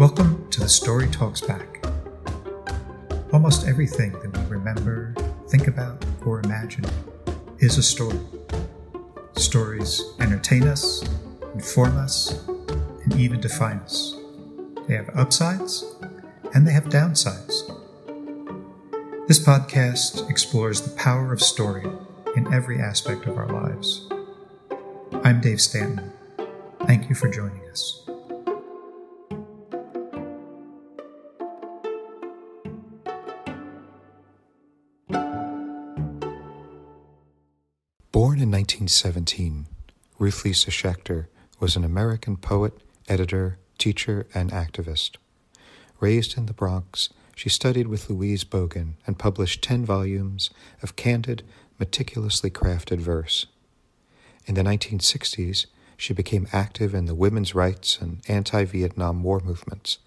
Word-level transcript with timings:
Welcome 0.00 0.48
to 0.48 0.60
the 0.60 0.68
Story 0.70 1.08
Talks 1.08 1.42
Back. 1.42 1.84
Almost 3.34 3.68
everything 3.68 4.12
that 4.12 4.34
we 4.34 4.56
remember, 4.56 5.14
think 5.48 5.66
about, 5.66 6.02
or 6.24 6.40
imagine 6.40 6.86
is 7.58 7.76
a 7.76 7.82
story. 7.82 8.18
Stories 9.36 10.02
entertain 10.18 10.62
us, 10.62 11.04
inform 11.52 11.98
us, 11.98 12.48
and 12.48 13.14
even 13.20 13.42
define 13.42 13.76
us. 13.80 14.16
They 14.88 14.94
have 14.94 15.10
upsides 15.14 15.84
and 16.54 16.66
they 16.66 16.72
have 16.72 16.84
downsides. 16.84 17.68
This 19.28 19.38
podcast 19.38 20.30
explores 20.30 20.80
the 20.80 20.96
power 20.96 21.30
of 21.30 21.42
story 21.42 21.84
in 22.36 22.50
every 22.54 22.80
aspect 22.80 23.26
of 23.26 23.36
our 23.36 23.48
lives. 23.48 24.08
I'm 25.24 25.42
Dave 25.42 25.60
Stanton. 25.60 26.10
Thank 26.86 27.10
you 27.10 27.14
for 27.14 27.28
joining 27.28 27.68
us. 27.68 27.99
In 38.50 38.56
1917, 38.56 39.66
Ruth 40.18 40.44
Lisa 40.44 40.72
Schechter 40.72 41.26
was 41.60 41.76
an 41.76 41.84
American 41.84 42.36
poet, 42.36 42.72
editor, 43.08 43.58
teacher, 43.78 44.26
and 44.34 44.50
activist. 44.50 45.18
Raised 46.00 46.36
in 46.36 46.46
the 46.46 46.52
Bronx, 46.52 47.10
she 47.36 47.48
studied 47.48 47.86
with 47.86 48.10
Louise 48.10 48.42
Bogan 48.42 48.94
and 49.06 49.20
published 49.20 49.62
10 49.62 49.84
volumes 49.84 50.50
of 50.82 50.96
candid, 50.96 51.44
meticulously 51.78 52.50
crafted 52.50 52.98
verse. 52.98 53.46
In 54.46 54.56
the 54.56 54.62
1960s, 54.62 55.66
she 55.96 56.12
became 56.12 56.48
active 56.52 56.92
in 56.92 57.04
the 57.04 57.14
women's 57.14 57.54
rights 57.54 58.00
and 58.00 58.18
anti 58.26 58.64
Vietnam 58.64 59.22
War 59.22 59.38
movements, 59.38 59.98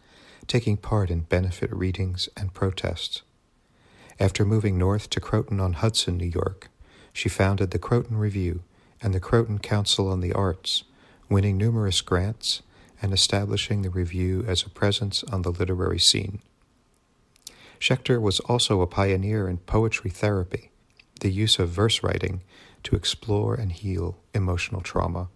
taking 0.47 0.75
part 0.75 1.09
in 1.09 1.21
benefit 1.21 1.73
readings 1.73 2.27
and 2.35 2.53
protests. 2.53 3.21
After 4.19 4.43
moving 4.43 4.77
north 4.77 5.09
to 5.11 5.21
Croton 5.21 5.61
on 5.61 5.73
Hudson, 5.73 6.17
New 6.17 6.25
York, 6.25 6.67
she 7.13 7.29
founded 7.29 7.71
the 7.71 7.79
Croton 7.79 8.17
Review 8.17 8.63
and 9.01 9.13
the 9.13 9.19
Croton 9.19 9.59
Council 9.59 10.09
on 10.09 10.19
the 10.19 10.33
Arts, 10.33 10.83
winning 11.29 11.57
numerous 11.57 12.01
grants 12.01 12.63
and 13.01 13.13
establishing 13.13 13.81
the 13.81 13.89
review 13.89 14.43
as 14.47 14.63
a 14.63 14.69
presence 14.69 15.23
on 15.25 15.43
the 15.43 15.51
literary 15.51 15.99
scene. 15.99 16.41
Schechter 17.79 18.19
was 18.21 18.39
also 18.41 18.81
a 18.81 18.87
pioneer 18.87 19.47
in 19.47 19.57
poetry 19.57 20.09
therapy, 20.09 20.71
the 21.19 21.29
use 21.29 21.59
of 21.59 21.69
verse 21.69 22.01
writing 22.01 22.41
to 22.83 22.95
explore 22.95 23.55
and 23.55 23.71
heal 23.71 24.17
emotional 24.33 24.81
trauma. 24.81 25.27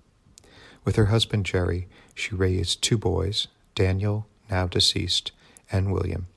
With 0.86 0.95
her 0.95 1.08
husband 1.08 1.45
Jerry, 1.45 1.88
she 2.16 2.36
raised 2.36 2.81
two 2.81 2.97
boys, 2.97 3.47
Daniel, 3.75 4.28
now 4.50 4.66
deceased, 4.66 5.34
and 5.69 5.91
William, 5.91 6.28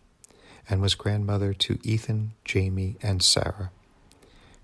and 0.69 0.83
was 0.83 0.97
grandmother 0.97 1.55
to 1.55 1.79
Ethan, 1.85 2.33
Jamie, 2.45 2.97
and 3.03 3.23
Sarah. 3.23 3.71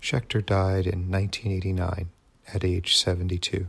Schechter 0.01 0.45
died 0.45 0.87
in 0.87 1.09
1989 1.11 2.09
at 2.53 2.63
age 2.63 2.97
72. 2.97 3.67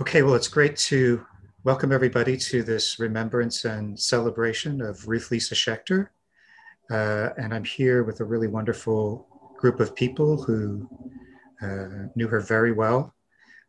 Okay, 0.00 0.22
well, 0.22 0.34
it's 0.34 0.48
great 0.48 0.76
to 0.76 1.24
welcome 1.64 1.92
everybody 1.92 2.36
to 2.36 2.62
this 2.62 2.98
remembrance 2.98 3.64
and 3.64 3.98
celebration 3.98 4.80
of 4.80 5.06
Ruth 5.08 5.30
Lisa 5.30 5.54
Schechter. 5.54 6.08
Uh, 6.90 7.30
and 7.38 7.52
I'm 7.52 7.64
here 7.64 8.04
with 8.04 8.20
a 8.20 8.24
really 8.24 8.46
wonderful 8.46 9.26
group 9.56 9.80
of 9.80 9.94
people 9.94 10.42
who 10.42 10.88
uh, 11.62 12.08
knew 12.14 12.28
her 12.28 12.40
very 12.40 12.72
well. 12.72 13.14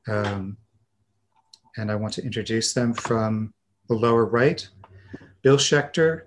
Um, 0.08 0.58
and 1.78 1.92
I 1.92 1.96
want 1.96 2.14
to 2.16 2.24
introduce 2.24 2.74
them 2.74 2.94
from 2.94 3.54
the 3.88 3.96
lower 3.96 4.26
right. 4.26 4.68
Bill 5.42 5.58
Schechter, 5.58 6.24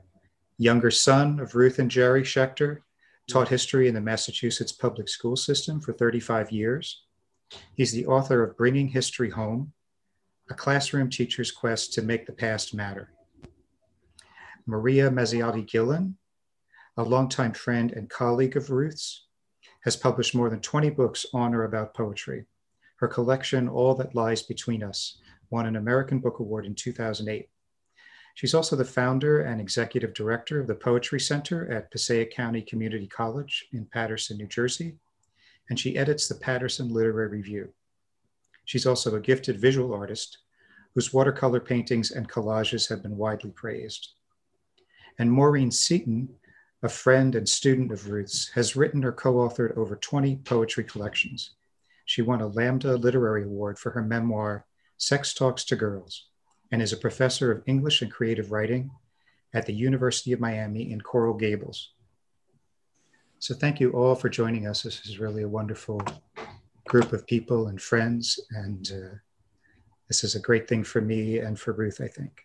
younger 0.59 0.91
son 0.91 1.41
of 1.41 1.55
Ruth 1.55 1.79
and 1.79 1.91
Jerry 1.91 2.23
Schechter, 2.23 2.79
taught 3.31 3.49
history 3.49 3.89
in 3.89 3.95
the 3.95 4.01
Massachusetts 4.01 4.73
public 4.73 5.09
school 5.09 5.37
system 5.37 5.81
for 5.81 5.93
35 5.93 6.51
years. 6.51 7.05
He's 7.75 7.93
the 7.93 8.07
author 8.07 8.43
of 8.43 8.57
Bringing 8.57 8.89
History 8.89 9.31
Home, 9.31 9.73
a 10.51 10.55
classroom 10.55 11.11
teacher's 11.11 11.51
quest 11.51 11.93
to 11.95 12.03
make 12.03 12.27
the 12.27 12.33
past 12.33 12.75
matter. 12.75 13.13
Maria 14.67 15.11
Mazziotti 15.11 15.67
Gillan, 15.67 16.15
a 16.97 17.03
longtime 17.03 17.53
friend 17.53 17.93
and 17.93 18.11
colleague 18.11 18.57
of 18.57 18.71
Ruth's, 18.71 19.27
has 19.83 19.97
published 19.97 20.35
more 20.35 20.51
than 20.51 20.61
20 20.61 20.91
books 20.91 21.25
on 21.33 21.55
or 21.55 21.65
about 21.65 21.95
poetry. 21.95 22.45
Her 22.97 23.09
collection, 23.09 23.69
All 23.69 23.95
That 23.95 24.15
Lies 24.15 24.43
Between 24.43 24.83
Us, 24.83 25.19
won 25.51 25.67
an 25.67 25.77
American 25.77 26.19
Book 26.19 26.39
Award 26.39 26.67
in 26.67 26.75
2008. 26.75 27.49
She's 28.41 28.55
also 28.55 28.75
the 28.75 28.87
founder 28.87 29.43
and 29.43 29.61
executive 29.61 30.15
director 30.15 30.61
of 30.61 30.67
the 30.67 30.75
Poetry 30.75 31.21
Center 31.21 31.71
at 31.71 31.91
Passaic 31.91 32.34
County 32.34 32.62
Community 32.62 33.06
College 33.06 33.67
in 33.75 33.84
Paterson, 33.84 34.39
New 34.39 34.47
Jersey, 34.47 34.97
and 35.69 35.78
she 35.78 35.99
edits 35.99 36.27
the 36.27 36.37
Paterson 36.37 36.89
Literary 36.89 37.29
Review. 37.29 37.69
She's 38.65 38.87
also 38.87 39.15
a 39.15 39.21
gifted 39.21 39.61
visual 39.61 39.93
artist 39.93 40.39
whose 40.95 41.12
watercolor 41.12 41.61
paintings 41.61 42.12
and 42.12 42.31
collages 42.31 42.89
have 42.89 43.03
been 43.03 43.19
widely 43.19 43.50
praised. 43.50 44.12
And 45.19 45.31
Maureen 45.31 45.71
Seaton, 45.71 46.31
a 46.83 46.89
friend 46.89 47.34
and 47.34 47.47
student 47.47 47.93
of 47.93 48.09
Ruth's, 48.09 48.49
has 48.55 48.75
written 48.75 49.05
or 49.05 49.12
co 49.12 49.34
authored 49.34 49.77
over 49.77 49.97
20 49.97 50.37
poetry 50.37 50.84
collections. 50.84 51.50
She 52.06 52.23
won 52.23 52.41
a 52.41 52.47
Lambda 52.47 52.97
Literary 52.97 53.45
Award 53.45 53.79
for 53.79 53.91
her 53.91 54.03
memoir, 54.03 54.65
Sex 54.97 55.34
Talks 55.34 55.62
to 55.65 55.77
Girls, 55.77 56.30
and 56.70 56.81
is 56.82 56.92
a 56.92 56.97
professor 56.97 57.50
of 57.50 57.62
English 57.66 58.03
and 58.03 58.10
creative 58.10 58.53
writing 58.53 58.91
at 59.53 59.66
the 59.66 59.72
University 59.72 60.32
of 60.32 60.41
Miami 60.41 60.92
in 60.92 61.00
Coral 61.00 61.34
Gables. 61.34 61.92
So, 63.38 63.54
thank 63.54 63.81
you 63.81 63.91
all 63.92 64.14
for 64.14 64.28
joining 64.28 64.66
us. 64.66 64.82
This 64.82 65.06
is 65.06 65.19
really 65.19 65.42
a 65.42 65.48
wonderful 65.48 66.03
group 66.86 67.12
of 67.12 67.26
people 67.26 67.69
and 67.69 67.81
friends, 67.81 68.38
and 68.50 68.91
uh, 68.92 69.16
this 70.08 70.25
is 70.25 70.34
a 70.34 70.41
great 70.41 70.69
thing 70.69 70.84
for 70.84 71.00
me 71.00 71.38
and 71.38 71.58
for 71.58 71.72
Ruth, 71.72 72.00
I 72.03 72.08
think. 72.08 72.44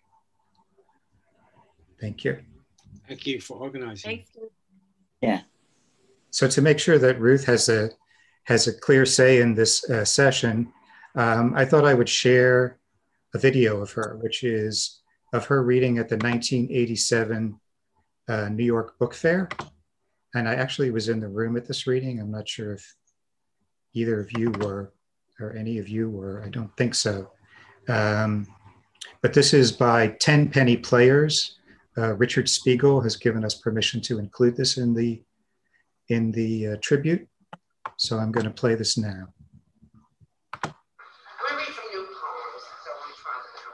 Thank 1.99 2.23
you. 2.23 2.39
Thank 3.07 3.25
you 3.25 3.41
for 3.41 3.57
organizing. 3.57 4.09
Thank 4.09 4.25
you. 4.35 4.51
Yeah. 5.21 5.41
So 6.31 6.47
to 6.47 6.61
make 6.61 6.79
sure 6.79 6.99
that 6.99 7.19
Ruth 7.19 7.45
has 7.45 7.69
a 7.69 7.89
has 8.43 8.67
a 8.67 8.73
clear 8.73 9.05
say 9.05 9.41
in 9.41 9.55
this 9.55 9.89
uh, 9.89 10.05
session, 10.05 10.71
um, 11.15 11.53
I 11.55 11.65
thought 11.65 11.85
I 11.85 11.93
would 11.93 12.09
share 12.09 12.77
a 13.35 13.37
video 13.37 13.81
of 13.81 13.91
her, 13.91 14.17
which 14.21 14.43
is 14.43 15.01
of 15.33 15.45
her 15.45 15.63
reading 15.63 15.99
at 15.99 16.09
the 16.09 16.15
1987 16.15 17.59
uh, 18.27 18.49
New 18.49 18.65
York 18.65 18.97
Book 18.97 19.13
Fair. 19.13 19.47
And 20.33 20.49
I 20.49 20.55
actually 20.55 20.89
was 20.89 21.09
in 21.09 21.19
the 21.19 21.27
room 21.27 21.55
at 21.55 21.67
this 21.67 21.85
reading. 21.85 22.19
I'm 22.19 22.31
not 22.31 22.49
sure 22.49 22.73
if 22.73 22.95
either 23.93 24.19
of 24.19 24.31
you 24.37 24.51
were, 24.51 24.91
or 25.39 25.53
any 25.53 25.77
of 25.77 25.87
you 25.87 26.09
were. 26.09 26.43
I 26.43 26.49
don't 26.49 26.75
think 26.77 26.95
so. 26.95 27.29
Um, 27.87 28.47
but 29.21 29.33
this 29.33 29.53
is 29.53 29.71
by 29.71 30.07
Ten 30.19 30.49
Penny 30.49 30.77
Players. 30.77 31.57
Uh, 31.97 32.13
Richard 32.15 32.49
Spiegel 32.49 33.01
has 33.01 33.15
given 33.15 33.45
us 33.45 33.55
permission 33.55 34.01
to 34.01 34.19
include 34.19 34.55
this 34.57 34.77
in 34.77 34.93
the 34.93 35.23
in 36.09 36.31
the 36.31 36.67
uh, 36.67 36.75
tribute. 36.81 37.27
So 37.97 38.17
I'm 38.17 38.31
going 38.31 38.45
to 38.45 38.51
play 38.51 38.75
this 38.75 38.97
now. 38.97 39.27
I'm 40.53 40.61
going 40.61 40.75
to 41.49 41.55
read 41.57 41.73
some 41.73 41.89
new 41.93 42.05
poems, 42.05 42.61
so 42.83 42.91
I'm 42.93 43.13
trying 43.23 43.45
to 43.47 43.69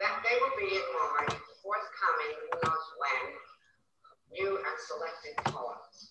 That 0.00 0.14
they 0.24 0.36
will 0.40 0.56
be 0.58 0.76
in 0.76 0.86
my 0.92 1.24
forthcoming, 1.62 2.34
who 2.36 2.58
knows 2.60 2.86
when, 3.00 3.22
new 4.32 4.56
and 4.56 4.76
selected 4.76 5.36
poems. 5.44 6.10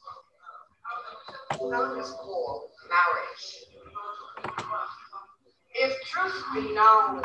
One 1.69 1.99
is 1.99 2.09
called 2.09 2.71
Marriage. 2.89 3.45
If 5.75 5.93
truth 6.01 6.43
be 6.55 6.73
known, 6.73 7.21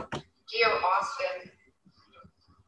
dear 0.53 0.69
Austin, 0.69 1.51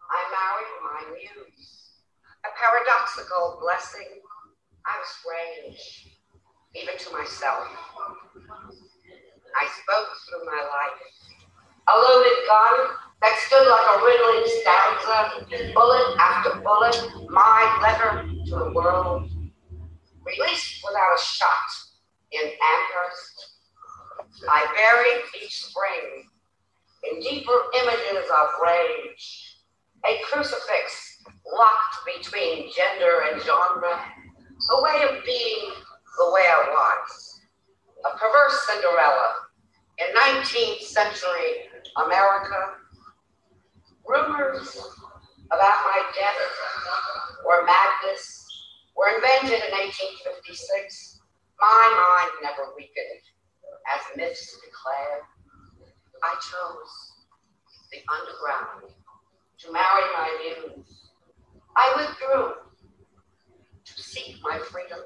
I 0.08 0.20
married 0.32 0.72
my 0.80 1.02
muse. 1.12 2.00
A 2.46 2.50
paradoxical 2.56 3.58
blessing. 3.60 4.08
I 4.86 4.96
was 4.96 5.08
strange, 5.20 6.16
even 6.74 6.96
to 6.96 7.12
myself. 7.12 7.68
I 9.60 9.68
spoke 9.68 10.08
through 10.30 10.46
my 10.46 10.62
life. 10.72 11.04
A 11.88 11.94
loaded 11.94 12.38
gun 12.48 12.96
that 13.20 13.36
stood 13.46 13.68
like 13.68 13.84
a 13.84 14.02
riddling 14.02 14.48
stanza, 14.62 15.74
bullet 15.74 16.16
after 16.18 16.58
bullet, 16.62 16.96
my 17.28 17.78
letter 17.82 18.26
to 18.46 18.64
the 18.64 18.72
world. 18.72 19.35
Released 20.26 20.82
without 20.84 21.14
a 21.16 21.22
shot 21.22 21.70
in 22.32 22.42
Amherst. 22.42 23.52
I 24.50 24.66
buried 24.74 25.22
each 25.42 25.64
spring 25.64 26.24
in 27.10 27.20
deeper 27.20 27.58
images 27.80 28.28
of 28.30 28.48
rage 28.62 29.56
a 30.04 30.20
crucifix 30.30 31.22
locked 31.52 31.96
between 32.04 32.70
gender 32.72 33.22
and 33.30 33.40
genre, 33.42 33.98
a 34.70 34.82
way 34.82 35.02
of 35.02 35.24
being 35.24 35.70
the 36.18 36.30
way 36.32 36.42
I 36.42 36.68
was, 36.70 37.40
a 38.04 38.16
perverse 38.16 38.66
Cinderella 38.66 39.34
in 39.98 40.14
19th 40.14 40.82
century 40.82 41.70
America. 42.04 42.74
Rumors 44.06 44.76
about 45.46 45.84
my 45.84 46.02
death 46.14 46.36
or 47.44 47.64
madness 47.64 48.45
were 48.96 49.12
invented 49.14 49.60
in 49.60 49.72
1856, 49.76 51.20
my 51.60 51.84
mind 51.92 52.32
never 52.42 52.72
weakened 52.76 53.22
as 53.92 54.16
myths 54.16 54.56
declare. 54.64 55.28
I 56.22 56.32
chose 56.40 57.12
the 57.92 58.00
underground 58.08 58.92
to 59.58 59.72
marry 59.72 60.04
my 60.16 60.28
muse. 60.40 61.10
I 61.76 61.92
withdrew 61.96 62.54
to 63.84 64.02
seek 64.02 64.36
my 64.42 64.58
freedom. 64.58 65.00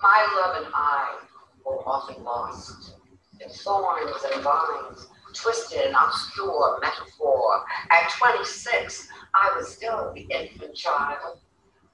My 0.00 0.40
love 0.40 0.64
and 0.64 0.72
I 0.74 1.18
were 1.64 1.86
often 1.86 2.22
lost 2.24 2.94
in 3.40 3.48
thorns 3.50 4.24
and 4.32 4.42
vines, 4.42 5.06
twisted 5.34 5.86
and 5.86 5.96
obscure 5.96 6.78
metaphor. 6.80 7.64
At 7.90 8.10
26, 8.18 9.08
I 9.34 9.56
was 9.56 9.68
still 9.68 10.12
the 10.14 10.22
infant 10.30 10.74
child, 10.74 11.40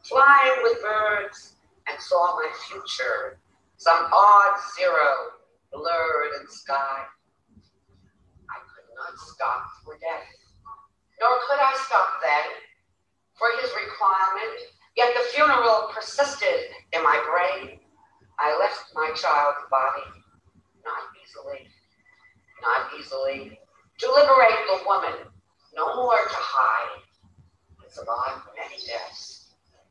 flying 0.09 0.63
with 0.63 0.83
birds, 0.83 1.55
and 1.89 2.01
saw 2.01 2.37
my 2.37 2.51
future, 2.69 3.39
some 3.77 4.09
odd 4.13 4.55
zero 4.77 5.39
blurred 5.73 6.41
in 6.41 6.49
sky. 6.49 7.05
I 8.51 8.59
could 8.67 8.89
not 8.95 9.19
stop 9.19 9.63
for 9.85 9.95
death, 9.99 10.27
nor 11.21 11.39
could 11.49 11.61
I 11.61 11.75
stop 11.87 12.21
then 12.23 12.49
for 13.39 13.49
his 13.61 13.71
requirement, 13.71 14.73
yet 14.97 15.15
the 15.15 15.29
funeral 15.35 15.91
persisted 15.95 16.75
in 16.93 17.03
my 17.03 17.19
brain. 17.27 17.79
I 18.39 18.59
left 18.59 18.93
my 18.95 19.11
child's 19.15 19.65
body, 19.71 20.11
not 20.85 21.03
easily, 21.23 21.69
not 22.63 22.91
easily, 22.99 23.59
to 23.99 24.13
liberate 24.13 24.67
the 24.67 24.85
woman, 24.87 25.15
no 25.75 25.95
more 25.97 26.17
to 26.17 26.37
hide 26.37 27.03
survived 27.97 28.45
many 28.55 28.77
deaths. 28.87 29.46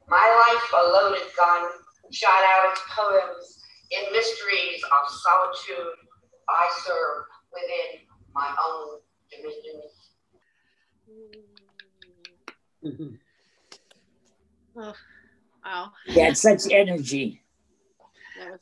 My 0.07 0.25
life, 0.48 0.72
a 0.74 0.84
loaded 0.92 1.28
gun, 1.38 1.69
shot 2.12 2.44
out 2.44 2.72
its 2.72 2.81
poems 2.96 3.62
in 3.92 4.12
mysteries 4.12 4.84
of 4.84 5.10
solitude 5.10 5.94
I 6.50 6.69
serve 6.86 7.25
within 7.54 8.06
my 8.34 8.56
own 8.66 9.00
dominions. 9.31 9.94
Oh, 14.78 14.94
wow. 15.66 15.92
Yeah, 16.08 16.34
such 16.34 16.72
energy. 16.72 17.42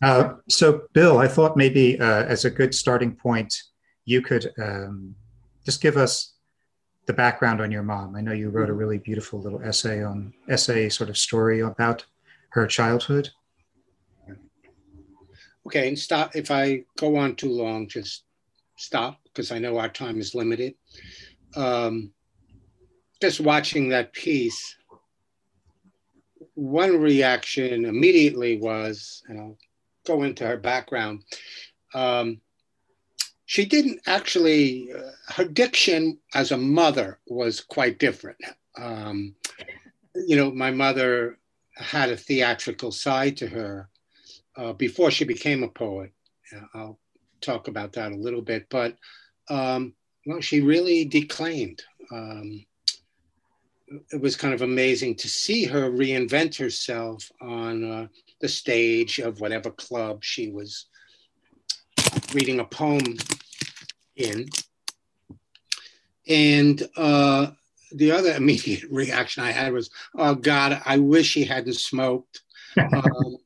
Uh, 0.01 0.35
so, 0.47 0.83
Bill, 0.93 1.17
I 1.17 1.27
thought 1.27 1.57
maybe 1.57 1.99
uh, 1.99 2.23
as 2.23 2.45
a 2.45 2.49
good 2.49 2.73
starting 2.73 3.15
point, 3.15 3.53
you 4.05 4.21
could 4.21 4.51
um, 4.61 5.15
just 5.65 5.81
give 5.81 5.97
us 5.97 6.32
the 7.05 7.13
background 7.13 7.61
on 7.61 7.71
your 7.71 7.83
mom. 7.83 8.15
I 8.15 8.21
know 8.21 8.31
you 8.31 8.49
wrote 8.49 8.69
a 8.69 8.73
really 8.73 8.97
beautiful 8.97 9.41
little 9.41 9.61
essay 9.61 10.03
on 10.03 10.33
essay 10.49 10.89
sort 10.89 11.09
of 11.09 11.17
story 11.17 11.59
about 11.59 12.05
her 12.49 12.67
childhood. 12.67 13.29
Okay, 15.65 15.87
and 15.87 15.97
stop. 15.97 16.35
If 16.35 16.51
I 16.51 16.83
go 16.97 17.15
on 17.15 17.35
too 17.35 17.51
long, 17.51 17.87
just 17.87 18.23
stop 18.77 19.19
because 19.23 19.51
I 19.51 19.59
know 19.59 19.77
our 19.77 19.89
time 19.89 20.19
is 20.19 20.35
limited. 20.35 20.75
Um, 21.55 22.11
just 23.21 23.39
watching 23.39 23.89
that 23.89 24.11
piece, 24.13 24.75
one 26.55 26.99
reaction 26.99 27.85
immediately 27.85 28.57
was, 28.57 29.23
and 29.27 29.39
I'll 29.39 29.57
go 30.05 30.23
into 30.23 30.45
her 30.45 30.57
background. 30.57 31.23
Um, 31.93 32.41
she 33.53 33.65
didn't 33.65 34.01
actually, 34.07 34.91
uh, 34.91 35.11
her 35.27 35.45
diction 35.45 36.17
as 36.33 36.51
a 36.51 36.57
mother 36.57 37.19
was 37.27 37.61
quite 37.61 37.99
different. 37.99 38.39
Um, 38.79 39.35
you 40.15 40.35
know, 40.35 40.49
my 40.49 40.71
mother 40.71 41.37
had 41.75 42.09
a 42.09 42.17
theatrical 42.17 42.91
side 42.91 43.37
to 43.37 43.47
her 43.47 43.89
uh, 44.57 44.73
before 44.73 45.11
she 45.11 45.23
became 45.23 45.61
a 45.61 45.67
poet. 45.67 46.11
I'll 46.73 46.97
talk 47.41 47.67
about 47.67 47.93
that 47.93 48.11
a 48.11 48.15
little 48.15 48.41
bit, 48.41 48.65
but 48.71 48.97
um, 49.51 49.93
well, 50.25 50.41
she 50.41 50.61
really 50.61 51.05
declaimed. 51.05 51.83
Um, 52.11 52.65
it 54.11 54.19
was 54.19 54.35
kind 54.35 54.55
of 54.55 54.63
amazing 54.63 55.13
to 55.17 55.29
see 55.29 55.63
her 55.65 55.91
reinvent 55.91 56.57
herself 56.57 57.31
on 57.39 57.83
uh, 57.83 58.07
the 58.41 58.49
stage 58.49 59.19
of 59.19 59.41
whatever 59.41 59.69
club 59.69 60.23
she 60.23 60.49
was 60.49 60.87
reading 62.33 62.59
a 62.59 62.65
poem 62.65 63.15
in. 64.15 64.47
And 66.27 66.81
uh, 66.95 67.47
the 67.91 68.11
other 68.11 68.31
immediate 68.35 68.83
reaction 68.89 69.43
I 69.43 69.51
had 69.51 69.73
was, 69.73 69.89
oh 70.15 70.35
God, 70.35 70.81
I 70.85 70.97
wish 70.97 71.33
he 71.33 71.43
hadn't 71.43 71.75
smoked. 71.75 72.41
um, 72.77 73.37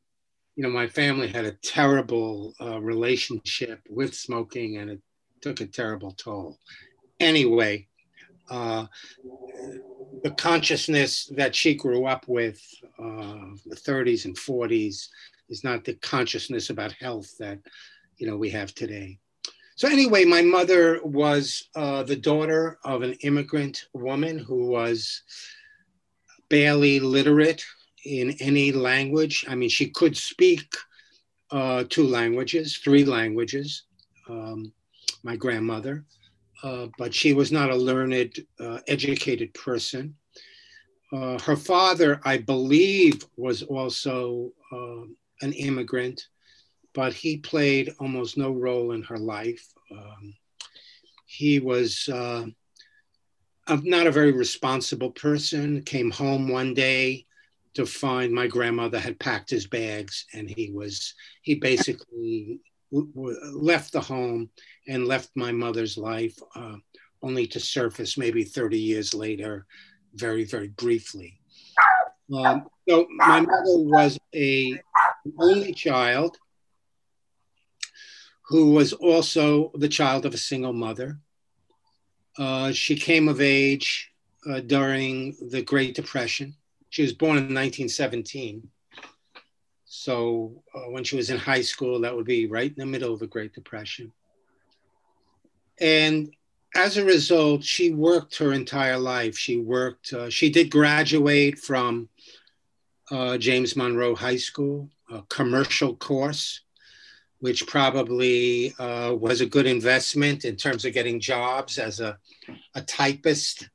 you 0.56 0.64
know, 0.64 0.70
my 0.70 0.88
family 0.88 1.28
had 1.28 1.46
a 1.46 1.52
terrible 1.52 2.54
uh, 2.60 2.80
relationship 2.80 3.82
with 3.90 4.16
smoking 4.16 4.78
and 4.78 4.90
it 4.90 5.02
took 5.42 5.62
a 5.62 5.68
terrible 5.68 6.12
toll. 6.12 6.58
Anyway, 7.20 7.88
uh, 8.50 8.86
the 10.24 10.32
consciousness 10.32 11.32
that 11.36 11.56
she 11.56 11.76
grew 11.76 12.06
up 12.06 12.28
with, 12.28 12.60
uh, 12.98 13.54
the 13.66 13.76
30s 13.76 14.26
and 14.26 14.36
40s, 14.36 15.08
is 15.50 15.64
not 15.64 15.84
the 15.84 15.94
consciousness 15.96 16.70
about 16.70 16.92
health 16.94 17.38
that 17.40 17.60
you 18.18 18.28
know 18.28 18.38
we 18.38 18.50
have 18.50 18.74
today. 18.74 19.20
So 19.78 19.88
anyway, 19.88 20.26
my 20.26 20.42
mother 20.42 21.00
was 21.04 21.70
uh, 21.76 22.02
the 22.02 22.16
daughter 22.16 22.80
of 22.84 23.04
an 23.04 23.14
immigrant 23.22 23.86
woman 23.94 24.40
who 24.40 24.66
was 24.66 25.22
barely 26.50 27.00
literate 27.00 27.64
in 28.04 28.32
any 28.40 28.72
language. 28.72 29.46
I 29.48 29.54
mean, 29.54 29.70
she 29.70 29.92
could 29.92 30.18
speak 30.18 30.74
uh, 31.52 31.84
two 31.90 32.08
languages, 32.08 32.78
three 32.78 33.06
languages, 33.06 33.84
um, 34.28 34.74
my 35.22 35.36
grandmother, 35.36 36.06
uh, 36.64 36.88
but 36.98 37.14
she 37.14 37.34
was 37.34 37.52
not 37.52 37.70
a 37.70 37.76
learned, 37.76 38.44
uh, 38.60 38.80
educated 38.88 39.54
person. 39.54 40.16
Uh, 41.14 41.38
her 41.42 41.56
father, 41.56 42.20
I 42.26 42.40
believe, 42.40 43.24
was 43.36 43.62
also 43.62 44.54
uh, 44.72 45.04
an 45.44 45.54
immigrant 45.54 46.20
but 46.98 47.14
he 47.14 47.38
played 47.38 47.94
almost 48.00 48.38
no 48.38 48.50
role 48.50 48.94
in 48.94 49.04
her 49.04 49.20
life. 49.20 49.64
Um, 49.92 50.34
he 51.28 51.60
was 51.60 52.10
uh, 52.12 52.48
not 53.84 54.08
a 54.08 54.12
very 54.12 54.32
responsible 54.32 55.12
person, 55.12 55.84
came 55.84 56.10
home 56.10 56.48
one 56.48 56.74
day 56.74 57.28
to 57.76 57.86
find 57.86 58.34
my 58.34 58.48
grandmother 58.48 58.98
had 58.98 59.20
packed 59.20 59.52
his 59.52 59.68
bags 59.68 60.26
and 60.34 60.50
he 60.50 60.72
was, 60.72 61.14
he 61.44 61.54
basically 61.54 62.60
w- 62.92 63.12
w- 63.14 63.40
left 63.54 63.94
the 63.94 64.02
home 64.02 64.50
and 64.88 65.06
left 65.08 65.30
my 65.36 65.52
mother's 65.52 66.00
life 66.00 66.40
uh, 66.56 66.78
only 67.22 67.46
to 67.46 67.60
surface 67.60 68.18
maybe 68.18 68.44
30 68.44 68.80
years 68.80 69.14
later, 69.14 69.68
very, 70.16 70.46
very 70.46 70.70
briefly. 70.70 71.40
Um, 72.36 72.66
so 72.90 73.06
my 73.12 73.42
mother 73.42 73.84
was 73.84 74.18
a 74.34 74.82
only 75.38 75.74
child 75.74 76.36
who 78.48 78.72
was 78.72 78.94
also 78.94 79.72
the 79.76 79.90
child 79.90 80.26
of 80.26 80.34
a 80.34 80.38
single 80.38 80.74
mother. 80.74 81.20
Uh, 82.38 82.72
she 82.72 82.96
came 82.96 83.28
of 83.28 83.42
age 83.42 84.12
uh, 84.50 84.62
during 84.62 85.36
the 85.50 85.62
Great 85.62 85.96
Depression. 85.96 86.56
She 86.90 87.02
was 87.02 87.14
born 87.14 87.38
in 87.38 87.54
1917. 87.54 88.70
So 89.84 90.64
uh, 90.74 90.90
when 90.92 91.04
she 91.04 91.18
was 91.18 91.30
in 91.30 91.38
high 91.38 91.62
school, 91.62 92.00
that 92.02 92.16
would 92.16 92.26
be 92.26 92.48
right 92.48 92.70
in 92.70 92.78
the 92.78 92.86
middle 92.86 93.14
of 93.14 93.20
the 93.20 93.28
Great 93.28 93.54
Depression. 93.54 94.14
And 95.82 96.34
as 96.74 96.96
a 96.96 97.04
result, 97.04 97.64
she 97.64 97.92
worked 97.92 98.38
her 98.38 98.54
entire 98.54 98.98
life. 98.98 99.38
She 99.38 99.58
worked, 99.58 100.14
uh, 100.14 100.30
she 100.30 100.50
did 100.50 100.72
graduate 100.72 101.60
from 101.60 102.08
uh, 103.12 103.38
James 103.38 103.76
Monroe 103.76 104.16
High 104.16 104.38
School, 104.38 104.90
a 105.10 105.22
commercial 105.24 105.96
course 105.96 106.62
which 107.40 107.68
probably 107.68 108.74
uh, 108.80 109.14
was 109.14 109.42
a 109.42 109.46
good 109.46 109.68
investment 109.68 110.46
in 110.46 110.56
terms 110.56 110.86
of 110.86 110.94
getting 110.94 111.20
jobs 111.20 111.78
as 111.78 112.00
a, 112.00 112.18
a 112.76 112.82
typist 112.82 113.70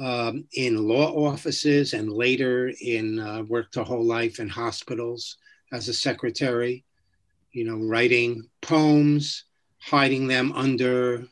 um, 0.00 0.44
in 0.52 0.88
law 0.88 1.26
offices 1.26 1.94
and 1.94 2.12
later 2.12 2.72
in 2.80 3.18
uh, 3.18 3.42
worked 3.42 3.76
her 3.76 3.82
whole 3.82 4.04
life 4.04 4.40
in 4.40 4.48
hospitals 4.48 5.38
as 5.72 5.88
a 5.88 5.94
secretary, 5.94 6.84
you 7.52 7.64
know, 7.64 7.78
writing 7.78 8.48
poems, 8.60 9.44
hiding 9.78 10.26
them 10.26 10.52
under 10.52 11.26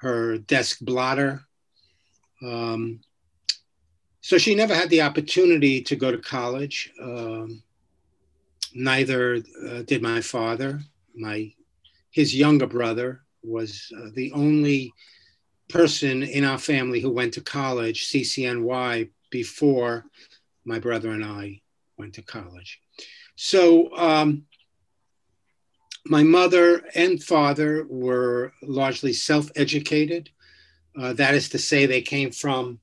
her 0.00 0.38
desk 0.38 0.78
blotter. 0.82 1.42
Um, 2.42 3.00
so 4.20 4.38
she 4.38 4.54
never 4.54 4.74
had 4.74 4.90
the 4.90 5.02
opportunity 5.02 5.80
to 5.82 5.96
go 5.96 6.10
to 6.10 6.18
college. 6.18 6.92
Um, 7.00 7.62
neither 8.74 9.36
uh, 9.66 9.82
did 9.82 10.02
my 10.02 10.20
father 10.20 10.80
my 11.16 11.52
his 12.10 12.34
younger 12.34 12.66
brother 12.66 13.22
was 13.42 13.92
uh, 13.96 14.08
the 14.14 14.32
only 14.32 14.92
person 15.68 16.22
in 16.22 16.44
our 16.44 16.58
family 16.58 17.00
who 17.00 17.10
went 17.10 17.34
to 17.34 17.40
college, 17.40 18.08
CCNY, 18.08 19.10
before 19.30 20.04
my 20.64 20.78
brother 20.78 21.10
and 21.10 21.24
I 21.24 21.60
went 21.98 22.14
to 22.14 22.22
college. 22.22 22.80
So 23.36 23.94
um, 23.96 24.44
my 26.06 26.22
mother 26.22 26.82
and 26.94 27.22
father 27.22 27.86
were 27.88 28.52
largely 28.62 29.12
self-educated. 29.12 30.30
Uh, 30.98 31.12
that 31.14 31.34
is 31.34 31.48
to 31.50 31.58
say, 31.58 31.84
they 31.84 32.02
came 32.02 32.30
from, 32.30 32.80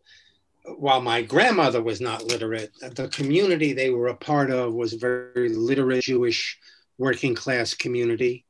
while 0.77 1.01
my 1.01 1.21
grandmother 1.21 1.81
was 1.81 1.99
not 1.99 2.25
literate, 2.25 2.71
the 2.95 3.07
community 3.07 3.73
they 3.73 3.89
were 3.89 4.09
a 4.09 4.15
part 4.15 4.51
of 4.51 4.73
was 4.73 4.93
very 4.93 5.49
literate 5.49 6.03
Jewish 6.03 6.59
working 6.97 7.35
class 7.35 7.73
community. 7.73 8.45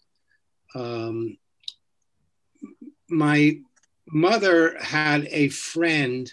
Um, 0.75 1.37
my 3.09 3.59
mother 4.07 4.77
had 4.79 5.27
a 5.29 5.49
friend 5.49 6.31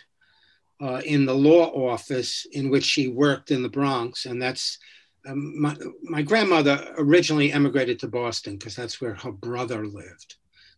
uh, 0.80 1.02
in 1.04 1.26
the 1.26 1.34
law 1.34 1.66
office 1.66 2.46
in 2.52 2.70
which 2.70 2.84
she 2.84 3.08
worked 3.08 3.50
in 3.50 3.62
the 3.62 3.68
Bronx, 3.68 4.26
and 4.26 4.40
that's 4.40 4.78
um, 5.26 5.60
my, 5.60 5.76
my 6.02 6.22
grandmother 6.22 6.94
originally 6.96 7.52
emigrated 7.52 7.98
to 8.00 8.08
Boston 8.08 8.56
because 8.56 8.74
that's 8.74 9.00
where 9.00 9.14
her 9.14 9.32
brother 9.32 9.84
lived, 9.84 10.36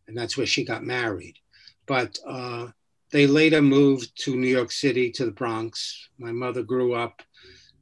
and 0.09 0.17
that's 0.17 0.37
where 0.37 0.47
she 0.47 0.65
got 0.65 0.83
married. 0.83 1.39
But 1.87 2.19
uh, 2.27 2.69
they 3.13 3.27
later 3.27 3.63
moved 3.63 4.21
to 4.25 4.35
New 4.35 4.49
York 4.49 4.73
City 4.73 5.11
to 5.13 5.25
the 5.25 5.31
Bronx. 5.31 6.09
My 6.19 6.33
mother 6.33 6.63
grew 6.63 6.95
up 6.95 7.23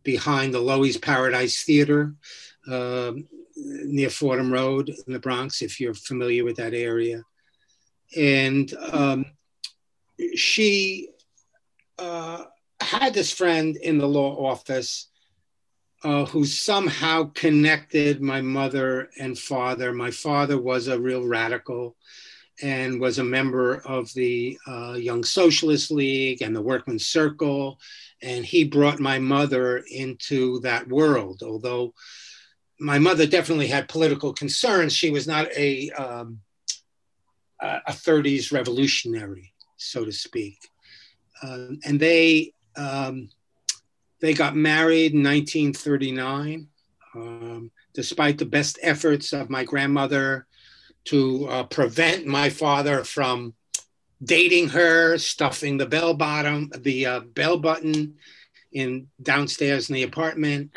behind 0.02 0.52
the 0.52 0.60
Loew's 0.60 0.96
Paradise 0.98 1.62
Theater 1.62 2.14
uh, 2.68 3.12
near 3.84 4.10
Fordham 4.10 4.52
Road 4.52 4.88
in 4.88 5.12
the 5.12 5.18
Bronx, 5.18 5.62
if 5.62 5.80
you're 5.80 5.94
familiar 5.94 6.44
with 6.44 6.56
that 6.56 6.74
area. 6.74 7.22
And 8.16 8.72
um, 8.92 9.26
she 10.34 11.10
uh, 11.98 12.44
had 12.80 13.14
this 13.14 13.32
friend 13.32 13.76
in 13.76 13.98
the 13.98 14.08
law 14.08 14.46
office 14.46 15.08
uh, 16.02 16.24
who 16.26 16.44
somehow 16.44 17.30
connected 17.34 18.22
my 18.22 18.40
mother 18.40 19.10
and 19.18 19.38
father. 19.38 19.92
My 19.92 20.10
father 20.10 20.60
was 20.60 20.88
a 20.88 20.98
real 20.98 21.26
radical 21.26 21.96
and 22.62 23.00
was 23.00 23.18
a 23.18 23.24
member 23.24 23.76
of 23.86 24.12
the 24.14 24.58
uh, 24.66 24.94
Young 24.98 25.24
Socialist 25.24 25.90
League 25.90 26.42
and 26.42 26.54
the 26.54 26.62
Workmen's 26.62 27.06
Circle. 27.06 27.78
And 28.22 28.44
he 28.44 28.64
brought 28.64 29.00
my 29.00 29.18
mother 29.18 29.84
into 29.90 30.60
that 30.60 30.88
world. 30.88 31.42
Although 31.42 31.94
my 32.80 32.98
mother 32.98 33.26
definitely 33.26 33.66
had 33.66 33.88
political 33.88 34.32
concerns, 34.32 34.94
she 34.94 35.10
was 35.10 35.26
not 35.26 35.46
a, 35.56 35.90
um, 35.90 36.40
a 37.60 37.92
30s 37.92 38.52
revolutionary, 38.52 39.52
so 39.76 40.04
to 40.04 40.12
speak. 40.12 40.56
Uh, 41.42 41.68
and 41.84 42.00
they, 42.00 42.52
um, 42.76 43.28
they 44.20 44.32
got 44.32 44.56
married 44.56 45.12
in 45.12 45.22
1939, 45.22 46.68
um, 47.14 47.70
despite 47.92 48.38
the 48.38 48.46
best 48.46 48.78
efforts 48.82 49.32
of 49.32 49.50
my 49.50 49.64
grandmother 49.64 50.46
to 51.04 51.46
uh, 51.48 51.64
prevent 51.64 52.26
my 52.26 52.48
father 52.48 53.04
from 53.04 53.54
dating 54.22 54.68
her, 54.68 55.18
stuffing 55.18 55.76
the 55.76 55.86
bell 55.86 56.14
bottom, 56.14 56.70
the 56.78 57.06
uh, 57.06 57.20
bell 57.20 57.58
button 57.58 58.14
in 58.72 59.08
downstairs 59.22 59.88
in 59.88 59.94
the 59.94 60.02
apartment. 60.02 60.70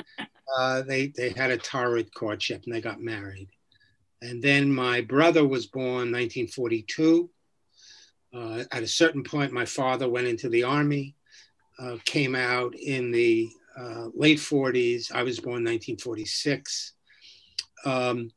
Uh, 0.57 0.81
they 0.81 1.07
they 1.07 1.29
had 1.29 1.51
a 1.51 1.57
torrid 1.57 2.13
courtship 2.13 2.63
and 2.65 2.73
they 2.73 2.81
got 2.81 3.01
married. 3.01 3.50
And 4.21 4.41
then 4.41 4.73
my 4.73 5.01
brother 5.01 5.45
was 5.45 5.67
born 5.67 6.12
1942. 6.12 7.29
Uh, 8.33 8.63
at 8.71 8.83
a 8.83 8.88
certain 8.88 9.23
point, 9.23 9.51
my 9.51 9.65
father 9.65 10.09
went 10.09 10.27
into 10.27 10.50
the 10.50 10.63
army 10.63 11.15
uh, 11.79 11.97
came 12.05 12.35
out 12.35 12.75
in 12.75 13.12
the 13.12 13.50
uh, 13.77 14.07
late 14.13 14.38
40s. 14.38 15.12
I 15.12 15.23
was 15.23 15.39
born 15.39 15.63
1946. 15.63 16.93
Um, 17.85 18.31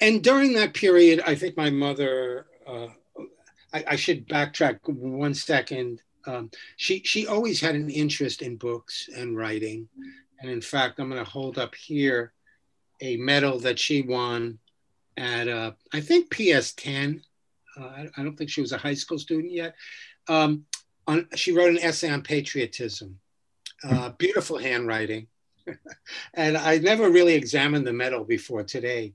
and 0.00 0.22
during 0.24 0.54
that 0.54 0.74
period, 0.74 1.22
I 1.26 1.34
think 1.34 1.56
my 1.56 1.70
mother, 1.70 2.46
uh, 2.66 2.86
I, 3.72 3.84
I, 3.88 3.96
should 3.96 4.26
backtrack 4.26 4.78
one 4.86 5.34
second. 5.34 6.00
Um, 6.26 6.50
she, 6.76 7.02
she 7.04 7.26
always 7.26 7.60
had 7.60 7.74
an 7.74 7.90
interest 7.90 8.42
in 8.42 8.56
books 8.56 9.08
and 9.14 9.36
writing. 9.36 9.88
And 10.40 10.50
in 10.50 10.60
fact, 10.60 10.98
I'm 10.98 11.08
going 11.08 11.22
to 11.22 11.30
hold 11.30 11.58
up 11.58 11.74
here 11.74 12.32
a 13.00 13.16
medal 13.16 13.58
that 13.60 13.78
she 13.78 14.02
won 14.02 14.58
at, 15.16 15.48
uh, 15.48 15.72
I 15.92 16.00
think, 16.00 16.30
PS 16.30 16.72
10. 16.72 17.22
Uh, 17.78 17.84
I, 17.84 18.08
I, 18.16 18.22
don't 18.22 18.36
think 18.36 18.50
she 18.50 18.60
was 18.60 18.72
a 18.72 18.78
high 18.78 18.94
school 18.94 19.18
student 19.18 19.52
yet. 19.52 19.74
Um, 20.28 20.64
on, 21.06 21.28
she 21.34 21.52
wrote 21.52 21.70
an 21.70 21.78
essay 21.78 22.10
on 22.10 22.22
patriotism, 22.22 23.18
uh, 23.84 24.10
beautiful 24.10 24.58
handwriting. 24.58 25.28
and 26.34 26.56
I 26.56 26.78
never 26.78 27.10
really 27.10 27.34
examined 27.34 27.86
the 27.86 27.92
medal 27.92 28.24
before 28.24 28.64
today. 28.64 29.14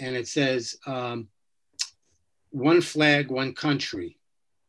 And 0.00 0.16
it 0.16 0.28
says, 0.28 0.76
um, 0.86 1.28
one 2.50 2.80
flag, 2.80 3.30
one 3.30 3.52
country, 3.52 4.16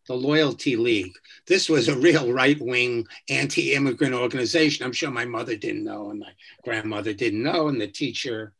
the 0.07 0.15
Loyalty 0.15 0.75
League. 0.75 1.15
This 1.47 1.69
was 1.69 1.87
a 1.87 1.97
real 1.97 2.31
right 2.31 2.59
wing 2.59 3.07
anti 3.29 3.73
immigrant 3.73 4.13
organization. 4.13 4.85
I'm 4.85 4.93
sure 4.93 5.11
my 5.11 5.25
mother 5.25 5.55
didn't 5.55 5.83
know, 5.83 6.09
and 6.09 6.19
my 6.19 6.31
grandmother 6.63 7.13
didn't 7.13 7.43
know, 7.43 7.67
and 7.67 7.79
the 7.79 7.87
teacher 7.87 8.53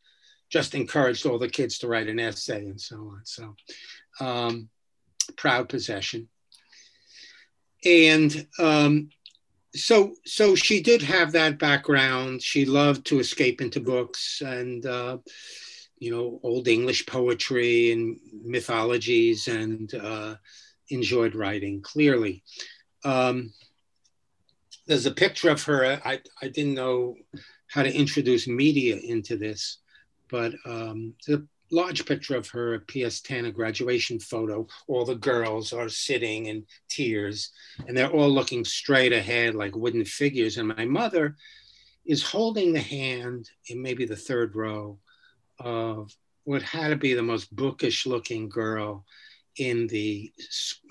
just 0.50 0.76
encouraged 0.76 1.26
all 1.26 1.40
the 1.40 1.50
kids 1.50 1.80
to 1.80 1.88
write 1.88 2.08
an 2.08 2.20
essay 2.20 2.66
and 2.66 2.80
so 2.80 2.98
on. 2.98 3.22
So, 3.24 3.56
um, 4.20 4.70
proud 5.36 5.70
possession 5.70 6.30
and 7.86 8.48
um, 8.60 9.10
so 9.74 10.14
so 10.26 10.56
she 10.56 10.82
did 10.82 11.02
have 11.04 11.32
that 11.34 11.60
background. 11.60 12.42
She 12.42 12.66
loved 12.66 13.06
to 13.08 13.20
escape 13.20 13.62
into 13.62 13.80
books 13.80 14.42
and 14.42 14.86
uh, 14.86 15.20
you 16.00 16.12
know 16.12 16.40
old 16.44 16.68
English 16.68 17.06
poetry 17.06 17.92
and 17.92 18.18
mythologies, 18.44 19.48
and 19.48 19.94
uh, 19.94 20.36
enjoyed 20.90 21.36
writing. 21.36 21.82
Clearly, 21.82 22.44
um, 23.04 23.52
there's 24.88 25.06
a 25.06 25.12
picture 25.12 25.50
of 25.50 25.64
her. 25.64 26.00
I 26.06 26.22
I 26.42 26.48
didn't 26.48 26.76
know 26.76 27.16
how 27.68 27.84
to 27.84 27.94
introduce 27.94 28.48
media 28.48 28.98
into 28.98 29.38
this, 29.38 29.80
but 30.30 30.54
um, 30.66 31.14
the 31.28 31.48
large 31.72 32.06
picture 32.06 32.36
of 32.36 32.48
her 32.50 32.76
at 32.76 32.88
PS10, 32.88 33.48
a 33.48 33.52
graduation 33.52 34.20
photo. 34.20 34.68
All 34.88 35.06
the 35.06 35.16
girls 35.16 35.74
are 35.74 35.90
sitting 35.90 36.46
in 36.46 36.66
tears 36.90 37.52
and 37.88 37.98
they're 37.98 38.12
all 38.12 38.30
looking 38.30 38.64
straight 38.64 39.14
ahead 39.14 39.56
like 39.56 39.76
wooden 39.76 40.06
figures. 40.06 40.58
And 40.58 40.68
my 40.68 40.86
mother 40.86 41.36
is 42.06 42.24
holding 42.24 42.74
the 42.74 42.82
hand 42.82 43.50
in 43.68 43.82
maybe 43.82 44.06
the 44.06 44.16
third 44.16 44.56
row 44.56 45.00
of 45.60 46.16
what 46.44 46.62
had 46.62 46.90
to 46.90 46.96
be 46.96 47.14
the 47.14 47.24
most 47.24 47.54
bookish 47.56 48.06
looking 48.06 48.48
girl 48.48 49.06
in 49.58 49.88
the 49.88 50.32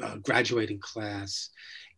uh, 0.03 0.17
graduating 0.17 0.79
class. 0.81 1.51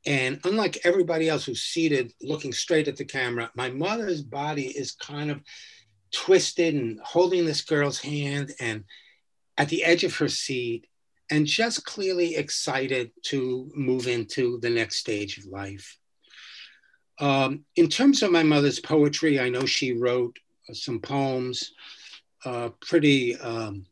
And 0.05 0.41
unlike 0.45 0.79
everybody 0.85 1.29
else 1.29 1.45
who's 1.45 1.63
seated 1.63 2.13
looking 2.23 2.53
straight 2.53 2.89
at 2.89 2.97
the 2.97 3.05
camera, 3.05 3.51
my 3.55 3.71
mother's 3.71 4.23
body 4.23 4.67
is 4.67 4.93
kind 4.93 5.31
of 5.31 5.41
twisted 6.13 6.75
and 6.75 7.01
holding 7.03 7.45
this 7.45 7.63
girl's 7.63 7.99
hand 7.99 8.53
and 8.61 8.85
at 9.59 9.69
the 9.69 9.83
edge 9.83 10.05
of 10.05 10.17
her 10.17 10.29
seat 10.29 10.87
and 11.31 11.47
just 11.47 11.85
clearly 11.85 12.37
excited 12.37 13.11
to 13.23 13.69
move 13.75 14.07
into 14.07 14.61
the 14.61 14.71
next 14.71 14.97
stage 14.97 15.39
of 15.39 15.47
life. 15.47 15.99
Um, 17.19 17.65
in 17.75 17.89
terms 17.89 18.23
of 18.23 18.31
my 18.31 18.43
mother's 18.43 18.79
poetry, 18.79 19.41
I 19.41 19.49
know 19.49 19.65
she 19.65 19.93
wrote 19.93 20.39
uh, 20.69 20.75
some 20.75 21.01
poems, 21.01 21.73
uh, 22.45 22.69
pretty 22.81 23.37
um, 23.39 23.87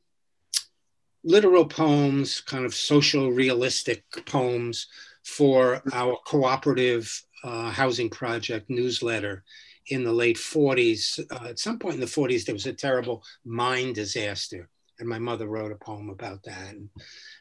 literal 1.24 1.64
poems, 1.64 2.40
kind 2.42 2.64
of 2.64 2.74
social 2.74 3.32
realistic 3.32 4.04
poems 4.26 4.86
for 5.24 5.82
our 5.92 6.16
cooperative 6.26 7.22
uh, 7.42 7.70
housing 7.70 8.10
project 8.10 8.68
newsletter 8.68 9.42
in 9.88 10.04
the 10.04 10.12
late 10.12 10.36
40s. 10.36 11.18
Uh, 11.30 11.48
at 11.48 11.58
some 11.58 11.78
point 11.78 11.94
in 11.94 12.00
the 12.00 12.06
40s, 12.06 12.44
there 12.44 12.54
was 12.54 12.66
a 12.66 12.72
terrible 12.72 13.24
mine 13.44 13.92
disaster. 13.92 14.68
And 14.98 15.08
my 15.08 15.18
mother 15.18 15.48
wrote 15.48 15.72
a 15.72 15.76
poem 15.76 16.08
about 16.08 16.44
that. 16.44 16.74
And, 16.74 16.88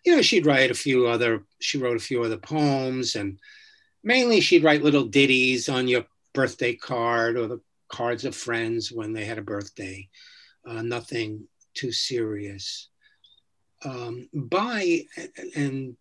you 0.04 0.16
know, 0.16 0.22
she'd 0.22 0.46
write 0.46 0.72
a 0.72 0.75
few 0.75 1.08
other, 1.08 1.44
she 1.60 1.78
wrote 1.78 1.98
a 1.98 2.04
few 2.04 2.24
other 2.24 2.38
poems. 2.38 3.16
And 3.16 3.38
mainly 4.04 4.42
she'd 4.42 4.63
write 4.63 4.82
little 4.82 5.06
ditties 5.06 5.70
on 5.70 5.88
your 5.88 6.06
birthday 6.34 6.75
card 6.75 7.38
or 7.38 7.48
the 7.48 7.62
cards 7.90 8.25
of 8.25 8.36
friends 8.36 8.92
when 8.92 9.13
they 9.13 9.25
had 9.25 9.38
a 9.38 9.44
birthday. 9.44 10.10
Uh, 10.68 10.82
nothing 10.82 11.48
too 11.75 11.92
serious. 11.92 12.90
Um, 13.86 14.30
by, 14.34 15.02
and 15.56 15.96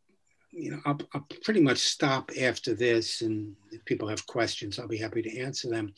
you 0.53 0.71
know, 0.71 0.81
I'll, 0.85 0.99
I'll, 1.15 1.27
pretty 1.43 1.61
much 1.61 1.79
stop 1.79 2.31
after 2.41 2.75
this, 2.75 3.23
and 3.23 3.57
if 3.71 3.85
people 3.87 4.09
have 4.09 4.27
questions, 4.27 4.79
I'll 4.79 4.87
be 4.87 4.99
happy 4.99 5.23
to 5.23 5.39
answer 5.39 5.69
them. 5.69 5.95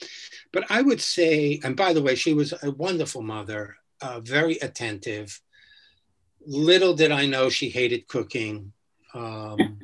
But 0.52 0.64
I 0.70 0.80
would 0.80 1.00
say, 1.00 1.60
and 1.64 1.76
by 1.76 1.92
the 1.92 2.02
way, 2.02 2.14
she 2.14 2.34
was 2.34 2.54
a 2.62 2.70
wonderful 2.70 3.22
mother, 3.22 3.76
uh, 4.00 4.20
very 4.20 4.56
attentive. 4.58 5.40
Little 6.46 6.94
did 6.94 7.10
I 7.10 7.26
know 7.26 7.48
she 7.48 7.68
hated 7.68 8.06
cooking. 8.06 8.72
Um, 9.12 9.80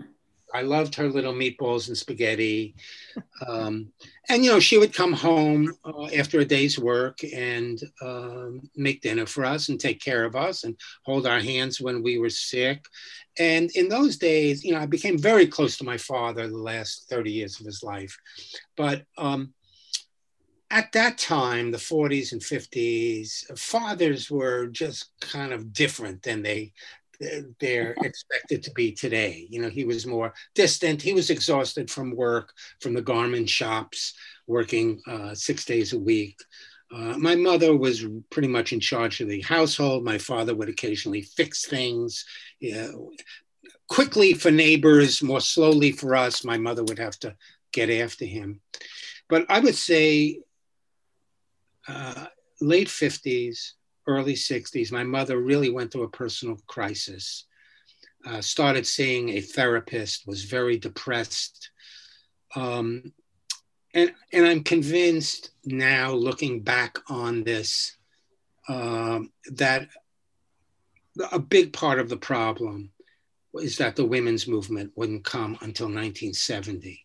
I 0.55 0.63
loved 0.63 0.95
her 0.97 1.09
little 1.09 1.33
meatballs 1.33 1.89
and 1.89 1.97
spaghetti. 1.97 2.75
Um, 3.47 3.93
and, 4.29 4.45
you 4.45 4.51
know, 4.51 4.61
she 4.61 4.79
would 4.79 4.95
come 4.95 5.13
home 5.13 5.73
uh, 5.85 6.07
after 6.17 6.41
a 6.41 6.45
day's 6.45 6.79
work 6.79 7.21
and 7.25 7.81
um, 8.03 8.69
make 8.77 9.03
dinner 9.03 9.27
for 9.27 9.45
us 9.45 9.69
and 9.69 9.79
take 9.79 10.01
care 10.01 10.25
of 10.25 10.37
us 10.37 10.65
and 10.65 10.77
hold 11.05 11.27
our 11.27 11.41
hands 11.41 11.81
when 11.81 12.03
we 12.03 12.19
were 12.19 12.31
sick. 12.31 12.85
And 13.39 13.71
in 13.75 13.89
those 13.89 14.17
days, 14.17 14.65
you 14.65 14.73
know, 14.73 14.81
I 14.81 14.87
became 14.87 15.19
very 15.19 15.47
close 15.47 15.77
to 15.79 15.85
my 15.85 15.97
father 15.97 16.49
the 16.49 16.57
last 16.57 17.09
30 17.09 17.31
years 17.33 17.61
of 17.61 17.67
his 17.67 17.83
life. 17.83 18.17
But 18.77 19.05
um, 19.17 19.55
at 20.71 20.93
that 20.93 21.19
time, 21.19 21.71
the 21.71 21.79
40s 21.79 22.33
and 22.33 22.41
50s, 22.41 23.59
fathers 23.59 24.31
were 24.31 24.67
just 24.69 25.11
kind 25.21 25.53
of 25.53 25.73
different 25.73 26.23
than 26.23 26.43
they 26.43 26.73
they're 27.61 27.95
expected 28.03 28.63
to 28.63 28.71
be 28.73 28.93
today. 28.93 29.47
You 29.51 29.61
know, 29.61 29.69
he 29.69 29.85
was 29.85 30.07
more 30.07 30.33
distant. 30.55 31.03
He 31.03 31.13
was 31.13 31.31
exhausted 31.31 31.91
from 31.91 32.17
work, 32.17 32.53
from 32.81 32.95
the 32.95 33.03
garment 33.03 33.49
shops, 33.49 34.15
working 34.47 35.01
uh, 35.07 35.35
six 35.35 35.65
days 35.65 35.93
a 35.93 35.99
week. 35.99 36.39
Uh, 36.93 37.17
my 37.19 37.37
mother 37.37 37.77
was 37.77 38.05
pretty 38.31 38.49
much 38.49 38.73
in 38.73 38.81
charge 38.81 39.21
of 39.21 39.29
the 39.29 39.43
household. 39.43 40.05
My 40.05 40.19
father 40.19 40.55
would 40.55 40.69
occasionally 40.69 41.23
fix 41.23 41.67
things. 41.67 42.25
You 42.59 42.75
know, 42.75 43.11
quickly 43.89 44.33
for 44.33 44.51
neighbors, 44.51 45.23
more 45.23 45.41
slowly 45.41 45.93
for 45.93 46.17
us. 46.17 46.45
My 46.45 46.59
mother 46.59 46.83
would 46.85 46.99
have 46.99 47.19
to 47.21 47.37
get 47.73 47.91
after 47.91 48.25
him. 48.25 48.61
But 49.29 49.47
I 49.49 49.61
would 49.61 49.77
say 49.77 50.41
uh, 51.87 52.27
late 52.61 52.89
50s, 52.89 53.73
early 54.07 54.35
60s, 54.35 54.93
my 54.93 55.05
mother 55.05 55.39
really 55.39 55.71
went 55.71 55.93
through 55.93 56.05
a 56.05 56.11
personal 56.11 56.59
crisis. 56.67 57.45
Uh, 58.27 58.41
started 58.41 58.87
seeing 58.87 59.31
a 59.31 59.41
therapist, 59.41 60.27
was 60.27 60.45
very 60.45 60.77
depressed. 60.77 61.71
Um, 62.55 63.13
and, 63.95 64.13
and 64.33 64.47
I'm 64.47 64.63
convinced 64.63 65.51
now, 65.65 66.13
looking 66.13 66.61
back 66.61 66.99
on 67.09 67.45
this, 67.45 67.97
uh, 68.69 69.21
that 69.53 69.89
a 71.33 71.39
big 71.39 71.73
part 71.73 71.99
of 71.99 72.09
the 72.09 72.17
problem 72.17 72.91
is 73.55 73.79
that 73.79 73.97
the 73.97 74.05
women's 74.05 74.47
movement 74.47 74.93
wouldn't 74.97 75.25
come 75.25 75.59
until 75.61 75.87
1970 75.87 77.05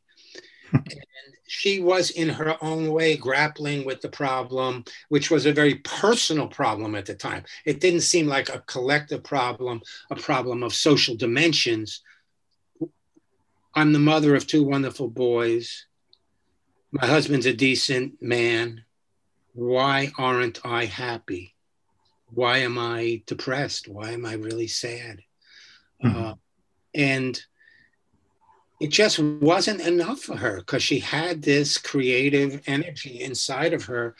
and 0.75 1.35
she 1.47 1.79
was 1.79 2.09
in 2.11 2.29
her 2.29 2.61
own 2.63 2.91
way 2.91 3.15
grappling 3.17 3.85
with 3.85 4.01
the 4.01 4.09
problem, 4.09 4.83
which 5.09 5.29
was 5.29 5.45
a 5.45 5.53
very 5.53 5.75
personal 5.75 6.47
problem 6.47 6.95
at 6.95 7.05
the 7.05 7.15
time. 7.15 7.43
It 7.65 7.79
didn't 7.79 8.01
seem 8.01 8.27
like 8.27 8.49
a 8.49 8.61
collective 8.61 9.23
problem, 9.23 9.81
a 10.09 10.15
problem 10.15 10.63
of 10.63 10.73
social 10.73 11.15
dimensions. 11.15 12.01
I'm 13.73 13.93
the 13.93 13.99
mother 13.99 14.35
of 14.35 14.47
two 14.47 14.63
wonderful 14.63 15.09
boys. 15.09 15.85
My 16.91 17.05
husband's 17.05 17.45
a 17.45 17.53
decent 17.53 18.21
man. 18.21 18.83
Why 19.53 20.11
aren't 20.17 20.65
I 20.65 20.85
happy? 20.85 21.53
Why 22.27 22.59
am 22.59 22.77
I 22.77 23.21
depressed? 23.27 23.87
Why 23.87 24.11
am 24.11 24.25
I 24.25 24.33
really 24.33 24.67
sad? 24.67 25.21
Mm-hmm. 26.03 26.23
Uh, 26.23 26.33
and 26.93 27.41
it 28.79 28.89
just 28.89 29.19
wasn't 29.19 29.81
enough 29.81 30.19
for 30.21 30.35
her 30.35 30.57
because 30.57 30.83
she 30.83 30.99
had 30.99 31.41
this 31.41 31.77
creative 31.77 32.61
energy 32.67 33.21
inside 33.21 33.73
of 33.73 33.85
her 33.85 34.15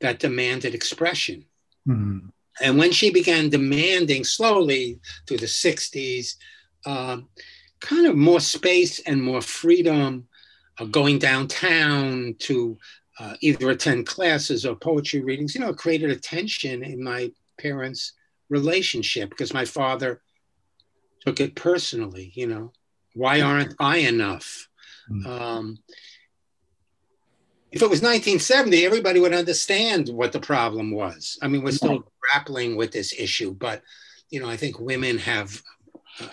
that 0.00 0.18
demanded 0.18 0.74
expression. 0.74 1.44
Mm-hmm. 1.86 2.28
And 2.60 2.78
when 2.78 2.92
she 2.92 3.10
began 3.10 3.48
demanding 3.48 4.24
slowly 4.24 4.98
through 5.26 5.38
the 5.38 5.46
60s, 5.46 6.36
um, 6.86 7.28
kind 7.80 8.06
of 8.06 8.16
more 8.16 8.40
space 8.40 9.00
and 9.00 9.22
more 9.22 9.40
freedom, 9.40 10.26
uh, 10.78 10.84
going 10.86 11.18
downtown 11.18 12.34
to 12.40 12.78
uh, 13.18 13.34
either 13.40 13.70
attend 13.70 14.06
classes 14.06 14.66
or 14.66 14.74
poetry 14.74 15.20
readings, 15.20 15.54
you 15.54 15.60
know, 15.60 15.72
created 15.72 16.10
a 16.10 16.16
tension 16.16 16.82
in 16.82 17.02
my 17.02 17.30
parents' 17.58 18.12
relationship 18.48 19.30
because 19.30 19.54
my 19.54 19.64
father 19.64 20.20
took 21.24 21.40
it 21.40 21.54
personally, 21.54 22.32
you 22.34 22.46
know. 22.46 22.72
Why 23.14 23.40
aren't 23.40 23.74
I 23.78 23.98
enough? 23.98 24.68
Mm. 25.10 25.26
Um, 25.26 25.78
if 27.72 27.82
it 27.82 27.90
was 27.90 28.02
1970, 28.02 28.84
everybody 28.84 29.20
would 29.20 29.34
understand 29.34 30.08
what 30.08 30.32
the 30.32 30.40
problem 30.40 30.90
was. 30.90 31.38
I 31.40 31.48
mean, 31.48 31.62
we're 31.62 31.72
still 31.72 32.04
grappling 32.20 32.76
with 32.76 32.90
this 32.90 33.12
issue, 33.16 33.54
but 33.54 33.82
you 34.30 34.40
know, 34.40 34.48
I 34.48 34.56
think 34.56 34.78
women 34.78 35.18
have 35.18 35.62
uh, 36.20 36.26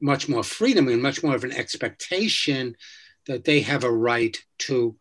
much 0.00 0.28
more 0.28 0.42
freedom 0.42 0.88
and 0.88 1.02
much 1.02 1.22
more 1.22 1.34
of 1.34 1.44
an 1.44 1.52
expectation 1.52 2.76
that 3.26 3.44
they 3.44 3.60
have 3.60 3.84
a 3.84 3.90
right 3.90 4.36
to 4.58 4.96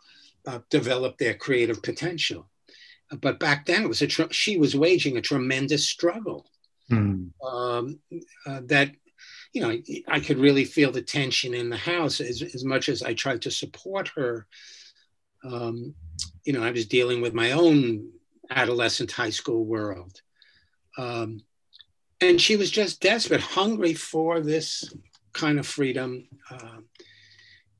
uh, 0.46 0.60
develop 0.70 1.18
their 1.18 1.34
creative 1.34 1.82
potential. 1.82 2.50
But 3.20 3.40
back 3.40 3.66
then, 3.66 3.84
it 3.84 3.88
was 3.88 4.02
a 4.02 4.08
tr- 4.08 4.32
she 4.32 4.58
was 4.58 4.76
waging 4.76 5.18
a 5.18 5.22
tremendous 5.22 5.88
struggle 5.88 6.46
mm. 6.90 7.30
um, 7.46 8.00
uh, 8.46 8.62
that 8.66 8.92
you 9.54 9.62
know, 9.62 9.78
I 10.08 10.20
could 10.20 10.38
really 10.38 10.66
feel 10.66 10.92
the 10.92 11.02
tension 11.02 11.54
in 11.54 11.70
the 11.70 11.78
house 11.78 12.22
as, 12.22 12.42
as 12.42 12.64
much 12.64 12.88
as 12.90 13.04
I 13.04 13.14
tried 13.14 13.42
to 13.44 13.52
support 13.52 14.10
her. 14.16 14.48
Um, 15.44 15.94
you 16.46 16.54
know, 16.54 16.64
I 16.64 16.72
was 16.72 16.86
dealing 16.86 17.22
with 17.22 17.34
my 17.34 17.52
own 17.52 18.10
adolescent 18.50 19.12
high 19.12 19.30
school 19.30 19.66
world. 19.66 20.22
Um, 20.98 21.42
and 22.22 22.40
she 22.40 22.56
was 22.56 22.70
just 22.70 23.02
desperate, 23.02 23.42
hungry 23.42 23.94
for 23.94 24.40
this 24.40 24.94
kind 25.34 25.60
of 25.60 25.68
freedom. 25.68 26.28
Uh, 26.50 26.82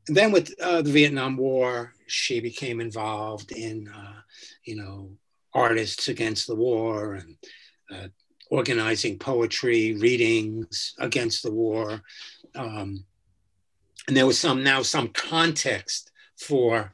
then 0.08 0.32
with 0.32 0.54
uh, 0.60 0.82
the 0.82 0.92
Vietnam 0.92 1.38
War, 1.38 1.94
she 2.08 2.40
became 2.40 2.82
involved 2.82 3.52
in, 3.52 3.88
uh, 3.88 4.22
you 4.66 4.76
know, 4.76 5.12
artists 5.54 6.08
against 6.08 6.48
the 6.48 6.56
war 6.56 7.16
and 7.16 7.38
uh, 7.94 8.08
organizing 8.52 9.18
poetry, 9.18 9.96
readings 9.96 10.94
against 11.00 11.42
the 11.42 11.52
war. 11.52 12.04
Um, 12.54 13.06
and 14.08 14.16
there 14.16 14.28
was 14.28 14.38
some 14.38 14.62
now 14.62 14.82
some 14.82 15.08
context 15.08 16.12
for 16.38 16.92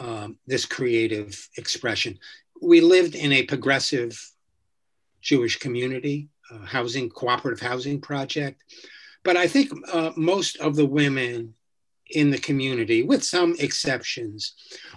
um, 0.00 0.38
this 0.46 0.64
creative 0.64 1.48
expression. 1.58 2.18
We 2.62 2.80
lived 2.80 3.14
in 3.14 3.32
a 3.32 3.44
progressive 3.44 4.18
Jewish 5.20 5.58
community, 5.58 6.28
uh, 6.50 6.64
housing, 6.64 7.10
cooperative 7.10 7.60
housing 7.60 8.00
project. 8.00 8.62
But 9.22 9.36
I 9.36 9.48
think 9.48 9.70
uh, 9.92 10.12
most 10.16 10.56
of 10.58 10.76
the 10.76 10.86
women 10.86 11.54
in 12.10 12.30
the 12.30 12.38
community, 12.38 13.02
with 13.02 13.22
some 13.22 13.54
exceptions, 13.58 14.54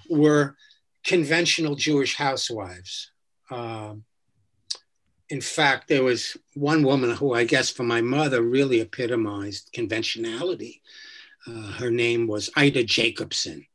were 0.10 0.56
conventional 1.04 1.76
Jewish 1.76 2.16
housewives. 2.16 3.12
Um, 3.50 4.04
in 5.30 5.42
fact, 5.42 5.88
there 5.88 6.04
was 6.04 6.36
one 6.56 6.84
woman 6.84 7.12
who 7.12 7.34
I 7.34 7.44
guess 7.44 7.70
for 7.70 7.84
my 7.84 8.02
mother 8.02 8.42
really 8.42 8.82
epitomized 8.82 9.70
conventionality. 9.74 10.82
Uh, 11.48 11.72
her 11.74 11.92
name 11.92 12.28
was 12.28 12.50
Ida 12.56 12.84
Jacobson. 12.84 13.66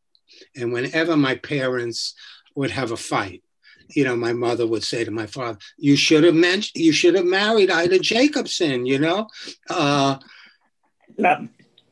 And 0.56 0.72
whenever 0.72 1.16
my 1.16 1.36
parents 1.36 2.14
would 2.54 2.70
have 2.70 2.90
a 2.90 2.96
fight, 2.96 3.42
you 3.90 4.04
know, 4.04 4.16
my 4.16 4.32
mother 4.32 4.66
would 4.66 4.82
say 4.82 5.04
to 5.04 5.10
my 5.10 5.26
father, 5.26 5.58
"You 5.76 5.94
should 5.94 6.24
have 6.24 6.34
mentioned, 6.34 6.82
you 6.82 6.92
should 6.92 7.14
have 7.14 7.24
married 7.24 7.70
Ida 7.70 7.98
Jacobson." 7.98 8.86
You 8.86 8.98
know, 8.98 9.28
uh, 9.70 10.18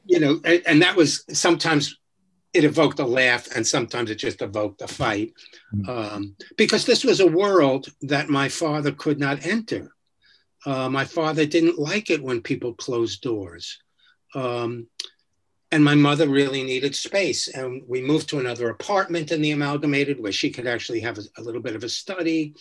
you 0.07 0.19
know, 0.19 0.41
and, 0.45 0.63
and 0.67 0.83
that 0.83 0.97
was 0.97 1.25
sometimes 1.33 1.97
it 2.55 2.65
evoked 2.65 2.99
a 2.99 3.07
laugh 3.07 3.49
and 3.55 3.67
sometimes 3.67 4.11
it 4.11 4.17
just 4.17 4.43
evoked 4.43 4.83
a 4.83 4.89
fight. 4.89 5.33
Hmm. 5.71 5.91
um, 5.91 6.37
because 6.57 6.85
this 6.85 7.05
was 7.05 7.21
a 7.21 7.27
world 7.27 7.89
that 8.03 8.29
my 8.29 8.49
father 8.49 8.93
could 8.93 9.19
not 9.19 9.47
enter. 9.47 9.93
Uh, 10.65 10.89
my 10.89 11.05
father 11.05 11.45
didn't 11.45 11.79
like 11.79 12.11
it 12.11 12.23
when 12.23 12.41
people 12.41 12.75
closed 12.75 13.23
doors. 13.23 13.79
Um, 14.35 14.87
and 15.73 15.83
my 15.83 15.95
mother 15.95 16.29
really 16.29 16.63
needed 16.63 16.95
space. 16.95 17.49
And 17.49 17.83
we 17.89 18.03
moved 18.03 18.29
to 18.29 18.39
another 18.39 18.69
apartment 18.69 19.33
in 19.33 19.41
the 19.41 19.53
amalgamated 19.53 20.21
where 20.21 20.33
she 20.33 20.51
could 20.51 20.67
actually 20.67 21.01
have 21.01 21.19
a, 21.19 21.23
a 21.39 21.43
little 21.43 21.63
bit 21.63 21.75
of 21.75 21.85
a 21.85 21.89
study 21.89 22.55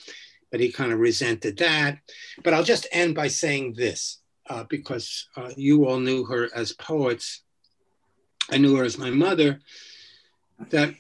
but 0.51 0.59
he 0.59 0.71
kind 0.71 0.91
of 0.91 0.99
resented 0.99 1.57
that. 1.57 1.99
But 2.43 2.53
i'll 2.53 2.63
just 2.63 2.87
end 2.91 3.15
by 3.15 3.29
saying 3.29 3.73
this 3.73 4.19
uh, 4.49 4.65
because 4.69 5.27
uh, 5.37 5.51
you 5.55 5.85
all 5.87 5.99
knew 5.99 6.25
her 6.25 6.49
as 6.53 6.73
poets 6.73 7.41
I 8.49 8.57
knew 8.57 8.75
her 8.75 8.83
as 8.83 8.97
my 8.97 9.09
mother, 9.09 9.59
that 10.69 10.93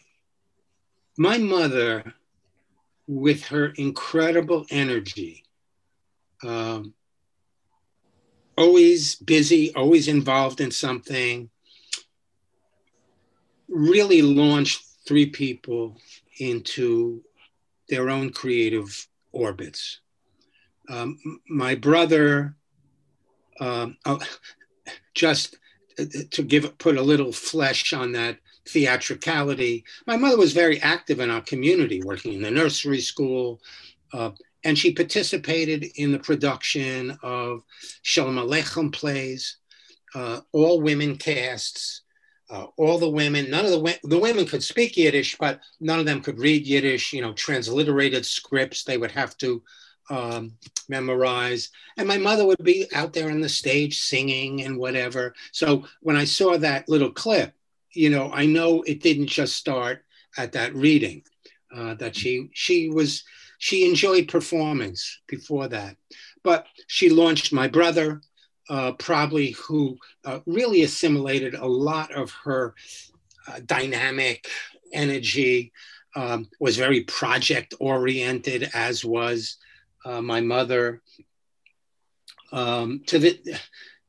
my 1.17 1.37
mother, 1.37 2.13
with 3.07 3.45
her 3.45 3.73
incredible 3.77 4.65
energy, 4.69 5.43
um, 6.43 6.93
always 8.57 9.15
busy, 9.15 9.73
always 9.75 10.07
involved 10.07 10.61
in 10.61 10.71
something, 10.71 11.49
really 13.67 14.21
launched 14.21 14.83
three 15.07 15.25
people 15.25 15.97
into 16.39 17.21
their 17.89 18.09
own 18.09 18.31
creative 18.31 19.07
orbits. 19.31 19.99
Um, 20.89 21.17
my 21.47 21.75
brother 21.75 22.55
um, 23.61 23.97
oh, 24.05 24.19
just 25.13 25.57
to 26.05 26.43
give 26.43 26.77
put 26.77 26.97
a 26.97 27.01
little 27.01 27.31
flesh 27.31 27.93
on 27.93 28.11
that 28.13 28.37
theatricality. 28.67 29.83
My 30.05 30.17
mother 30.17 30.37
was 30.37 30.53
very 30.53 30.79
active 30.81 31.19
in 31.19 31.31
our 31.31 31.41
community, 31.41 32.01
working 32.03 32.33
in 32.33 32.41
the 32.41 32.51
nursery 32.51 33.01
school, 33.01 33.61
uh, 34.13 34.31
and 34.63 34.77
she 34.77 34.93
participated 34.93 35.85
in 35.95 36.11
the 36.11 36.19
production 36.19 37.17
of 37.23 37.63
Shalom 38.03 38.35
Aleichem 38.35 38.91
plays, 38.91 39.57
uh, 40.13 40.41
all 40.51 40.81
women 40.81 41.17
casts. 41.17 42.01
Uh, 42.49 42.67
all 42.75 42.99
the 42.99 43.09
women, 43.09 43.49
none 43.49 43.63
of 43.63 43.71
the 43.71 43.99
the 44.03 44.19
women 44.19 44.45
could 44.45 44.61
speak 44.61 44.97
Yiddish, 44.97 45.37
but 45.37 45.61
none 45.79 46.01
of 46.01 46.05
them 46.05 46.21
could 46.21 46.37
read 46.37 46.67
Yiddish. 46.67 47.13
You 47.13 47.21
know, 47.21 47.31
transliterated 47.31 48.25
scripts 48.25 48.83
they 48.83 48.97
would 48.97 49.11
have 49.11 49.37
to 49.37 49.63
um, 50.09 50.53
memorize. 50.89 51.69
And 51.97 52.07
my 52.07 52.17
mother 52.17 52.45
would 52.45 52.63
be 52.63 52.87
out 52.93 53.13
there 53.13 53.29
on 53.29 53.41
the 53.41 53.49
stage 53.49 53.99
singing 53.99 54.63
and 54.63 54.77
whatever. 54.77 55.33
So 55.51 55.85
when 56.01 56.15
I 56.15 56.25
saw 56.25 56.57
that 56.57 56.89
little 56.89 57.11
clip, 57.11 57.53
you 57.93 58.09
know, 58.09 58.31
I 58.31 58.45
know 58.45 58.81
it 58.83 59.01
didn't 59.01 59.27
just 59.27 59.55
start 59.55 60.03
at 60.37 60.53
that 60.53 60.73
reading. 60.75 61.23
Uh, 61.73 61.93
that 61.95 62.15
she 62.15 62.49
she 62.53 62.89
was 62.89 63.23
she 63.57 63.87
enjoyed 63.87 64.27
performance 64.27 65.21
before 65.27 65.69
that, 65.69 65.95
but 66.43 66.67
she 66.87 67.09
launched 67.09 67.53
my 67.53 67.67
brother, 67.67 68.21
uh, 68.69 68.91
probably 68.93 69.51
who 69.51 69.97
uh, 70.25 70.39
really 70.45 70.81
assimilated 70.81 71.53
a 71.53 71.65
lot 71.65 72.11
of 72.11 72.29
her 72.43 72.75
uh, 73.47 73.59
dynamic 73.65 74.47
energy. 74.93 75.71
Um, 76.13 76.49
was 76.59 76.75
very 76.75 77.03
project 77.05 77.73
oriented, 77.79 78.69
as 78.73 79.05
was 79.05 79.55
uh, 80.05 80.21
my 80.21 80.41
mother. 80.41 81.01
Um, 82.51 83.01
to 83.07 83.17
the 83.17 83.39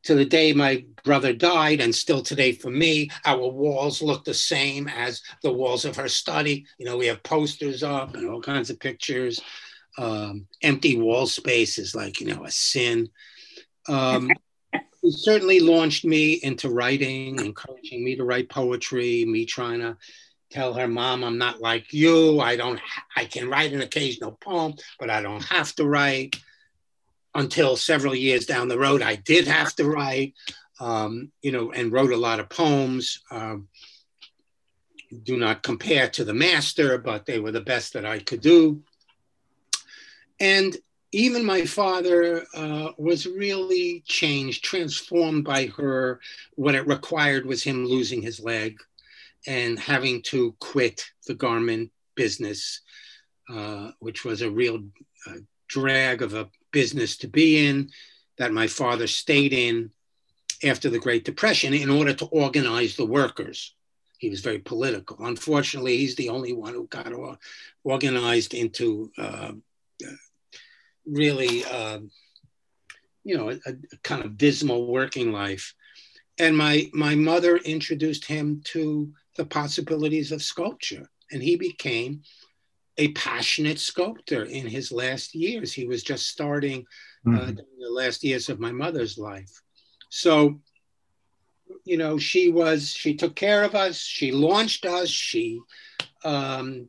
to 0.04 0.14
the 0.16 0.24
day 0.24 0.52
my 0.52 0.84
brother 1.04 1.32
died, 1.32 1.80
and 1.80 1.94
still 1.94 2.22
today 2.22 2.52
for 2.52 2.70
me, 2.70 3.08
our 3.24 3.46
walls 3.46 4.02
look 4.02 4.24
the 4.24 4.34
same 4.34 4.88
as 4.88 5.22
the 5.42 5.52
walls 5.52 5.84
of 5.84 5.96
her 5.96 6.08
study. 6.08 6.66
You 6.78 6.86
know, 6.86 6.96
we 6.96 7.06
have 7.06 7.22
posters 7.22 7.82
up 7.82 8.14
and 8.14 8.28
all 8.28 8.40
kinds 8.40 8.70
of 8.70 8.80
pictures. 8.80 9.40
Um, 9.98 10.46
empty 10.62 10.98
wall 10.98 11.26
space 11.26 11.78
is 11.78 11.94
like 11.94 12.20
you 12.20 12.26
know 12.34 12.44
a 12.44 12.50
sin. 12.50 13.10
Um, 13.88 14.30
he 15.02 15.10
certainly 15.10 15.60
launched 15.60 16.04
me 16.04 16.34
into 16.42 16.70
writing, 16.70 17.38
encouraging 17.38 18.04
me 18.04 18.16
to 18.16 18.24
write 18.24 18.48
poetry, 18.48 19.24
me 19.24 19.44
trying 19.44 19.80
to 19.80 19.96
tell 20.52 20.74
her 20.74 20.86
mom 20.86 21.24
i'm 21.24 21.38
not 21.38 21.60
like 21.60 21.92
you. 21.92 22.40
I 22.40 22.56
don't 22.56 22.80
i 23.16 23.24
can 23.24 23.48
write 23.48 23.72
an 23.72 23.80
occasional 23.80 24.32
poem 24.32 24.74
but 25.00 25.10
i 25.10 25.22
don't 25.22 25.44
have 25.44 25.74
to 25.76 25.86
write. 25.86 26.36
Until 27.34 27.76
several 27.76 28.14
years 28.14 28.44
down 28.44 28.68
the 28.68 28.78
road 28.78 29.00
i 29.00 29.14
did 29.16 29.46
have 29.46 29.74
to 29.76 29.84
write 29.84 30.34
um, 30.80 31.32
you 31.40 31.50
know 31.50 31.72
and 31.72 31.90
wrote 31.90 32.12
a 32.12 32.16
lot 32.16 32.40
of 32.40 32.50
poems 32.50 33.22
um, 33.30 33.68
do 35.22 35.38
not 35.38 35.62
compare 35.62 36.08
to 36.10 36.24
the 36.24 36.34
master 36.34 36.98
but 36.98 37.24
they 37.24 37.38
were 37.40 37.52
the 37.52 37.60
best 37.60 37.94
that 37.94 38.04
i 38.04 38.18
could 38.18 38.42
do. 38.42 38.82
And 40.40 40.76
even 41.12 41.44
my 41.44 41.64
father 41.64 42.44
uh, 42.54 42.88
was 42.96 43.26
really 43.26 44.02
changed 44.06 44.64
transformed 44.64 45.44
by 45.44 45.66
her. 45.76 46.20
What 46.54 46.74
it 46.74 46.86
required 46.86 47.46
was 47.46 47.62
him 47.62 47.84
losing 47.86 48.22
his 48.22 48.40
leg 48.40 48.78
and 49.46 49.78
having 49.78 50.22
to 50.22 50.54
quit 50.60 51.04
the 51.26 51.34
garment 51.34 51.90
business, 52.14 52.80
uh, 53.48 53.90
which 53.98 54.24
was 54.24 54.42
a 54.42 54.50
real 54.50 54.84
uh, 55.26 55.36
drag 55.68 56.22
of 56.22 56.34
a 56.34 56.48
business 56.70 57.16
to 57.18 57.28
be 57.28 57.66
in, 57.66 57.90
that 58.38 58.52
my 58.52 58.66
father 58.66 59.06
stayed 59.06 59.52
in 59.52 59.90
after 60.64 60.88
the 60.88 60.98
Great 60.98 61.24
Depression 61.24 61.74
in 61.74 61.90
order 61.90 62.14
to 62.14 62.26
organize 62.26 62.96
the 62.96 63.06
workers. 63.06 63.74
He 64.18 64.30
was 64.30 64.40
very 64.40 64.60
political. 64.60 65.16
Unfortunately, 65.20 65.96
he's 65.96 66.14
the 66.14 66.28
only 66.28 66.52
one 66.52 66.74
who 66.74 66.86
got 66.86 67.12
organized 67.82 68.54
into 68.54 69.10
uh, 69.18 69.52
really, 71.04 71.64
uh, 71.64 71.98
you 73.24 73.36
know, 73.36 73.50
a, 73.50 73.56
a 73.66 73.96
kind 74.04 74.24
of 74.24 74.38
dismal 74.38 74.86
working 74.86 75.32
life 75.32 75.74
and 76.38 76.56
my 76.56 76.90
my 76.92 77.14
mother 77.14 77.56
introduced 77.58 78.24
him 78.24 78.60
to 78.64 79.12
the 79.36 79.44
possibilities 79.44 80.32
of 80.32 80.42
sculpture. 80.42 81.08
And 81.30 81.42
he 81.42 81.56
became 81.56 82.22
a 82.98 83.12
passionate 83.12 83.78
sculptor 83.78 84.44
in 84.44 84.66
his 84.66 84.92
last 84.92 85.34
years. 85.34 85.72
He 85.72 85.86
was 85.86 86.02
just 86.02 86.28
starting 86.28 86.84
uh, 87.26 87.30
mm-hmm. 87.30 87.48
uh, 87.50 87.62
the 87.80 87.90
last 87.90 88.22
years 88.22 88.48
of 88.48 88.60
my 88.60 88.72
mother's 88.72 89.16
life. 89.16 89.50
So, 90.10 90.60
you 91.84 91.96
know, 91.96 92.18
she 92.18 92.50
was, 92.50 92.90
she 92.90 93.14
took 93.14 93.34
care 93.34 93.64
of 93.64 93.74
us, 93.74 93.96
she 93.96 94.30
launched 94.30 94.84
us, 94.84 95.08
she, 95.08 95.60
um, 96.22 96.88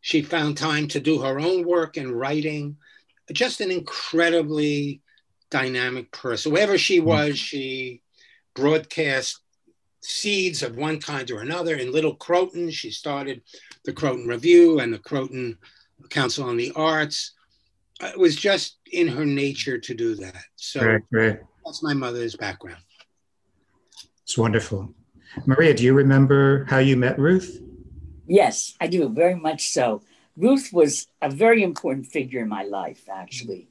she 0.00 0.22
found 0.22 0.56
time 0.56 0.86
to 0.88 1.00
do 1.00 1.20
her 1.20 1.40
own 1.40 1.66
work 1.66 1.96
and 1.96 2.12
writing. 2.12 2.76
Just 3.32 3.60
an 3.60 3.70
incredibly 3.70 5.02
dynamic 5.50 6.12
person. 6.12 6.52
Wherever 6.52 6.78
she 6.78 6.98
mm-hmm. 6.98 7.08
was, 7.08 7.38
she 7.38 8.02
broadcast 8.54 9.40
seeds 10.00 10.62
of 10.62 10.76
one 10.76 11.00
kind 11.00 11.30
or 11.30 11.40
another. 11.40 11.76
In 11.76 11.92
Little 11.92 12.14
Croton, 12.14 12.70
she 12.70 12.90
started 12.90 13.42
the 13.84 13.92
Croton 13.92 14.26
Review 14.26 14.80
and 14.80 14.92
the 14.92 14.98
Croton 14.98 15.58
Council 16.08 16.48
on 16.48 16.56
the 16.56 16.72
Arts. 16.74 17.32
It 18.02 18.18
was 18.18 18.36
just 18.36 18.78
in 18.92 19.08
her 19.08 19.24
nature 19.24 19.78
to 19.78 19.94
do 19.94 20.14
that. 20.16 20.44
So 20.56 20.84
right, 20.84 21.02
right. 21.12 21.40
that's 21.64 21.82
my 21.82 21.94
mother's 21.94 22.36
background. 22.36 22.82
It's 24.22 24.38
wonderful. 24.38 24.94
Maria, 25.46 25.74
do 25.74 25.84
you 25.84 25.94
remember 25.94 26.64
how 26.64 26.78
you 26.78 26.96
met 26.96 27.18
Ruth? 27.18 27.62
Yes, 28.26 28.74
I 28.80 28.86
do, 28.86 29.08
very 29.08 29.34
much 29.34 29.68
so. 29.68 30.02
Ruth 30.36 30.70
was 30.72 31.08
a 31.20 31.28
very 31.28 31.62
important 31.62 32.06
figure 32.06 32.40
in 32.40 32.48
my 32.48 32.62
life, 32.62 33.08
actually 33.12 33.69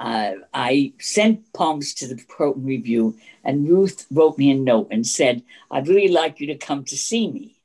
uh, 0.00 0.32
I 0.54 0.94
sent 0.98 1.52
poems 1.52 1.92
to 1.94 2.08
the 2.08 2.16
Croton 2.16 2.64
Review, 2.64 3.18
and 3.44 3.68
Ruth 3.68 4.06
wrote 4.10 4.38
me 4.38 4.50
a 4.50 4.54
note 4.54 4.88
and 4.90 5.06
said, 5.06 5.42
I'd 5.70 5.88
really 5.88 6.08
like 6.08 6.40
you 6.40 6.46
to 6.46 6.56
come 6.56 6.84
to 6.84 6.96
see 6.96 7.30
me. 7.30 7.60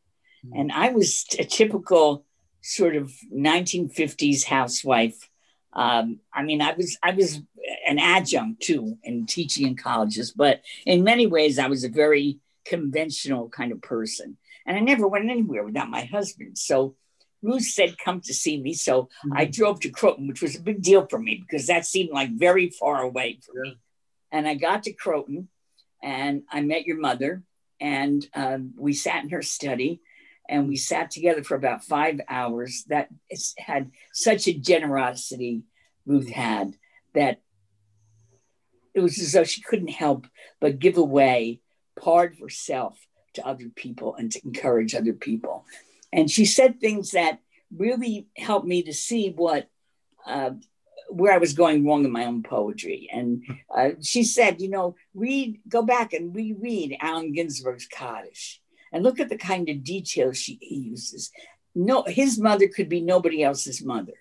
Mm-hmm. 0.46 0.60
And 0.60 0.72
I 0.74 0.90
was 0.90 1.26
a 1.40 1.46
typical 1.46 2.26
sort 2.62 2.98
of 2.98 3.14
1950s 3.34 4.44
housewife. 4.44 5.30
Um, 5.72 6.20
I 6.34 6.44
mean, 6.44 6.62
I 6.62 6.74
was 6.74 6.98
I 7.02 7.12
was 7.12 7.40
an 7.88 8.00
adjunct 8.00 8.62
too 8.62 8.98
in 9.02 9.28
teaching 9.28 9.66
in 9.66 9.78
colleges, 9.78 10.32
but 10.32 10.62
in 10.86 11.06
many 11.06 11.28
ways, 11.28 11.58
I 11.58 11.68
was 11.68 11.86
a 11.86 11.90
very 11.90 12.40
conventional 12.66 13.48
kind 13.48 13.72
of 13.72 13.82
person, 13.82 14.36
and 14.66 14.76
I 14.76 14.82
never 14.82 15.08
went 15.08 15.30
anywhere 15.30 15.64
without 15.64 15.90
my 15.90 16.04
husband. 16.04 16.58
So 16.58 16.96
Ruth 17.46 17.64
said, 17.64 17.98
come 17.98 18.22
to 18.22 18.34
see 18.34 18.60
me. 18.60 18.74
So 18.74 19.04
mm-hmm. 19.04 19.34
I 19.34 19.46
drove 19.46 19.80
to 19.82 19.90
Croton, 19.90 20.28
which 20.28 20.42
was 20.42 20.56
a 20.56 20.62
big 20.62 20.82
deal 20.82 21.06
for 21.08 21.20
me 21.20 21.44
because 21.48 21.68
that 21.68 21.86
seemed 21.86 22.10
like 22.12 22.32
very 22.32 22.70
far 22.70 23.02
away 23.02 23.40
for 23.46 23.54
yeah. 23.56 23.72
me. 23.72 23.80
And 24.32 24.48
I 24.48 24.56
got 24.56 24.84
to 24.84 24.94
Croton 24.94 25.48
and 26.02 26.44
I 26.52 26.62
met 26.62 26.86
your 26.86 27.00
mother 27.00 27.44
and 27.80 28.26
um, 28.34 28.74
we 28.78 28.94
sat 28.94 29.24
in 29.24 29.30
her 29.30 29.44
study 29.44 30.02
and 30.50 30.68
we 30.68 30.76
sat 30.76 31.12
together 31.12 31.44
for 31.44 31.56
about 31.56 31.84
five 31.84 32.20
hours. 32.28 32.84
That 32.88 33.10
had 33.58 33.92
such 34.12 34.48
a 34.48 34.54
generosity 34.54 35.64
Ruth 36.06 36.30
had 36.30 36.76
that 37.14 37.42
it 38.94 39.02
was 39.02 39.20
as 39.20 39.34
though 39.34 39.44
she 39.44 39.62
couldn't 39.62 39.90
help 39.90 40.28
but 40.60 40.80
give 40.80 40.98
away 40.98 41.62
part 42.00 42.34
of 42.34 42.40
herself 42.40 42.98
to 43.34 43.46
other 43.46 43.70
people 43.76 44.16
and 44.16 44.32
to 44.32 44.42
encourage 44.46 44.96
other 44.96 45.14
people. 45.14 45.66
And 46.16 46.32
she 46.32 46.46
said 46.46 46.80
things 46.80 47.12
that 47.12 47.40
really 47.76 48.28
helped 48.38 48.66
me 48.66 48.84
to 48.84 48.94
see 48.94 49.32
what 49.36 49.68
uh, 50.26 50.52
where 51.10 51.34
I 51.34 51.38
was 51.38 51.54
going 51.54 51.86
wrong 51.86 52.06
in 52.06 52.12
my 52.12 52.26
own 52.26 52.42
poetry. 52.42 53.10
And 53.12 53.44
uh, 53.74 53.90
she 54.02 54.24
said, 54.24 54.60
you 54.62 54.70
know, 54.70 54.96
read, 55.14 55.60
go 55.68 55.84
back 55.84 56.14
and 56.14 56.36
reread 56.36 56.98
Allen 57.00 57.34
Ginsberg's 57.34 57.86
Kaddish 57.86 58.60
and 58.92 59.04
look 59.04 59.20
at 59.20 59.30
the 59.30 59.38
kind 59.38 59.70
of 59.70 59.84
details 59.84 60.38
she 60.38 60.58
uses. 60.62 61.32
No, 61.76 62.04
his 62.08 62.40
mother 62.40 62.68
could 62.68 62.90
be 62.90 63.02
nobody 63.02 63.44
else's 63.44 63.84
mother. 63.84 64.14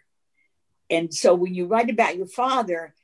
And 0.91 1.15
so 1.15 1.35
when 1.35 1.55
you 1.55 1.67
write 1.67 1.89
about 1.89 2.17
your 2.17 2.27
father, 2.27 2.95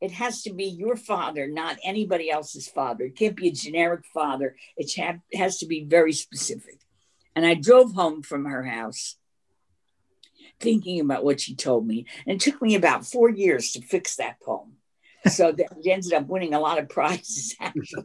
it 0.00 0.10
has 0.10 0.42
to 0.42 0.52
be 0.52 0.64
your 0.64 0.96
father, 0.96 1.46
not 1.46 1.78
anybody 1.84 2.30
else's 2.30 2.68
father. 2.68 3.04
It 3.04 3.16
can't 3.16 3.36
be 3.36 3.48
a 3.48 3.52
generic 3.52 4.04
father. 4.12 4.56
It 4.76 4.92
has 5.34 5.58
to 5.58 5.66
be 5.66 5.84
very 5.84 6.12
specific. 6.12 6.80
And 7.34 7.46
I 7.46 7.54
drove 7.54 7.92
home 7.92 8.22
from 8.22 8.44
her 8.44 8.64
house 8.64 9.16
thinking 10.60 11.00
about 11.00 11.24
what 11.24 11.40
she 11.40 11.54
told 11.54 11.86
me. 11.86 12.06
And 12.26 12.36
it 12.36 12.40
took 12.40 12.60
me 12.60 12.74
about 12.74 13.06
four 13.06 13.30
years 13.30 13.72
to 13.72 13.82
fix 13.82 14.16
that 14.16 14.40
poem. 14.40 14.74
So 15.26 15.52
that 15.52 15.68
it 15.84 15.88
ended 15.88 16.12
up 16.12 16.26
winning 16.26 16.54
a 16.54 16.60
lot 16.60 16.78
of 16.78 16.88
prizes, 16.88 17.54
actually. 17.60 18.04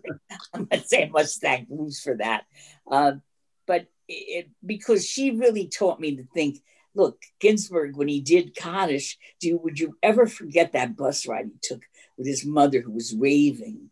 I'm 0.53 0.67
not 0.71 0.88
saying 0.88 1.11
much 1.11 1.35
thank 1.41 1.67
Ruth 1.69 1.99
for 2.01 2.15
that. 2.17 2.43
Uh, 2.89 3.13
but 3.67 3.88
it, 4.07 4.49
because 4.65 5.07
she 5.07 5.31
really 5.31 5.67
taught 5.67 5.99
me 5.99 6.17
to 6.17 6.23
think 6.33 6.59
look, 6.97 7.21
Ginsberg, 7.41 7.97
when 7.97 8.07
he 8.07 8.21
did 8.21 8.55
Kaddish, 8.55 9.17
do 9.41 9.57
would 9.57 9.77
you 9.77 9.97
ever 10.01 10.27
forget 10.27 10.71
that 10.71 10.95
bus 10.95 11.27
ride 11.27 11.47
he 11.47 11.59
took 11.61 11.81
with 12.17 12.25
his 12.25 12.45
mother 12.45 12.79
who 12.79 12.93
was 12.93 13.13
raving 13.13 13.89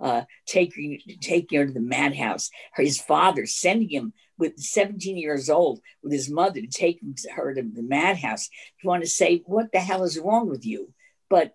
uh, 0.00 0.22
taking 0.46 0.98
taking 1.20 1.58
her 1.58 1.66
to 1.66 1.72
the 1.72 1.80
madhouse. 1.80 2.50
His 2.76 3.00
father 3.00 3.46
sending 3.46 3.90
him 3.90 4.12
with 4.40 4.58
17 4.58 5.16
years 5.16 5.48
old 5.48 5.80
with 6.02 6.12
his 6.12 6.30
mother 6.30 6.60
to 6.60 6.66
take 6.66 7.00
her 7.36 7.54
to 7.54 7.62
the 7.62 7.82
madhouse. 7.82 8.48
You 8.82 8.88
want 8.88 9.04
to 9.04 9.08
say, 9.08 9.42
what 9.46 9.70
the 9.70 9.78
hell 9.78 10.02
is 10.02 10.18
wrong 10.18 10.48
with 10.48 10.66
you? 10.66 10.92
But 11.28 11.54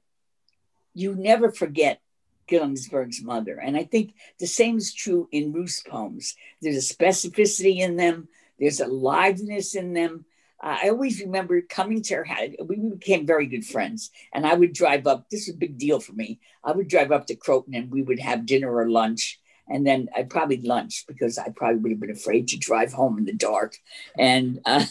you 0.93 1.15
never 1.15 1.51
forget 1.51 1.99
Ginsberg's 2.47 3.21
mother. 3.21 3.59
And 3.59 3.75
I 3.75 3.83
think 3.83 4.13
the 4.39 4.47
same 4.47 4.77
is 4.77 4.93
true 4.93 5.27
in 5.31 5.51
Ruth's 5.51 5.81
poems. 5.81 6.35
There's 6.61 6.89
a 6.89 6.93
specificity 6.93 7.79
in 7.79 7.97
them, 7.97 8.29
there's 8.59 8.79
a 8.79 8.87
liveliness 8.87 9.75
in 9.75 9.93
them. 9.93 10.25
Uh, 10.63 10.77
I 10.83 10.89
always 10.89 11.19
remember 11.19 11.59
coming 11.61 12.01
to 12.03 12.15
her 12.15 12.23
house. 12.23 12.51
We 12.65 12.77
became 12.77 13.25
very 13.25 13.45
good 13.45 13.65
friends. 13.65 14.11
And 14.31 14.45
I 14.45 14.53
would 14.53 14.71
drive 14.71 15.05
up, 15.05 15.29
this 15.29 15.47
was 15.47 15.55
a 15.55 15.59
big 15.59 15.77
deal 15.77 15.99
for 15.99 16.13
me. 16.13 16.39
I 16.63 16.71
would 16.71 16.87
drive 16.87 17.11
up 17.11 17.27
to 17.27 17.35
Croton 17.35 17.75
and 17.75 17.91
we 17.91 18.01
would 18.01 18.19
have 18.19 18.45
dinner 18.45 18.73
or 18.73 18.89
lunch. 18.89 19.39
And 19.67 19.85
then 19.85 20.09
I'd 20.15 20.29
probably 20.29 20.61
lunch 20.61 21.05
because 21.07 21.37
I 21.37 21.49
probably 21.49 21.79
would 21.79 21.91
have 21.91 21.99
been 21.99 22.11
afraid 22.11 22.47
to 22.49 22.57
drive 22.57 22.93
home 22.93 23.17
in 23.17 23.25
the 23.25 23.33
dark. 23.33 23.77
And 24.17 24.59
uh, 24.65 24.85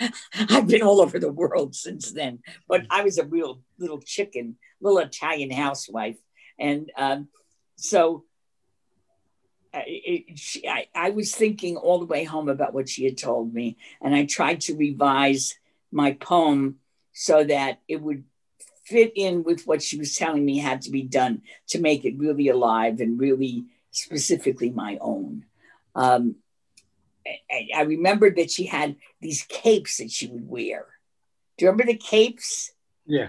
I've 0.34 0.68
been 0.68 0.82
all 0.82 1.00
over 1.00 1.18
the 1.18 1.32
world 1.32 1.74
since 1.74 2.12
then. 2.12 2.40
But 2.68 2.82
I 2.90 3.02
was 3.02 3.18
a 3.18 3.24
real 3.24 3.62
little 3.78 4.00
chicken, 4.00 4.56
little 4.80 4.98
Italian 4.98 5.50
housewife 5.50 6.16
and 6.58 6.90
um, 6.96 7.28
so 7.76 8.24
it, 9.72 10.38
she, 10.38 10.68
I, 10.68 10.86
I 10.94 11.10
was 11.10 11.34
thinking 11.34 11.76
all 11.76 11.98
the 11.98 12.06
way 12.06 12.24
home 12.24 12.48
about 12.48 12.74
what 12.74 12.88
she 12.88 13.04
had 13.04 13.18
told 13.18 13.52
me, 13.52 13.76
and 14.00 14.14
I 14.14 14.24
tried 14.24 14.60
to 14.62 14.76
revise 14.76 15.58
my 15.90 16.12
poem 16.12 16.76
so 17.12 17.44
that 17.44 17.80
it 17.88 18.00
would 18.00 18.24
fit 18.84 19.12
in 19.16 19.42
with 19.42 19.66
what 19.66 19.82
she 19.82 19.98
was 19.98 20.14
telling 20.14 20.44
me 20.44 20.58
had 20.58 20.82
to 20.82 20.90
be 20.90 21.02
done 21.02 21.42
to 21.68 21.80
make 21.80 22.04
it 22.04 22.18
really 22.18 22.48
alive 22.48 23.00
and 23.00 23.18
really 23.18 23.64
specifically 23.90 24.70
my 24.70 24.98
own. 25.00 25.44
Um, 25.94 26.36
I, 27.26 27.68
I 27.74 27.82
remembered 27.82 28.36
that 28.36 28.50
she 28.50 28.66
had 28.66 28.96
these 29.20 29.42
capes 29.48 29.98
that 29.98 30.10
she 30.10 30.26
would 30.26 30.48
wear. 30.48 30.86
Do 31.56 31.64
you 31.64 31.70
remember 31.70 31.90
the 31.90 31.98
capes? 31.98 32.72
Yeah 33.06 33.28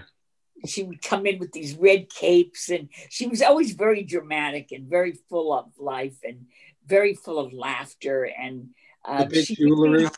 she 0.64 0.82
would 0.82 1.02
come 1.02 1.26
in 1.26 1.38
with 1.38 1.52
these 1.52 1.74
red 1.74 2.08
capes 2.08 2.70
and 2.70 2.88
she 3.10 3.26
was 3.26 3.42
always 3.42 3.72
very 3.72 4.02
dramatic 4.02 4.72
and 4.72 4.88
very 4.88 5.12
full 5.28 5.52
of 5.52 5.66
life 5.78 6.16
and 6.24 6.46
very 6.86 7.14
full 7.14 7.38
of 7.38 7.52
laughter 7.52 8.24
and 8.24 8.70
uh, 9.04 9.24
the 9.24 9.30
big 9.30 9.56
jewelry 9.56 10.04
be, 10.04 10.10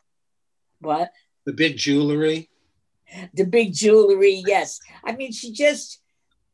what 0.81 1.13
the 1.45 1.53
big 1.53 1.77
jewelry 1.77 2.49
the 3.35 3.45
big 3.45 3.73
jewelry 3.73 4.43
yes 4.47 4.81
i 5.05 5.13
mean 5.13 5.33
she 5.33 5.53
just 5.53 6.01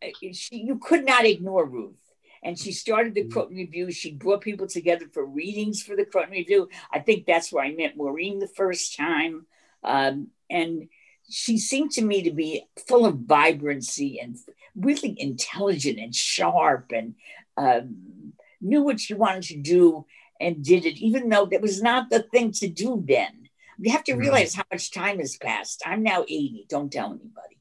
uh, 0.02 0.08
she 0.32 0.56
you 0.56 0.78
could 0.78 1.04
not 1.04 1.24
ignore 1.24 1.66
ruth 1.66 2.04
and 2.44 2.58
she 2.58 2.72
started 2.72 3.14
the 3.14 3.22
mm-hmm. 3.22 3.30
Croton 3.30 3.56
Review. 3.56 3.90
She 3.90 4.12
brought 4.12 4.42
people 4.42 4.68
together 4.68 5.06
for 5.12 5.24
readings 5.24 5.82
for 5.82 5.96
the 5.96 6.04
Croton 6.04 6.32
Review. 6.32 6.68
I 6.92 6.98
think 6.98 7.24
that's 7.24 7.50
where 7.50 7.64
I 7.64 7.72
met 7.72 7.96
Maureen 7.96 8.38
the 8.38 8.46
first 8.46 8.96
time. 8.96 9.46
Um, 9.82 10.28
and 10.50 10.88
she 11.28 11.58
seemed 11.58 11.92
to 11.92 12.04
me 12.04 12.22
to 12.22 12.30
be 12.30 12.66
full 12.86 13.06
of 13.06 13.20
vibrancy 13.20 14.20
and 14.20 14.36
really 14.76 15.16
intelligent 15.18 15.98
and 15.98 16.14
sharp 16.14 16.92
and 16.94 17.14
um, 17.56 18.34
knew 18.60 18.82
what 18.82 19.00
she 19.00 19.14
wanted 19.14 19.44
to 19.44 19.56
do 19.56 20.04
and 20.38 20.62
did 20.62 20.84
it, 20.84 20.98
even 20.98 21.30
though 21.30 21.46
that 21.46 21.62
was 21.62 21.82
not 21.82 22.10
the 22.10 22.22
thing 22.22 22.52
to 22.52 22.68
do 22.68 23.02
then. 23.06 23.43
You 23.78 23.92
have 23.92 24.04
to 24.04 24.12
mm-hmm. 24.12 24.20
realize 24.20 24.54
how 24.54 24.64
much 24.72 24.92
time 24.92 25.18
has 25.18 25.36
passed. 25.36 25.82
I'm 25.84 26.02
now 26.02 26.22
80, 26.22 26.66
don't 26.68 26.92
tell 26.92 27.10
anybody. 27.10 27.58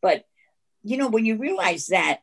But, 0.00 0.26
you 0.82 0.96
know, 0.96 1.08
when 1.08 1.24
you 1.24 1.36
realize 1.36 1.88
that, 1.88 2.22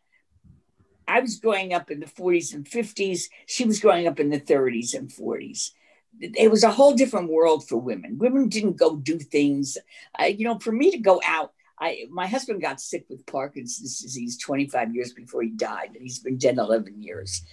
I 1.07 1.19
was 1.19 1.37
growing 1.37 1.73
up 1.73 1.91
in 1.91 1.99
the 1.99 2.05
40s 2.05 2.53
and 2.53 2.65
50s, 2.65 3.23
she 3.45 3.65
was 3.65 3.79
growing 3.79 4.07
up 4.07 4.19
in 4.19 4.29
the 4.29 4.39
30s 4.39 4.93
and 4.93 5.09
40s 5.09 5.71
it 6.19 6.51
was 6.51 6.63
a 6.63 6.71
whole 6.71 6.93
different 6.93 7.29
world 7.29 7.67
for 7.67 7.77
women. 7.77 8.17
Women 8.17 8.49
didn't 8.49 8.77
go 8.77 8.95
do 8.95 9.17
things. 9.17 9.77
Uh, 10.19 10.25
you 10.25 10.45
know, 10.45 10.59
for 10.59 10.71
me 10.71 10.91
to 10.91 10.97
go 10.97 11.21
out, 11.25 11.53
I 11.79 12.05
my 12.11 12.27
husband 12.27 12.61
got 12.61 12.79
sick 12.79 13.05
with 13.09 13.25
Parkinson's 13.25 13.99
disease 13.99 14.37
25 14.37 14.93
years 14.93 15.13
before 15.13 15.41
he 15.41 15.49
died, 15.49 15.91
and 15.93 16.01
he's 16.01 16.19
been 16.19 16.37
dead 16.37 16.57
11 16.57 17.01
years. 17.01 17.43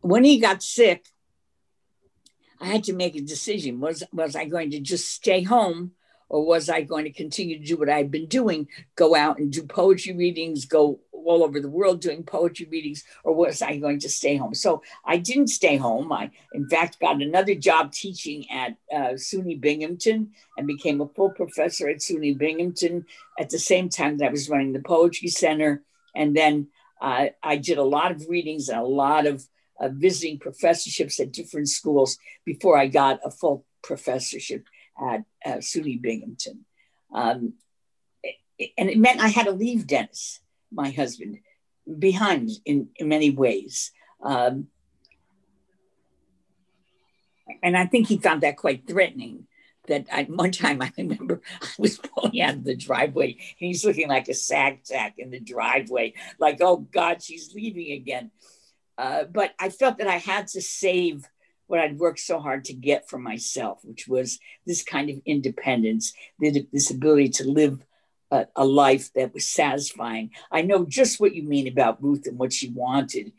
When 0.00 0.24
he 0.24 0.40
got 0.40 0.62
sick, 0.62 1.04
I 2.60 2.66
had 2.66 2.84
to 2.84 2.92
make 2.92 3.16
a 3.16 3.20
decision. 3.20 3.80
Was 3.80 4.02
was 4.12 4.36
I 4.36 4.44
going 4.44 4.70
to 4.72 4.80
just 4.80 5.10
stay 5.10 5.42
home 5.42 5.92
or 6.28 6.46
was 6.46 6.68
I 6.68 6.82
going 6.82 7.04
to 7.04 7.12
continue 7.12 7.58
to 7.58 7.64
do 7.64 7.76
what 7.76 7.90
I'd 7.90 8.10
been 8.10 8.26
doing, 8.26 8.68
go 8.94 9.16
out 9.16 9.38
and 9.38 9.52
do 9.52 9.64
poetry 9.64 10.14
readings, 10.14 10.64
go 10.64 11.00
all 11.12 11.42
over 11.42 11.60
the 11.60 11.68
world 11.68 12.00
doing 12.00 12.22
poetry 12.22 12.66
readings, 12.70 13.04
or 13.24 13.34
was 13.34 13.60
I 13.60 13.76
going 13.76 13.98
to 14.00 14.08
stay 14.08 14.36
home? 14.36 14.54
So 14.54 14.82
I 15.04 15.16
didn't 15.16 15.48
stay 15.48 15.76
home. 15.76 16.12
I, 16.12 16.30
in 16.54 16.68
fact, 16.68 17.00
got 17.00 17.20
another 17.20 17.54
job 17.54 17.92
teaching 17.92 18.46
at 18.50 18.76
uh, 18.92 19.14
SUNY 19.14 19.60
Binghamton 19.60 20.30
and 20.56 20.66
became 20.66 21.00
a 21.00 21.08
full 21.08 21.30
professor 21.30 21.88
at 21.88 21.98
SUNY 21.98 22.38
Binghamton 22.38 23.06
at 23.38 23.50
the 23.50 23.58
same 23.58 23.88
time 23.88 24.18
that 24.18 24.28
I 24.28 24.30
was 24.30 24.48
running 24.48 24.72
the 24.72 24.80
Poetry 24.80 25.28
Center. 25.28 25.82
And 26.14 26.36
then 26.36 26.68
uh, 27.00 27.26
I 27.42 27.56
did 27.56 27.78
a 27.78 27.84
lot 27.84 28.12
of 28.12 28.28
readings 28.28 28.68
and 28.68 28.80
a 28.80 28.84
lot 28.84 29.26
of 29.26 29.46
uh, 29.80 29.88
visiting 29.88 30.38
professorships 30.38 31.18
at 31.20 31.32
different 31.32 31.68
schools 31.68 32.18
before 32.44 32.76
I 32.76 32.86
got 32.86 33.20
a 33.24 33.30
full 33.30 33.64
professorship 33.82 34.66
at 35.00 35.24
uh, 35.44 35.58
SUNY 35.58 36.00
Binghamton. 36.00 36.64
Um, 37.12 37.54
and 38.76 38.90
it 38.90 38.98
meant 38.98 39.20
I 39.20 39.28
had 39.28 39.46
to 39.46 39.52
leave 39.52 39.86
Dennis, 39.86 40.40
my 40.70 40.90
husband, 40.90 41.38
behind 41.98 42.50
in, 42.64 42.88
in 42.96 43.08
many 43.08 43.30
ways. 43.30 43.92
Um, 44.22 44.66
and 47.62 47.76
I 47.76 47.86
think 47.86 48.06
he 48.06 48.18
found 48.18 48.42
that 48.42 48.56
quite 48.56 48.86
threatening. 48.86 49.46
That 49.88 50.06
I, 50.12 50.24
one 50.24 50.52
time 50.52 50.82
I 50.82 50.92
remember 50.96 51.40
I 51.60 51.66
was 51.78 51.96
pulling 51.96 52.40
out 52.42 52.54
of 52.54 52.64
the 52.64 52.76
driveway 52.76 53.32
and 53.32 53.66
he's 53.66 53.84
looking 53.84 54.08
like 54.08 54.28
a 54.28 54.34
sag 54.34 54.80
sack 54.84 55.14
in 55.18 55.30
the 55.30 55.40
driveway, 55.40 56.12
like, 56.38 56.58
oh 56.60 56.76
God, 56.76 57.22
she's 57.22 57.54
leaving 57.54 57.92
again. 57.92 58.30
Uh, 59.00 59.24
but 59.24 59.54
I 59.58 59.70
felt 59.70 59.96
that 59.96 60.08
I 60.08 60.18
had 60.18 60.48
to 60.48 60.60
save 60.60 61.26
what 61.68 61.80
I'd 61.80 61.98
worked 61.98 62.20
so 62.20 62.38
hard 62.38 62.66
to 62.66 62.74
get 62.74 63.08
for 63.08 63.18
myself, 63.18 63.80
which 63.82 64.06
was 64.06 64.38
this 64.66 64.82
kind 64.82 65.08
of 65.08 65.22
independence, 65.24 66.12
this 66.38 66.90
ability 66.90 67.30
to 67.30 67.48
live 67.48 67.82
a, 68.30 68.46
a, 68.54 68.66
life 68.66 69.10
that 69.14 69.32
was 69.32 69.48
satisfying. 69.48 70.32
I 70.52 70.60
know 70.60 70.84
just 70.84 71.18
what 71.18 71.34
you 71.34 71.44
mean 71.44 71.66
about 71.66 72.02
Ruth 72.02 72.26
and 72.26 72.38
what 72.38 72.52
she 72.52 72.68
wanted, 72.68 73.32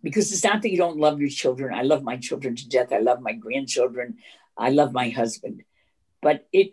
because 0.00 0.30
it's 0.30 0.44
not 0.44 0.62
that 0.62 0.70
you 0.70 0.76
don't 0.76 1.00
love 1.00 1.20
your 1.20 1.28
children. 1.28 1.74
I 1.74 1.82
love 1.82 2.04
my 2.04 2.16
children 2.16 2.54
to 2.54 2.68
death. 2.68 2.92
I 2.92 3.00
love 3.00 3.20
my 3.20 3.32
grandchildren. 3.32 4.18
I 4.56 4.70
love 4.70 4.92
my 4.92 5.08
husband. 5.08 5.64
But 6.22 6.46
it, 6.52 6.70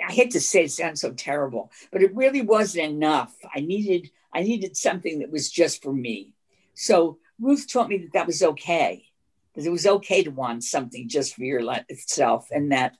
I 0.00 0.12
hate 0.12 0.30
to 0.30 0.40
say 0.40 0.64
it 0.64 0.72
sounds 0.72 1.02
so 1.02 1.12
terrible, 1.12 1.70
but 1.92 2.02
it 2.02 2.16
really 2.16 2.40
wasn't 2.40 2.86
enough. 2.86 3.36
I 3.54 3.60
needed, 3.60 4.10
I 4.32 4.40
needed 4.44 4.78
something 4.78 5.18
that 5.18 5.30
was 5.30 5.50
just 5.50 5.82
for 5.82 5.92
me. 5.92 6.30
So 6.74 7.18
Ruth 7.40 7.70
taught 7.72 7.88
me 7.88 7.98
that 7.98 8.12
that 8.12 8.26
was 8.26 8.42
okay 8.42 9.06
that 9.54 9.64
it 9.64 9.70
was 9.70 9.86
okay 9.86 10.22
to 10.22 10.30
want 10.30 10.64
something 10.64 11.08
just 11.08 11.34
for 11.34 11.44
yourself 11.44 12.48
and 12.50 12.72
that 12.72 12.96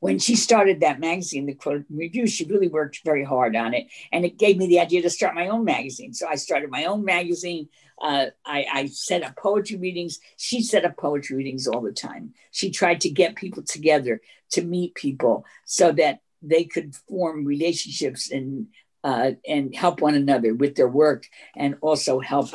when 0.00 0.18
she 0.18 0.36
started 0.36 0.80
that 0.80 1.00
magazine, 1.00 1.46
the 1.46 1.54
Croton 1.54 1.86
Review, 1.88 2.26
she 2.26 2.44
really 2.44 2.68
worked 2.68 3.00
very 3.06 3.24
hard 3.24 3.56
on 3.56 3.72
it. 3.72 3.86
And 4.12 4.22
it 4.22 4.38
gave 4.38 4.58
me 4.58 4.66
the 4.66 4.80
idea 4.80 5.00
to 5.00 5.08
start 5.08 5.34
my 5.34 5.48
own 5.48 5.64
magazine. 5.64 6.12
So 6.12 6.28
I 6.28 6.34
started 6.34 6.70
my 6.70 6.84
own 6.84 7.06
magazine. 7.06 7.70
Uh, 7.98 8.26
I, 8.44 8.66
I, 8.70 8.86
set 8.86 9.22
up 9.22 9.36
poetry 9.36 9.78
readings. 9.78 10.18
She 10.36 10.60
set 10.60 10.84
up 10.84 10.98
poetry 10.98 11.36
readings 11.36 11.66
all 11.66 11.80
the 11.80 11.92
time. 11.92 12.34
She 12.50 12.70
tried 12.70 13.00
to 13.02 13.10
get 13.10 13.36
people 13.36 13.62
together 13.62 14.20
to 14.50 14.62
meet 14.62 14.94
people 14.94 15.46
so 15.64 15.92
that 15.92 16.20
they 16.42 16.64
could 16.64 16.94
form 16.94 17.46
relationships 17.46 18.30
and 18.30 18.66
uh, 19.04 19.32
and 19.46 19.74
help 19.74 20.00
one 20.00 20.14
another 20.14 20.54
with 20.54 20.74
their 20.76 20.88
work 20.88 21.26
and 21.56 21.76
also 21.80 22.20
help 22.20 22.50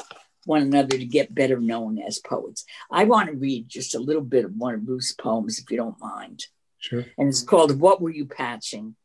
one 0.46 0.62
another 0.62 0.98
to 0.98 1.06
get 1.06 1.36
better 1.36 1.60
known 1.60 2.00
as 2.00 2.20
poets. 2.20 2.64
I 2.90 3.04
want 3.04 3.30
to 3.30 3.36
read 3.36 3.68
just 3.68 3.96
a 3.96 4.00
little 4.00 4.22
bit 4.22 4.46
of 4.46 4.56
one 4.56 4.74
of 4.74 4.88
Ruth's 4.88 5.12
poems, 5.12 5.60
if 5.60 5.70
you 5.70 5.78
don't 5.78 6.00
mind. 6.00 6.46
Sure. 6.80 7.06
And 7.18 7.28
it's 7.28 7.44
called 7.44 7.80
What 7.80 8.02
Were 8.02 8.10
You 8.10 8.26
Patching? 8.26 8.96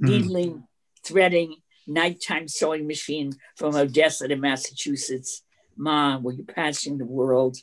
Mm. 0.00 0.08
Needling, 0.08 0.64
threading, 1.04 1.56
nighttime 1.86 2.46
sewing 2.46 2.86
machine 2.86 3.32
from 3.56 3.74
Odessa 3.74 4.28
to 4.28 4.36
Massachusetts. 4.36 5.42
Ma, 5.76 6.18
were 6.18 6.32
you 6.32 6.44
patching 6.44 6.98
the 6.98 7.04
world? 7.04 7.56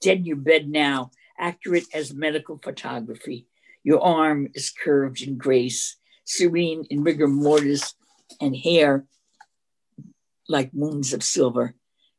Dead 0.00 0.18
in 0.18 0.24
your 0.24 0.36
bed 0.36 0.68
now, 0.68 1.10
accurate 1.38 1.86
as 1.92 2.14
medical 2.14 2.58
photography. 2.62 3.46
Your 3.82 4.00
arm 4.00 4.48
is 4.54 4.70
curved 4.70 5.22
in 5.22 5.38
grace, 5.38 5.96
serene 6.24 6.84
in 6.90 7.02
rigor 7.02 7.26
mortis, 7.26 7.94
and 8.40 8.56
hair 8.56 9.06
like 10.48 10.72
moons 10.74 11.12
of 11.12 11.22
silver 11.22 11.74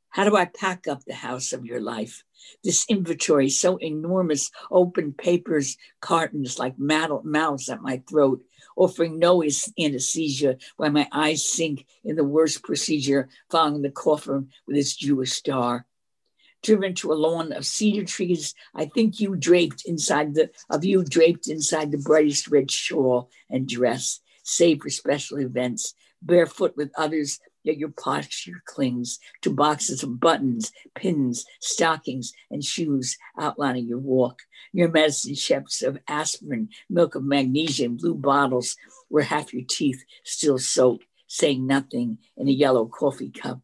How 0.09 0.23
do 0.23 0.35
I 0.35 0.45
pack 0.45 0.87
up 0.87 1.03
the 1.03 1.13
house 1.13 1.53
of 1.53 1.65
your 1.65 1.79
life? 1.79 2.23
This 2.63 2.85
inventory, 2.89 3.49
so 3.49 3.77
enormous, 3.77 4.49
open 4.71 5.13
papers, 5.13 5.77
cartons 5.99 6.57
like 6.57 6.79
mouths 6.79 7.69
at 7.69 7.81
my 7.81 8.01
throat, 8.09 8.41
offering 8.75 9.19
no 9.19 9.43
anesthesia 9.43 10.57
while 10.77 10.91
my 10.91 11.07
eyes 11.11 11.47
sink 11.47 11.85
in 12.03 12.15
the 12.15 12.23
worst 12.23 12.63
procedure 12.63 13.29
following 13.51 13.81
the 13.81 13.91
coffin 13.91 14.49
with 14.65 14.77
its 14.77 14.95
Jewish 14.95 15.33
star. 15.33 15.85
Driven 16.63 16.93
to 16.95 17.11
a 17.11 17.13
lawn 17.13 17.53
of 17.53 17.65
cedar 17.65 18.05
trees, 18.05 18.53
I 18.73 18.85
think 18.85 19.19
you 19.19 19.35
draped 19.35 19.85
inside 19.85 20.33
the 20.33 20.49
of 20.69 20.83
you 20.83 21.03
draped 21.03 21.47
inside 21.47 21.91
the 21.91 21.97
brightest 21.97 22.47
red 22.47 22.71
shawl 22.71 23.29
and 23.49 23.67
dress, 23.67 24.21
save 24.49 24.81
for 24.81 24.89
special 24.89 25.39
events, 25.39 25.93
barefoot 26.21 26.75
with 26.75 26.91
others 26.97 27.39
Yet 27.63 27.77
your 27.77 27.89
posture 27.89 28.63
clings 28.65 29.19
to 29.41 29.49
boxes 29.49 30.01
of 30.01 30.19
buttons, 30.19 30.71
pins, 30.95 31.45
stockings, 31.59 32.33
and 32.49 32.63
shoes 32.63 33.17
outlining 33.37 33.85
your 33.85 33.99
walk. 33.99 34.39
Your 34.71 34.89
medicine 34.89 35.35
chefs 35.35 35.81
of 35.81 35.99
aspirin, 36.07 36.69
milk 36.89 37.15
of 37.15 37.23
magnesium, 37.23 37.97
blue 37.97 38.15
bottles 38.15 38.77
where 39.09 39.23
half 39.23 39.53
your 39.53 39.65
teeth 39.67 40.03
still 40.23 40.57
soak, 40.57 41.01
saying 41.27 41.67
nothing 41.67 42.19
in 42.37 42.47
a 42.47 42.51
yellow 42.51 42.85
coffee 42.85 43.31
cup. 43.31 43.59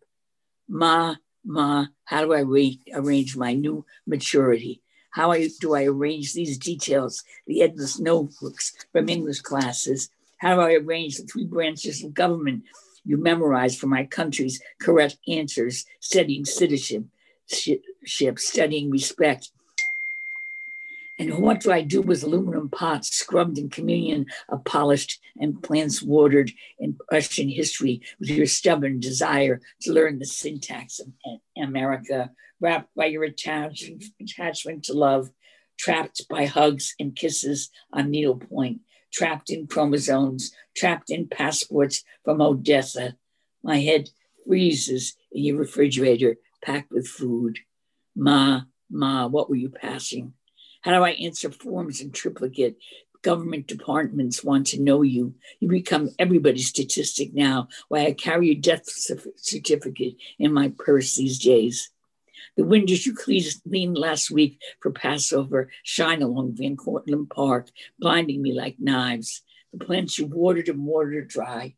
Ma, 0.68 1.16
ma, 1.46 1.86
how 2.04 2.26
do 2.26 2.34
I 2.34 2.40
re- 2.40 2.82
arrange 2.94 3.38
my 3.38 3.54
new 3.54 3.86
maturity? 4.06 4.82
How 5.12 5.32
I, 5.32 5.48
do 5.62 5.74
I 5.74 5.86
arrange 5.86 6.34
these 6.34 6.58
details, 6.58 7.24
the 7.48 7.62
endless 7.62 7.98
notebooks 7.98 8.74
from 8.92 9.08
English 9.08 9.42
classes? 9.42 10.10
How 10.38 10.56
do 10.56 10.62
I 10.62 10.74
arrange 10.74 11.18
the 11.18 11.24
three 11.24 11.46
branches 11.46 12.04
of 12.04 12.14
government 12.14 12.64
you 13.06 13.18
memorize 13.18 13.78
for 13.78 13.88
my 13.88 14.04
country's 14.04 14.62
correct 14.82 15.18
answers, 15.28 15.86
studying 16.00 16.44
citizenship, 16.44 17.10
studying 18.38 18.90
respect. 18.90 19.52
And 21.18 21.38
what 21.38 21.62
do 21.62 21.72
I 21.72 21.82
do 21.82 22.02
with 22.02 22.24
aluminum 22.24 22.68
pots 22.68 23.16
scrubbed 23.16 23.58
in 23.58 23.70
communion 23.70 24.26
of 24.50 24.66
polished 24.66 25.22
and 25.40 25.64
plants 25.64 26.02
watered 26.02 26.52
in 26.78 26.98
Russian 27.10 27.48
history 27.48 28.02
with 28.20 28.30
your 28.30 28.48
stubborn 28.48 29.00
desire 29.00 29.62
to 29.82 29.94
learn 29.94 30.20
the 30.20 30.26
syntax 30.26 31.00
of 31.00 31.08
America, 31.58 32.32
wrapped 32.60 32.94
by 32.96 33.06
your 33.06 33.24
attachment, 33.24 34.04
attachment 34.20 34.84
to 34.86 34.94
love, 34.94 35.30
trapped 35.78 36.28
by 36.28 36.48
hugs 36.48 36.96
and 37.00 37.16
kisses 37.16 37.70
on 37.94 38.12
needlepoint, 38.12 38.82
trapped 39.16 39.50
in 39.50 39.66
chromosomes, 39.66 40.52
trapped 40.76 41.10
in 41.10 41.28
passports 41.28 42.04
from 42.26 42.42
Odessa. 42.42 43.16
My 43.64 43.80
head 43.80 44.10
freezes 44.46 45.16
in 45.32 45.46
your 45.46 45.58
refrigerator, 45.58 46.36
packed 46.62 46.92
with 46.92 47.08
food. 47.08 47.60
Ma, 48.16 48.62
Ma, 48.90 49.28
what 49.28 49.50
were 49.50 49.56
you 49.56 49.70
passing? 49.70 50.34
How 50.82 50.92
do 50.92 51.04
I 51.04 51.12
answer 51.12 51.50
forms 51.50 52.02
in 52.02 52.12
triplicate? 52.12 52.76
Government 53.22 53.68
departments 53.68 54.44
want 54.44 54.68
to 54.68 54.82
know 54.82 55.02
you. 55.02 55.34
You 55.60 55.70
become 55.70 56.10
everybody's 56.20 56.68
statistic 56.68 57.34
now. 57.34 57.70
Why 57.88 58.06
I 58.06 58.12
carry 58.12 58.48
your 58.48 58.62
death 58.62 58.84
certificate 59.38 60.18
in 60.38 60.54
my 60.54 60.74
purse 60.78 61.16
these 61.16 61.40
days. 61.40 61.90
The 62.58 62.64
windows 62.64 63.06
you 63.06 63.14
cleaned 63.14 63.98
last 63.98 64.32
week 64.32 64.62
for 64.80 64.92
Passover 64.92 65.70
shine 65.84 66.22
along 66.22 66.56
Van 66.56 66.78
Cortlandt 66.78 67.30
Park, 67.30 67.70
blinding 68.00 68.42
me 68.42 68.54
like 68.54 68.78
knives. 68.80 69.44
The 69.74 69.86
plants 69.86 70.18
you 70.18 70.28
watered 70.28 70.70
and 70.70 70.86
watered 70.86 71.28
dry. 71.28 71.76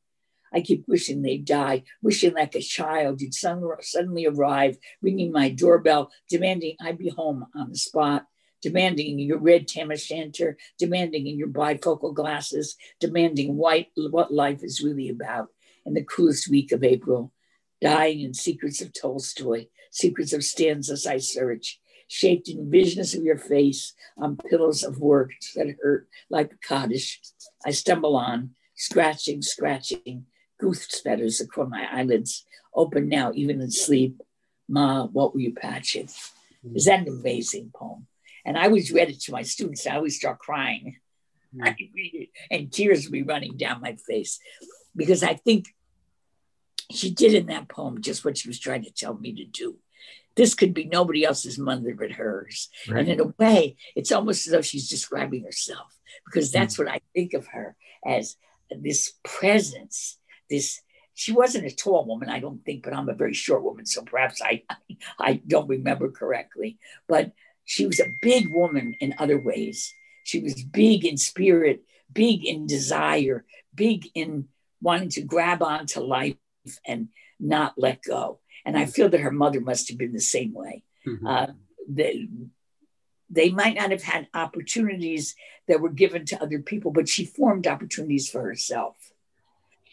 I 0.54 0.62
keep 0.62 0.88
wishing 0.88 1.24
they'd 1.24 1.46
die, 1.46 1.84
wishing 2.04 2.36
like 2.36 2.56
a 2.56 2.62
child 2.62 3.22
you'd 3.22 3.34
suddenly 3.34 4.28
arrive, 4.28 4.78
ringing 5.02 5.32
my 5.32 5.50
doorbell, 5.50 6.12
demanding 6.30 6.76
I 6.80 6.92
be 6.92 7.10
home 7.10 7.48
on 7.56 7.72
the 7.72 7.78
spot, 7.78 8.28
demanding 8.62 9.20
in 9.20 9.20
your 9.20 9.40
red 9.40 9.68
tam 9.68 9.92
o' 9.92 9.96
shanter, 9.96 10.58
demanding 10.78 11.26
in 11.26 11.40
your 11.40 11.50
bifocal 11.50 12.14
glasses, 12.14 12.78
demanding 13.00 13.58
white, 13.58 13.88
what 13.96 14.32
life 14.32 14.64
is 14.64 14.84
really 14.84 15.10
about 15.10 15.48
in 15.88 15.96
the 15.96 16.04
coolest 16.04 16.50
week 16.50 16.72
of 16.72 16.84
April, 16.84 17.34
dying 17.82 18.22
in 18.22 18.34
secrets 18.34 18.82
of 18.82 18.94
Tolstoy, 18.94 19.66
secrets 19.92 20.34
of 20.34 20.44
stanzas 20.44 21.08
I 21.08 21.18
search, 21.18 21.80
shaped 22.08 22.48
in 22.50 22.72
visions 22.72 23.14
of 23.14 23.24
your 23.24 23.38
face 23.38 23.94
on 24.18 24.38
pillows 24.38 24.84
of 24.84 25.00
work 25.00 25.32
that 25.56 25.76
hurt 25.82 26.08
like 26.30 26.52
a 26.54 26.68
cottage. 26.68 27.22
I 27.66 27.72
stumble 27.72 28.16
on, 28.16 28.52
scratching, 28.76 29.42
scratching, 29.42 30.26
goose 30.60 31.02
feathers 31.02 31.42
across 31.42 31.70
my 31.70 31.88
eyelids, 31.92 32.46
open 32.74 33.10
now, 33.10 33.32
even 33.34 33.62
in 33.62 33.72
sleep. 33.72 34.22
Ma, 34.70 35.06
what 35.06 35.34
were 35.34 35.40
you 35.40 35.54
patching? 35.54 36.10
Is 36.74 36.86
that 36.86 37.02
an 37.02 37.08
amazing 37.08 37.72
poem? 37.76 38.08
And 38.46 38.58
I 38.58 38.66
always 38.66 38.92
read 38.92 39.10
it 39.10 39.20
to 39.22 39.32
my 39.32 39.42
students. 39.42 39.88
I 39.88 39.96
always 39.96 40.18
start 40.18 40.40
crying. 40.40 40.98
I 41.62 41.76
read 41.96 42.14
it, 42.14 42.30
and 42.52 42.72
tears 42.72 43.06
would 43.06 43.14
be 43.14 43.24
running 43.24 43.58
down 43.58 43.82
my 43.82 43.96
face 43.96 44.40
because 44.96 45.24
I 45.24 45.34
think 45.34 45.74
she 46.92 47.12
did 47.12 47.34
in 47.34 47.48
that 47.48 47.68
poem 47.70 48.02
just 48.02 48.24
what 48.24 48.38
she 48.38 48.48
was 48.48 48.60
trying 48.60 48.84
to 48.84 48.92
tell 48.92 49.16
me 49.18 49.34
to 49.34 49.46
do 49.46 49.78
this 50.38 50.54
could 50.54 50.74
be 50.74 50.86
nobody 50.86 51.26
else's 51.26 51.58
mother 51.58 51.96
but 51.98 52.12
hers. 52.12 52.70
Right. 52.88 53.00
And 53.00 53.10
in 53.10 53.20
a 53.20 53.34
way, 53.40 53.76
it's 53.96 54.12
almost 54.12 54.48
as 54.48 54.54
though 54.54 54.62
she's 54.62 54.88
describing 54.88 55.44
herself 55.44 56.00
because 56.26 56.52
that's 56.52 56.76
mm. 56.76 56.80
what 56.80 56.88
I 56.88 57.02
think 57.14 57.34
of 57.34 57.48
her 57.48 57.76
as 58.06 58.38
this 58.70 59.14
presence, 59.24 60.18
this 60.50 60.80
she 61.16 61.32
wasn't 61.32 61.66
a 61.66 61.76
tall 61.76 62.06
woman, 62.06 62.30
I 62.30 62.40
don't 62.40 62.64
think, 62.64 62.84
but 62.84 62.94
I'm 62.94 63.10
a 63.10 63.16
very 63.16 63.34
short 63.34 63.64
woman, 63.64 63.88
so 63.88 64.04
perhaps 64.04 64.40
I 64.42 64.64
I 65.20 65.42
don't 65.46 65.68
remember 65.68 66.12
correctly. 66.12 66.78
But 67.08 67.34
she 67.66 67.88
was 67.88 68.00
a 68.00 68.14
big 68.22 68.54
woman 68.54 68.96
in 69.00 69.16
other 69.18 69.40
ways. 69.40 69.94
She 70.24 70.40
was 70.40 70.64
big 70.64 71.04
in 71.04 71.18
spirit, 71.18 71.82
big 72.14 72.46
in 72.46 72.68
desire, 72.68 73.44
big 73.74 74.08
in 74.14 74.48
wanting 74.82 75.10
to 75.10 75.22
grab 75.22 75.64
onto 75.64 76.00
life 76.00 76.36
and 76.86 77.10
not 77.40 77.74
let 77.78 78.02
go. 78.04 78.40
And 78.66 78.78
I 78.78 78.86
feel 78.86 79.10
that 79.10 79.22
her 79.22 79.32
mother 79.32 79.62
must 79.62 79.88
have 79.90 79.98
been 79.98 80.14
the 80.14 80.20
same 80.20 80.54
way. 80.54 80.84
Mm-hmm. 81.06 81.26
Uh, 81.26 81.48
they, 81.88 82.28
they 83.30 83.50
might 83.50 83.76
not 83.76 83.92
have 83.92 84.04
had 84.04 84.28
opportunities 84.34 85.36
that 85.68 85.80
were 85.80 85.90
given 85.90 86.26
to 86.26 86.42
other 86.42 86.60
people, 86.60 86.92
but 86.92 87.08
she 87.08 87.26
formed 87.26 87.68
opportunities 87.68 88.30
for 88.30 88.42
herself. 88.42 88.96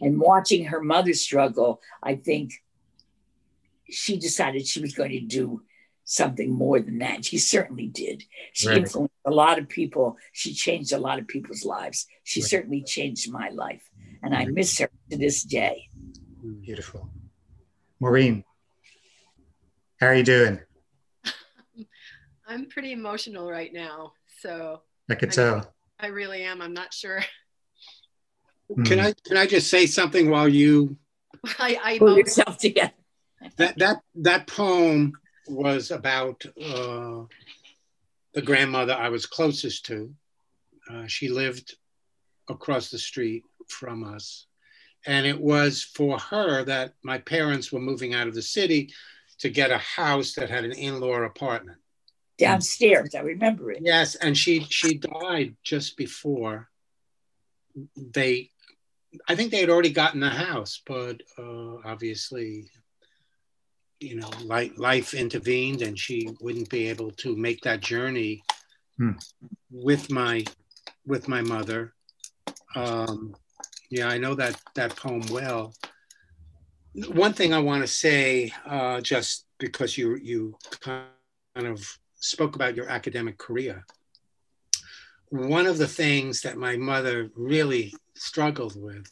And 0.00 0.20
watching 0.20 0.66
her 0.66 0.80
mother 0.80 1.12
struggle, 1.12 1.80
I 2.02 2.16
think 2.16 2.52
she 3.88 4.18
decided 4.18 4.66
she 4.66 4.80
was 4.80 4.94
going 4.94 5.12
to 5.12 5.20
do 5.20 5.62
something 6.04 6.50
more 6.50 6.80
than 6.80 6.98
that. 6.98 7.24
She 7.24 7.38
certainly 7.38 7.86
did. 7.86 8.24
She 8.52 8.68
right. 8.68 8.78
influenced 8.78 9.14
a 9.24 9.30
lot 9.30 9.58
of 9.58 9.68
people. 9.68 10.16
She 10.32 10.52
changed 10.52 10.92
a 10.92 10.98
lot 10.98 11.18
of 11.18 11.26
people's 11.26 11.64
lives. 11.64 12.06
She 12.24 12.40
right. 12.40 12.50
certainly 12.50 12.82
changed 12.82 13.30
my 13.30 13.48
life. 13.50 13.88
And 14.22 14.34
I 14.34 14.46
miss 14.46 14.78
her 14.78 14.90
to 15.10 15.16
this 15.16 15.42
day. 15.42 15.88
Beautiful. 16.44 17.08
Maureen, 18.00 18.44
how 19.98 20.08
are 20.08 20.14
you 20.14 20.22
doing? 20.22 20.60
I'm 22.46 22.66
pretty 22.66 22.92
emotional 22.92 23.50
right 23.50 23.72
now. 23.72 24.12
So 24.40 24.82
I 25.10 25.14
could 25.14 25.32
tell. 25.32 25.72
I, 25.98 26.06
I 26.06 26.08
really 26.08 26.42
am. 26.42 26.60
I'm 26.60 26.74
not 26.74 26.92
sure. 26.92 27.24
Can 28.84 29.00
I 29.00 29.14
can 29.26 29.36
I 29.36 29.46
just 29.46 29.70
say 29.70 29.86
something 29.86 30.28
while 30.28 30.48
you 30.48 30.96
I, 31.58 31.78
I 31.82 31.98
pull 31.98 32.18
yourself 32.18 32.58
together? 32.58 32.92
that 33.56 33.78
that 33.78 34.00
that 34.16 34.46
poem 34.46 35.12
was 35.48 35.90
about 35.90 36.44
uh, 36.62 37.22
the 38.34 38.42
grandmother 38.42 38.94
I 38.94 39.08
was 39.08 39.26
closest 39.26 39.86
to. 39.86 40.14
Uh, 40.90 41.06
she 41.06 41.28
lived 41.28 41.76
across 42.48 42.90
the 42.90 42.98
street 42.98 43.44
from 43.68 44.04
us, 44.04 44.46
and 45.06 45.26
it 45.26 45.40
was 45.40 45.82
for 45.82 46.18
her 46.18 46.64
that 46.64 46.94
my 47.02 47.18
parents 47.18 47.70
were 47.70 47.80
moving 47.80 48.14
out 48.14 48.28
of 48.28 48.34
the 48.34 48.42
city 48.42 48.92
to 49.38 49.50
get 49.50 49.70
a 49.70 49.78
house 49.78 50.34
that 50.34 50.50
had 50.50 50.64
an 50.64 50.72
in-law 50.72 51.22
apartment 51.22 51.78
downstairs. 52.38 53.14
I 53.14 53.20
remember 53.20 53.72
it. 53.72 53.80
Yes, 53.82 54.14
and 54.16 54.36
she 54.36 54.60
she 54.70 54.94
died 54.94 55.56
just 55.62 55.96
before 55.96 56.68
they. 57.96 58.50
I 59.28 59.36
think 59.36 59.50
they 59.50 59.60
had 59.60 59.70
already 59.70 59.90
gotten 59.90 60.20
the 60.20 60.30
house, 60.30 60.80
but 60.84 61.22
uh, 61.38 61.76
obviously, 61.84 62.68
you 64.00 64.16
know, 64.16 64.30
life, 64.42 64.72
life 64.76 65.14
intervened, 65.14 65.82
and 65.82 65.96
she 65.96 66.30
wouldn't 66.40 66.68
be 66.68 66.88
able 66.88 67.12
to 67.12 67.36
make 67.36 67.60
that 67.62 67.80
journey 67.80 68.42
hmm. 68.98 69.12
with 69.70 70.10
my 70.10 70.44
with 71.06 71.28
my 71.28 71.42
mother. 71.42 71.94
Um, 72.74 73.36
yeah, 73.90 74.08
I 74.08 74.18
know 74.18 74.34
that 74.34 74.60
that 74.74 74.96
poem 74.96 75.22
well 75.30 75.72
one 76.94 77.32
thing 77.32 77.52
I 77.52 77.58
want 77.58 77.82
to 77.82 77.88
say, 77.88 78.52
uh, 78.66 79.00
just 79.00 79.46
because 79.58 79.98
you 79.98 80.16
you 80.16 80.56
kind 80.80 81.06
of 81.56 81.98
spoke 82.14 82.54
about 82.54 82.76
your 82.76 82.88
academic 82.88 83.38
career, 83.38 83.84
one 85.30 85.66
of 85.66 85.78
the 85.78 85.88
things 85.88 86.42
that 86.42 86.56
my 86.56 86.76
mother 86.76 87.30
really 87.34 87.94
struggled 88.14 88.80
with 88.80 89.06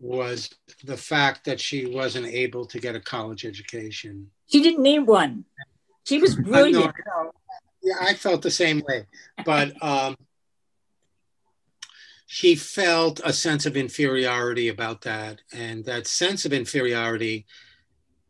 was 0.00 0.48
the 0.84 0.96
fact 0.96 1.44
that 1.44 1.60
she 1.60 1.84
wasn't 1.84 2.26
able 2.26 2.64
to 2.64 2.80
get 2.80 2.96
a 2.96 3.00
college 3.00 3.44
education. 3.44 4.30
She 4.46 4.62
didn't 4.62 4.82
need 4.82 5.00
one. 5.00 5.44
She 6.04 6.18
was 6.18 6.34
brilliant. 6.50 6.94
yeah, 7.82 7.94
I 8.00 8.14
felt 8.14 8.40
the 8.40 8.50
same 8.50 8.82
way, 8.88 9.04
but 9.44 9.72
um, 9.82 10.16
she 12.32 12.54
felt 12.54 13.20
a 13.24 13.32
sense 13.32 13.66
of 13.66 13.76
inferiority 13.76 14.68
about 14.68 15.00
that, 15.00 15.40
and 15.52 15.84
that 15.86 16.06
sense 16.06 16.44
of 16.44 16.52
inferiority 16.52 17.44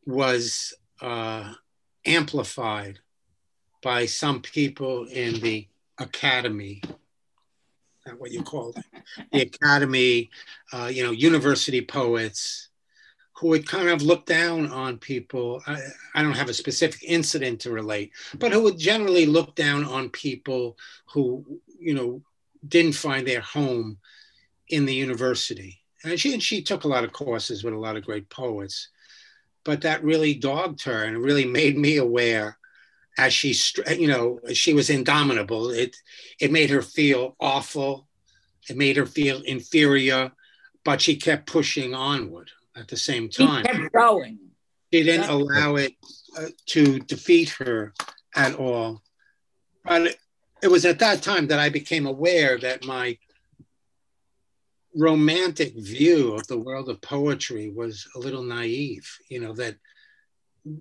was 0.06 0.72
uh, 1.02 1.52
amplified 2.06 3.00
by 3.82 4.06
some 4.06 4.40
people 4.40 5.04
in 5.04 5.38
the 5.40 5.68
academy. 5.98 6.80
That 8.06 8.18
what 8.18 8.32
you 8.32 8.42
call 8.42 8.72
it? 8.74 8.84
The 9.32 9.42
academy 9.42 10.30
uh, 10.72 10.90
you 10.90 11.04
know 11.04 11.10
university 11.10 11.82
poets 11.82 12.70
who 13.36 13.48
would 13.48 13.68
kind 13.68 13.90
of 13.90 14.00
look 14.00 14.24
down 14.24 14.70
on 14.72 14.96
people. 14.96 15.62
I, 15.66 15.78
I 16.14 16.22
don't 16.22 16.38
have 16.38 16.48
a 16.48 16.54
specific 16.54 17.02
incident 17.02 17.60
to 17.60 17.70
relate 17.70 18.12
but 18.38 18.50
who 18.50 18.62
would 18.62 18.78
generally 18.78 19.26
look 19.26 19.54
down 19.56 19.84
on 19.84 20.08
people 20.08 20.78
who 21.12 21.44
you 21.78 21.92
know 21.92 22.22
didn't 22.66 22.92
find 22.92 23.26
their 23.26 23.40
home 23.40 23.98
in 24.68 24.84
the 24.84 24.94
university. 24.94 25.80
And 26.04 26.18
she, 26.18 26.32
and 26.32 26.42
she 26.42 26.62
took 26.62 26.84
a 26.84 26.88
lot 26.88 27.04
of 27.04 27.12
courses 27.12 27.62
with 27.62 27.74
a 27.74 27.78
lot 27.78 27.96
of 27.96 28.04
great 28.04 28.28
poets 28.30 28.88
but 29.64 29.82
that 29.82 30.04
really 30.04 30.34
dogged 30.34 30.82
her 30.84 31.04
and 31.04 31.22
really 31.22 31.44
made 31.44 31.76
me 31.76 31.96
aware 31.96 32.58
as 33.18 33.32
she 33.32 33.54
you 33.96 34.08
know 34.08 34.40
she 34.52 34.72
was 34.72 34.90
indomitable. 34.90 35.70
It 35.70 35.96
it 36.40 36.52
made 36.52 36.70
her 36.70 36.82
feel 36.82 37.36
awful. 37.40 38.08
It 38.68 38.76
made 38.76 38.96
her 38.96 39.06
feel 39.06 39.40
inferior 39.42 40.32
but 40.82 41.02
she 41.02 41.14
kept 41.14 41.46
pushing 41.46 41.92
onward 41.92 42.50
at 42.74 42.88
the 42.88 42.96
same 42.96 43.28
time. 43.28 43.66
she 43.66 43.72
kept 43.72 43.92
growing. 43.92 44.38
She 44.90 45.02
didn't 45.02 45.28
allow 45.28 45.76
it 45.76 45.92
uh, 46.38 46.46
to 46.66 47.00
defeat 47.00 47.50
her 47.50 47.92
at 48.34 48.54
all. 48.54 49.02
But 49.84 50.16
it, 50.62 50.66
it 50.66 50.70
was 50.70 50.84
at 50.84 50.98
that 50.98 51.22
time 51.22 51.46
that 51.46 51.58
i 51.58 51.68
became 51.68 52.06
aware 52.06 52.58
that 52.58 52.84
my 52.84 53.16
romantic 54.96 55.74
view 55.76 56.34
of 56.34 56.46
the 56.48 56.58
world 56.58 56.88
of 56.88 57.00
poetry 57.00 57.70
was 57.70 58.08
a 58.16 58.18
little 58.18 58.42
naive 58.42 59.18
you 59.28 59.40
know 59.40 59.52
that 59.52 59.76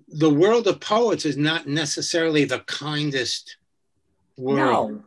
the 0.08 0.30
world 0.30 0.66
of 0.66 0.80
poets 0.80 1.24
is 1.24 1.36
not 1.36 1.66
necessarily 1.66 2.44
the 2.44 2.60
kindest 2.60 3.56
world. 4.36 5.02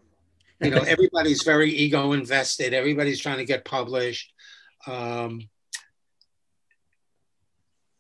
No. 0.62 0.68
you 0.68 0.72
know, 0.72 0.82
everybody's 0.88 1.44
very 1.44 1.72
ego 1.72 2.14
invested. 2.14 2.74
Everybody's 2.74 3.20
trying 3.20 3.38
to 3.38 3.46
get 3.46 3.66
published. 3.66 4.34
Um, 4.88 5.42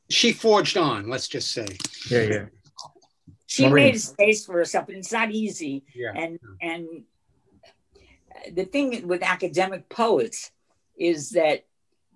she 0.09 0.33
forged 0.33 0.77
on. 0.77 1.09
Let's 1.09 1.27
just 1.27 1.51
say. 1.51 1.67
Yeah, 2.09 2.21
yeah. 2.21 2.45
She 3.53 3.67
Maureen. 3.67 3.85
made 3.85 3.95
a 3.95 3.99
space 3.99 4.47
for 4.47 4.53
herself, 4.53 4.87
and 4.89 4.97
it's 4.97 5.11
not 5.11 5.29
easy. 5.29 5.83
Yeah. 5.93 6.11
And 6.15 6.39
and 6.59 6.87
the 8.51 8.65
thing 8.65 9.07
with 9.07 9.21
academic 9.21 9.89
poets 9.89 10.49
is 10.97 11.29
that 11.31 11.67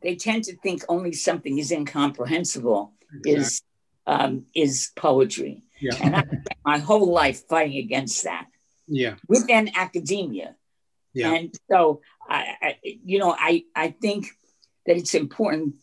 they 0.01 0.15
tend 0.15 0.45
to 0.45 0.55
think 0.57 0.83
only 0.89 1.13
something 1.13 1.59
is 1.59 1.71
incomprehensible 1.71 2.93
exactly. 3.23 3.33
is 3.33 3.61
um, 4.07 4.45
is 4.55 4.91
poetry. 4.95 5.61
Yeah. 5.79 5.93
And 6.01 6.15
I 6.15 6.21
spent 6.21 6.47
my 6.65 6.79
whole 6.79 7.11
life 7.11 7.47
fighting 7.47 7.77
against 7.77 8.23
that. 8.23 8.47
Yeah. 8.87 9.17
Within 9.27 9.69
academia. 9.75 10.55
Yeah. 11.13 11.33
And 11.33 11.53
so, 11.69 12.01
I, 12.27 12.55
I, 12.61 12.75
you 12.83 13.19
know, 13.19 13.35
I, 13.37 13.65
I 13.75 13.89
think 13.89 14.25
that 14.87 14.97
it's 14.97 15.13
important 15.13 15.75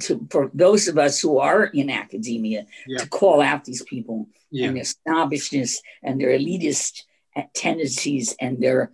to, 0.00 0.26
for 0.30 0.50
those 0.54 0.88
of 0.88 0.98
us 0.98 1.20
who 1.20 1.38
are 1.38 1.64
in 1.64 1.90
academia 1.90 2.66
yeah. 2.86 2.98
to 2.98 3.08
call 3.08 3.40
out 3.40 3.64
these 3.64 3.82
people 3.82 4.28
yeah. 4.50 4.68
and 4.68 4.76
their 4.76 4.84
snobbishness 4.84 5.82
and 6.02 6.20
their 6.20 6.30
elitist 6.30 7.02
tendencies 7.54 8.36
and 8.40 8.60
their 8.60 8.92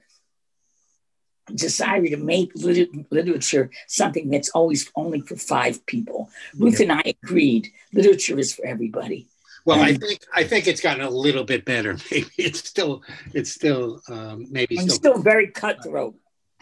desire 1.54 2.06
to 2.06 2.16
make 2.16 2.50
lit- 2.54 2.90
literature 3.10 3.70
something 3.86 4.30
that's 4.30 4.50
always 4.50 4.90
only 4.94 5.20
for 5.20 5.36
five 5.36 5.84
people. 5.86 6.30
Ruth 6.56 6.80
and 6.80 6.92
I 6.92 7.02
agreed 7.22 7.68
literature 7.92 8.38
is 8.38 8.54
for 8.54 8.66
everybody. 8.66 9.28
Well, 9.64 9.80
I 9.80 9.94
think 9.94 10.20
I 10.34 10.44
think 10.44 10.66
it's 10.66 10.80
gotten 10.80 11.04
a 11.04 11.10
little 11.10 11.44
bit 11.44 11.64
better. 11.64 11.98
Maybe 12.10 12.30
it's 12.38 12.66
still 12.66 13.02
it's 13.34 13.50
still 13.50 14.00
um, 14.08 14.46
maybe 14.50 14.76
still, 14.76 14.94
still 14.94 15.18
very 15.18 15.48
cutthroat. 15.48 16.14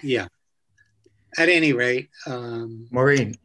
Yeah. 0.03 0.27
At 1.39 1.49
any 1.49 1.73
rate, 1.73 2.09
um, 2.27 2.89
Maureen, 2.91 3.37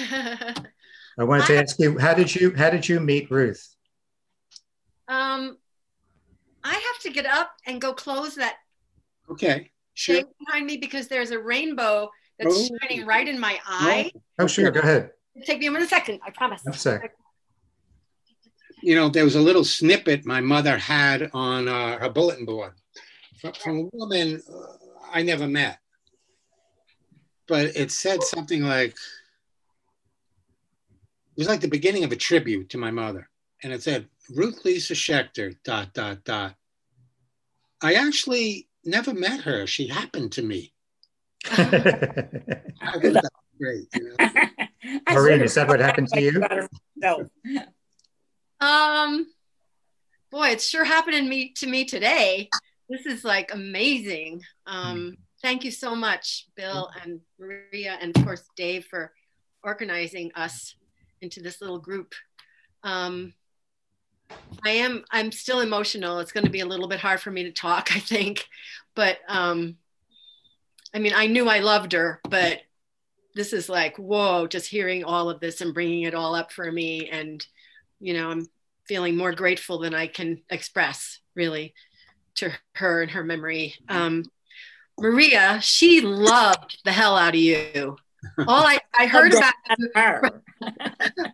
I 1.18 1.24
wanted 1.24 1.46
to 1.46 1.56
ask 1.58 1.78
you 1.78 1.98
how 1.98 2.14
did 2.14 2.34
you 2.34 2.54
how 2.56 2.70
did 2.70 2.88
you 2.88 3.00
meet 3.00 3.30
Ruth? 3.30 3.74
Um, 5.08 5.58
I 6.62 6.72
have 6.74 7.02
to 7.02 7.10
get 7.10 7.26
up 7.26 7.52
and 7.66 7.80
go 7.80 7.92
close 7.92 8.36
that. 8.36 8.56
Okay 9.30 9.70
sure. 10.00 10.22
behind 10.46 10.66
me 10.66 10.76
because 10.76 11.08
there's 11.08 11.30
a 11.30 11.38
rainbow 11.38 12.10
that's 12.38 12.56
oh. 12.56 12.76
shining 12.88 13.06
right 13.06 13.28
in 13.28 13.38
my 13.38 13.58
eye. 13.66 14.10
Oh, 14.38 14.46
sure. 14.46 14.70
Go 14.70 14.80
ahead. 14.80 15.10
Take 15.44 15.60
me 15.60 15.68
a 15.68 15.86
second. 15.86 16.20
I 16.26 16.30
promise. 16.30 16.62
A 16.66 16.72
sec. 16.72 17.14
You 18.82 18.94
know, 18.94 19.10
there 19.10 19.24
was 19.24 19.36
a 19.36 19.40
little 19.40 19.64
snippet 19.64 20.24
my 20.24 20.40
mother 20.40 20.78
had 20.78 21.30
on 21.34 21.68
uh, 21.68 21.98
her 21.98 22.08
bulletin 22.08 22.46
board 22.46 22.72
from, 23.38 23.52
from 23.52 23.78
a 23.78 23.96
woman 23.96 24.40
uh, 24.50 24.66
I 25.12 25.22
never 25.22 25.46
met. 25.46 25.78
But 27.46 27.76
it 27.76 27.90
said 27.90 28.22
something 28.22 28.62
like, 28.62 28.90
it 28.90 28.96
was 31.40 31.48
like 31.48 31.62
the 31.62 31.68
beginning 31.68 32.04
of 32.04 32.12
a 32.12 32.16
tribute 32.16 32.68
to 32.68 32.76
my 32.76 32.90
mother. 32.90 33.30
And 33.62 33.72
it 33.72 33.82
said, 33.82 34.06
Ruth 34.28 34.62
Lisa 34.62 34.92
Schechter, 34.92 35.56
dot, 35.64 35.94
dot, 35.94 36.22
dot. 36.22 36.54
I 37.82 37.94
actually 37.94 38.68
never 38.84 39.14
met 39.14 39.40
her. 39.40 39.66
She 39.66 39.86
happened 39.86 40.32
to 40.32 40.42
me. 40.42 40.74
I 41.50 41.54
think 43.00 43.14
that's 43.14 43.28
great. 43.58 43.88
You 43.94 44.14
know? 44.18 44.26
Maureen, 45.10 45.40
is 45.40 45.54
that 45.54 45.66
what 45.66 45.80
happened 45.80 46.08
to 46.08 46.20
you? 46.20 46.42
No. 46.96 47.26
Um, 48.60 49.26
boy, 50.30 50.48
it's 50.48 50.68
sure 50.68 50.84
happening 50.84 51.26
me 51.26 51.54
to 51.56 51.66
me 51.66 51.86
today. 51.86 52.50
This 52.90 53.06
is 53.06 53.24
like 53.24 53.54
amazing. 53.54 54.42
Um, 54.66 55.16
thank 55.40 55.64
you 55.64 55.70
so 55.70 55.96
much, 55.96 56.48
Bill 56.54 56.90
and 57.02 57.20
Maria, 57.38 57.96
and 57.98 58.14
of 58.14 58.24
course 58.24 58.42
Dave 58.56 58.84
for 58.84 59.14
organizing 59.64 60.32
us 60.34 60.74
into 61.20 61.40
this 61.40 61.60
little 61.60 61.78
group. 61.78 62.14
Um, 62.82 63.34
I 64.64 64.70
am. 64.70 65.04
I'm 65.10 65.32
still 65.32 65.60
emotional. 65.60 66.20
It's 66.20 66.32
going 66.32 66.44
to 66.44 66.50
be 66.50 66.60
a 66.60 66.66
little 66.66 66.88
bit 66.88 67.00
hard 67.00 67.20
for 67.20 67.30
me 67.30 67.44
to 67.44 67.52
talk, 67.52 67.94
I 67.94 67.98
think, 67.98 68.46
but 68.94 69.18
um, 69.28 69.76
I 70.94 70.98
mean, 70.98 71.12
I 71.14 71.26
knew 71.26 71.48
I 71.48 71.60
loved 71.60 71.92
her, 71.92 72.20
but 72.28 72.60
this 73.34 73.52
is 73.52 73.68
like 73.68 73.96
whoa, 73.96 74.46
just 74.46 74.68
hearing 74.68 75.04
all 75.04 75.30
of 75.30 75.40
this 75.40 75.60
and 75.60 75.74
bringing 75.74 76.02
it 76.02 76.14
all 76.14 76.34
up 76.34 76.52
for 76.52 76.70
me, 76.70 77.08
and 77.08 77.44
you 78.00 78.14
know, 78.14 78.30
I'm 78.30 78.46
feeling 78.86 79.16
more 79.16 79.32
grateful 79.32 79.78
than 79.78 79.94
I 79.94 80.06
can 80.06 80.42
express, 80.50 81.20
really, 81.34 81.74
to 82.36 82.50
her 82.74 83.02
and 83.02 83.10
her 83.12 83.22
memory. 83.22 83.74
Um, 83.88 84.24
Maria, 84.98 85.60
she 85.62 86.00
loved 86.00 86.80
the 86.84 86.92
hell 86.92 87.16
out 87.16 87.34
of 87.34 87.40
you. 87.40 87.96
All 88.38 88.66
I, 88.66 88.78
I 88.98 89.06
heard 89.08 89.32
about 89.32 89.54
her. 89.94 90.42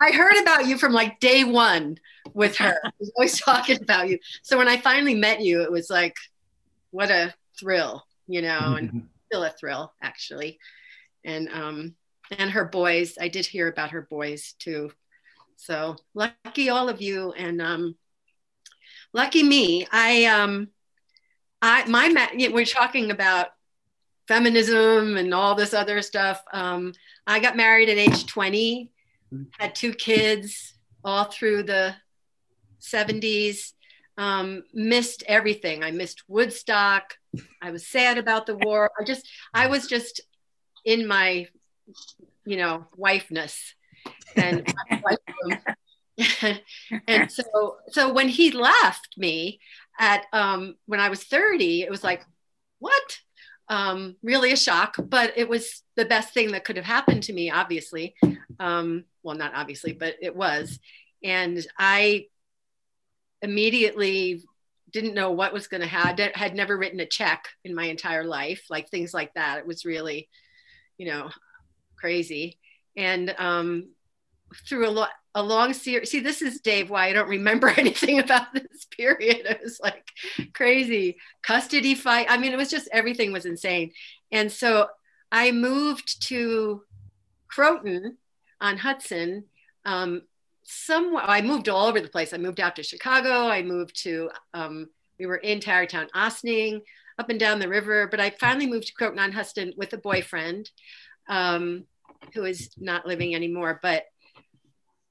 I 0.01 0.13
heard 0.13 0.41
about 0.41 0.67
you 0.67 0.79
from 0.79 0.93
like 0.93 1.21
day 1.21 1.45
one 1.45 1.99
with 2.35 2.57
her. 2.59 2.79
I 2.85 2.91
was 2.99 3.13
always 3.17 3.41
talking 3.45 3.81
about 3.83 4.09
you. 4.09 4.19
So 4.43 4.59
when 4.59 4.69
I 4.69 4.77
finally 4.77 5.15
met 5.15 5.41
you, 5.41 5.63
it 5.63 5.73
was 5.73 5.91
like, 5.91 6.15
what 6.91 7.11
a 7.11 7.35
thrill, 7.59 8.05
you 8.27 8.43
know, 8.43 8.77
and 8.79 9.09
still 9.27 9.45
a 9.45 9.51
thrill 9.51 9.93
actually. 10.03 10.59
And 11.25 11.49
um, 11.49 11.95
and 12.31 12.51
her 12.51 12.65
boys, 12.65 13.19
I 13.21 13.29
did 13.29 13.47
hear 13.47 13.69
about 13.69 13.91
her 13.91 14.03
boys 14.03 14.55
too. 14.59 14.91
So 15.57 15.97
lucky 16.15 16.69
all 16.69 16.89
of 16.89 17.01
you, 17.01 17.33
and 17.33 17.61
um, 17.63 17.97
lucky 19.13 19.43
me. 19.43 19.87
I 19.91 20.27
um, 20.27 20.69
I 21.63 21.87
my 21.87 22.29
we're 22.53 22.65
talking 22.65 23.11
about 23.11 23.49
feminism 24.29 25.17
and 25.17 25.33
all 25.33 25.55
this 25.55 25.75
other 25.75 26.03
stuff. 26.03 26.43
Um, 26.53 26.93
I 27.27 27.41
got 27.41 27.57
married 27.57 27.89
at 27.89 27.99
age 27.99 28.27
20, 28.27 28.91
had 29.59 29.75
two 29.75 29.93
kids 29.93 30.75
all 31.05 31.25
through 31.25 31.65
the 31.65 31.95
70s. 32.81 33.73
Um, 34.19 34.65
missed 34.73 35.25
everything. 35.27 35.85
I 35.85 35.91
missed 35.91 36.23
Woodstock. 36.27 37.15
I 37.61 37.71
was 37.71 37.87
sad 37.87 38.17
about 38.17 38.47
the 38.47 38.57
war. 38.57 38.91
I 38.99 39.05
just, 39.05 39.29
I 39.53 39.67
was 39.67 39.87
just 39.87 40.23
in 40.85 41.07
my, 41.07 41.49
you 42.47 42.57
know, 42.57 42.87
wifeness, 42.97 43.75
and 44.37 44.73
and 47.07 47.31
so, 47.31 47.77
so 47.89 48.13
when 48.13 48.29
he 48.29 48.51
left 48.51 49.19
me 49.19 49.61
at 49.99 50.25
um, 50.33 50.77
when 50.87 51.01
I 51.01 51.09
was 51.09 51.25
30, 51.25 51.83
it 51.83 51.91
was 51.91 52.03
like, 52.03 52.25
what? 52.79 53.21
Um, 53.69 54.17
really 54.23 54.53
a 54.53 54.57
shock, 54.57 54.97
but 54.99 55.33
it 55.37 55.49
was 55.49 55.83
the 55.97 56.05
best 56.05 56.33
thing 56.33 56.53
that 56.53 56.65
could 56.65 56.77
have 56.77 56.85
happened 56.85 57.25
to 57.25 57.33
me, 57.33 57.51
obviously. 57.51 58.15
Um, 58.61 59.05
well, 59.23 59.37
not 59.37 59.55
obviously, 59.55 59.93
but 59.93 60.17
it 60.21 60.35
was. 60.35 60.79
And 61.23 61.67
I 61.79 62.27
immediately 63.43 64.43
didn't 64.93 65.15
know 65.15 65.33
what 65.33 65.53
was 65.53 65.67
going 65.67 65.81
to 65.81 65.87
happen, 65.87 66.31
had 66.35 66.55
never 66.55 66.77
written 66.77 67.01
a 67.01 67.07
check 67.07 67.49
in 67.65 67.75
my 67.75 67.85
entire 67.87 68.25
life, 68.25 68.65
like 68.71 68.89
things 68.89 69.13
like 69.13 69.35
that. 69.35 69.59
It 69.59 69.67
was 69.67 69.85
really, 69.85 70.29
you 70.97 71.07
know, 71.07 71.31
crazy. 71.99 72.59
And 72.97 73.35
um, 73.39 73.91
through 74.69 74.89
a 74.89 74.91
lot, 74.91 75.11
a 75.37 75.43
long 75.43 75.75
series. 75.75 76.11
See, 76.11 76.21
this 76.21 76.41
is 76.41 76.61
Dave. 76.61 76.89
Why 76.89 77.09
I 77.09 77.13
don't 77.13 77.29
remember 77.29 77.69
anything 77.77 78.19
about 78.19 78.55
this 78.55 78.87
period. 78.97 79.43
It 79.45 79.61
was 79.63 79.79
like 79.81 80.09
crazy 80.55 81.19
custody 81.43 81.95
fight. 81.95 82.27
I 82.29 82.39
mean, 82.39 82.53
it 82.53 82.57
was 82.57 82.71
just 82.71 82.89
everything 82.91 83.33
was 83.33 83.45
insane. 83.45 83.93
And 84.33 84.51
so 84.51 84.89
I 85.31 85.53
moved 85.53 86.27
to 86.29 86.83
Croton 87.49 88.17
on 88.63 88.79
Hudson. 88.79 89.45
Um, 89.85 90.23
somewhere 90.65 91.25
I 91.25 91.43
moved 91.43 91.69
all 91.69 91.87
over 91.87 92.01
the 92.01 92.09
place. 92.09 92.33
I 92.33 92.39
moved 92.39 92.59
out 92.59 92.77
to 92.77 92.83
Chicago. 92.83 93.47
I 93.47 93.63
moved 93.63 94.03
to 94.05 94.31
um, 94.55 94.89
we 95.19 95.27
were 95.27 95.37
in 95.37 95.61
Tarrytown, 95.61 96.09
Ossining, 96.15 96.81
up 97.19 97.29
and 97.29 97.39
down 97.39 97.59
the 97.59 97.69
river. 97.69 98.09
But 98.11 98.21
I 98.21 98.31
finally 98.31 98.67
moved 98.67 98.87
to 98.87 98.95
Croton 98.95 99.19
on 99.19 99.33
Hudson 99.33 99.75
with 99.77 99.93
a 99.93 99.99
boyfriend 99.99 100.71
um, 101.29 101.85
who 102.33 102.45
is 102.45 102.71
not 102.79 103.07
living 103.07 103.35
anymore. 103.35 103.81
But 103.83 104.05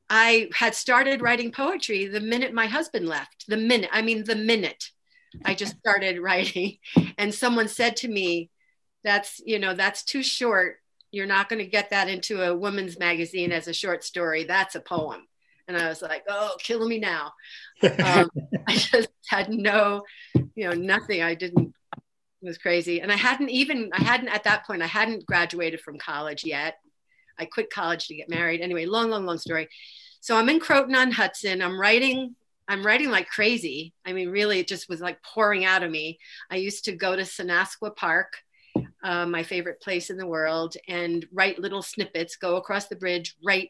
I 0.10 0.49
had 0.53 0.76
started 0.76 1.22
writing 1.22 1.51
poetry 1.51 2.08
the 2.08 2.20
minute 2.20 2.53
my 2.53 2.68
husband 2.68 3.08
left. 3.08 3.45
The 3.47 3.58
minute, 3.58 3.89
I 3.91 4.01
mean, 4.01 4.24
the 4.24 4.36
minute 4.36 4.91
I 5.43 5.56
just 5.56 5.78
started 5.80 6.20
writing. 6.20 6.78
And 7.18 7.34
someone 7.34 7.68
said 7.68 7.97
to 7.97 8.08
me, 8.08 8.49
That's, 9.03 9.41
you 9.45 9.60
know, 9.60 9.74
that's 9.74 10.03
too 10.03 10.24
short. 10.24 10.78
You're 11.12 11.26
not 11.26 11.49
going 11.49 11.64
to 11.64 11.70
get 11.70 11.89
that 11.89 12.10
into 12.10 12.41
a 12.41 12.56
woman's 12.56 12.99
magazine 12.99 13.51
as 13.51 13.68
a 13.68 13.74
short 13.74 14.03
story. 14.03 14.43
That's 14.43 14.76
a 14.76 14.82
poem. 14.82 15.28
And 15.68 15.78
I 15.78 15.89
was 15.89 16.01
like, 16.01 16.24
Oh, 16.30 16.56
kill 16.60 16.88
me 16.88 16.99
now. 16.99 17.34
Um, 17.84 18.30
I 18.68 18.76
just 18.76 19.10
had 19.28 19.49
no, 19.49 20.03
you 20.56 20.70
know, 20.70 20.74
nothing. 20.74 21.24
I 21.24 21.34
didn't, 21.34 21.74
it 21.97 22.47
was 22.47 22.58
crazy. 22.60 23.01
And 23.01 23.12
I 23.12 23.16
hadn't 23.16 23.49
even, 23.49 23.89
I 23.91 24.03
hadn't 24.03 24.30
at 24.30 24.43
that 24.43 24.68
point, 24.68 24.84
I 24.84 24.88
hadn't 24.88 25.26
graduated 25.26 25.82
from 25.82 25.97
college 25.97 26.45
yet. 26.45 26.78
I 27.39 27.45
quit 27.45 27.69
college 27.69 28.07
to 28.07 28.15
get 28.15 28.29
married. 28.29 28.61
Anyway, 28.61 28.86
long, 28.86 29.09
long, 29.09 29.25
long 29.25 29.38
story. 29.38 29.67
So 30.21 30.38
I'm 30.38 30.49
in 30.49 30.59
Croton 30.59 30.95
on 30.95 31.11
Hudson. 31.11 31.61
I'm 31.61 31.79
writing. 31.79 32.36
I'm 32.67 32.86
writing 32.86 33.11
like 33.11 33.29
crazy. 33.29 33.93
I 34.05 34.13
mean, 34.13 34.29
really, 34.29 34.59
it 34.59 34.67
just 34.67 34.89
was 34.89 34.99
like 34.99 35.21
pouring 35.21 35.65
out 35.65 35.83
of 35.83 35.91
me. 35.91 36.17
I 36.49 36.55
used 36.55 36.86
to 36.86 36.93
go 36.93 37.15
to 37.15 37.21
Senasqua 37.21 37.95
Park, 37.95 38.33
uh, 39.03 39.27
my 39.27 39.43
favorite 39.43 39.81
place 39.81 40.09
in 40.09 40.17
the 40.17 40.25
world, 40.25 40.75
and 40.88 41.25
write 41.31 41.59
little 41.59 41.83
snippets. 41.83 42.38
Go 42.38 42.55
across 42.55 42.88
the 42.88 42.95
bridge, 42.95 43.36
write, 43.45 43.69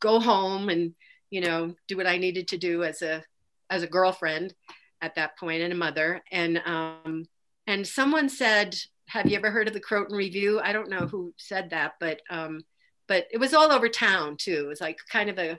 go 0.00 0.20
home, 0.20 0.68
and 0.68 0.94
you 1.30 1.40
know, 1.40 1.74
do 1.88 1.96
what 1.96 2.06
I 2.06 2.16
needed 2.16 2.48
to 2.48 2.58
do 2.58 2.84
as 2.84 3.02
a 3.02 3.24
as 3.70 3.82
a 3.82 3.88
girlfriend 3.88 4.54
at 5.00 5.14
that 5.16 5.38
point 5.38 5.62
and 5.62 5.72
a 5.72 5.76
mother. 5.76 6.22
And 6.30 6.62
um, 6.64 7.26
and 7.66 7.86
someone 7.86 8.28
said, 8.28 8.76
"Have 9.08 9.26
you 9.26 9.36
ever 9.36 9.50
heard 9.50 9.68
of 9.68 9.74
the 9.74 9.80
Croton 9.80 10.16
Review?" 10.16 10.60
I 10.60 10.72
don't 10.72 10.90
know 10.90 11.06
who 11.06 11.34
said 11.36 11.70
that, 11.70 11.94
but 12.00 12.20
um, 12.30 12.62
but 13.08 13.26
it 13.32 13.38
was 13.38 13.54
all 13.54 13.72
over 13.72 13.88
town 13.88 14.36
too. 14.36 14.62
It 14.64 14.68
was 14.68 14.80
like 14.80 14.98
kind 15.10 15.30
of 15.30 15.38
a, 15.38 15.58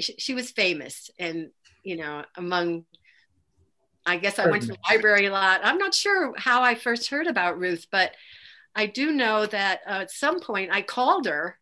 she 0.00 0.34
was 0.34 0.50
famous 0.50 1.10
and, 1.18 1.50
you 1.82 1.96
know, 1.96 2.24
among, 2.36 2.86
I 4.06 4.16
guess 4.16 4.38
I 4.38 4.50
went 4.50 4.62
to 4.62 4.68
the 4.68 4.78
library 4.90 5.26
a 5.26 5.32
lot. 5.32 5.60
I'm 5.62 5.78
not 5.78 5.94
sure 5.94 6.34
how 6.36 6.62
I 6.62 6.74
first 6.74 7.10
heard 7.10 7.26
about 7.26 7.58
Ruth, 7.58 7.86
but 7.92 8.12
I 8.74 8.86
do 8.86 9.12
know 9.12 9.46
that 9.46 9.80
uh, 9.86 10.00
at 10.02 10.10
some 10.10 10.40
point 10.40 10.70
I 10.72 10.82
called 10.82 11.26
her 11.26 11.58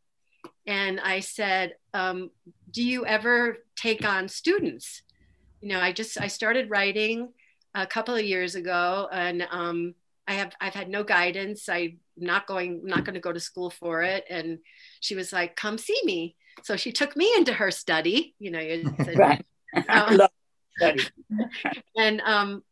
and 0.67 0.99
I 1.01 1.21
said, 1.21 1.75
um, 1.93 2.31
do 2.71 2.83
you 2.83 3.05
ever 3.05 3.59
take 3.77 4.05
on 4.05 4.29
students? 4.29 5.03
You 5.61 5.69
know, 5.69 5.81
I 5.81 5.93
just, 5.93 6.21
I 6.21 6.29
started 6.29 6.71
writing 6.71 7.33
a 7.75 7.87
couple 7.87 8.15
of 8.15 8.25
years 8.25 8.55
ago 8.55 9.09
and 9.13 9.47
um, 9.51 9.95
I 10.27 10.35
have, 10.35 10.53
I've 10.61 10.75
had 10.75 10.89
no 10.89 11.03
guidance. 11.05 11.69
I'm 11.69 11.99
not 12.17 12.47
going 12.47 12.83
not 12.85 13.05
going 13.05 13.15
to 13.15 13.21
go 13.21 13.33
to 13.33 13.41
school 13.41 13.71
for 13.71 14.03
it. 14.03 14.25
And 14.31 14.59
she 15.01 15.15
was 15.15 15.33
like 15.33 15.57
come 15.57 15.79
see 15.79 16.01
me. 16.05 16.37
So 16.63 16.77
she 16.77 16.93
took 16.93 17.17
me 17.17 17.33
into 17.37 17.53
her 17.53 17.71
study 17.71 18.35
you 18.39 18.51
know 18.51 18.61
right. 19.17 19.45
um, 19.89 20.21
and 21.97 22.21
um 22.23 22.63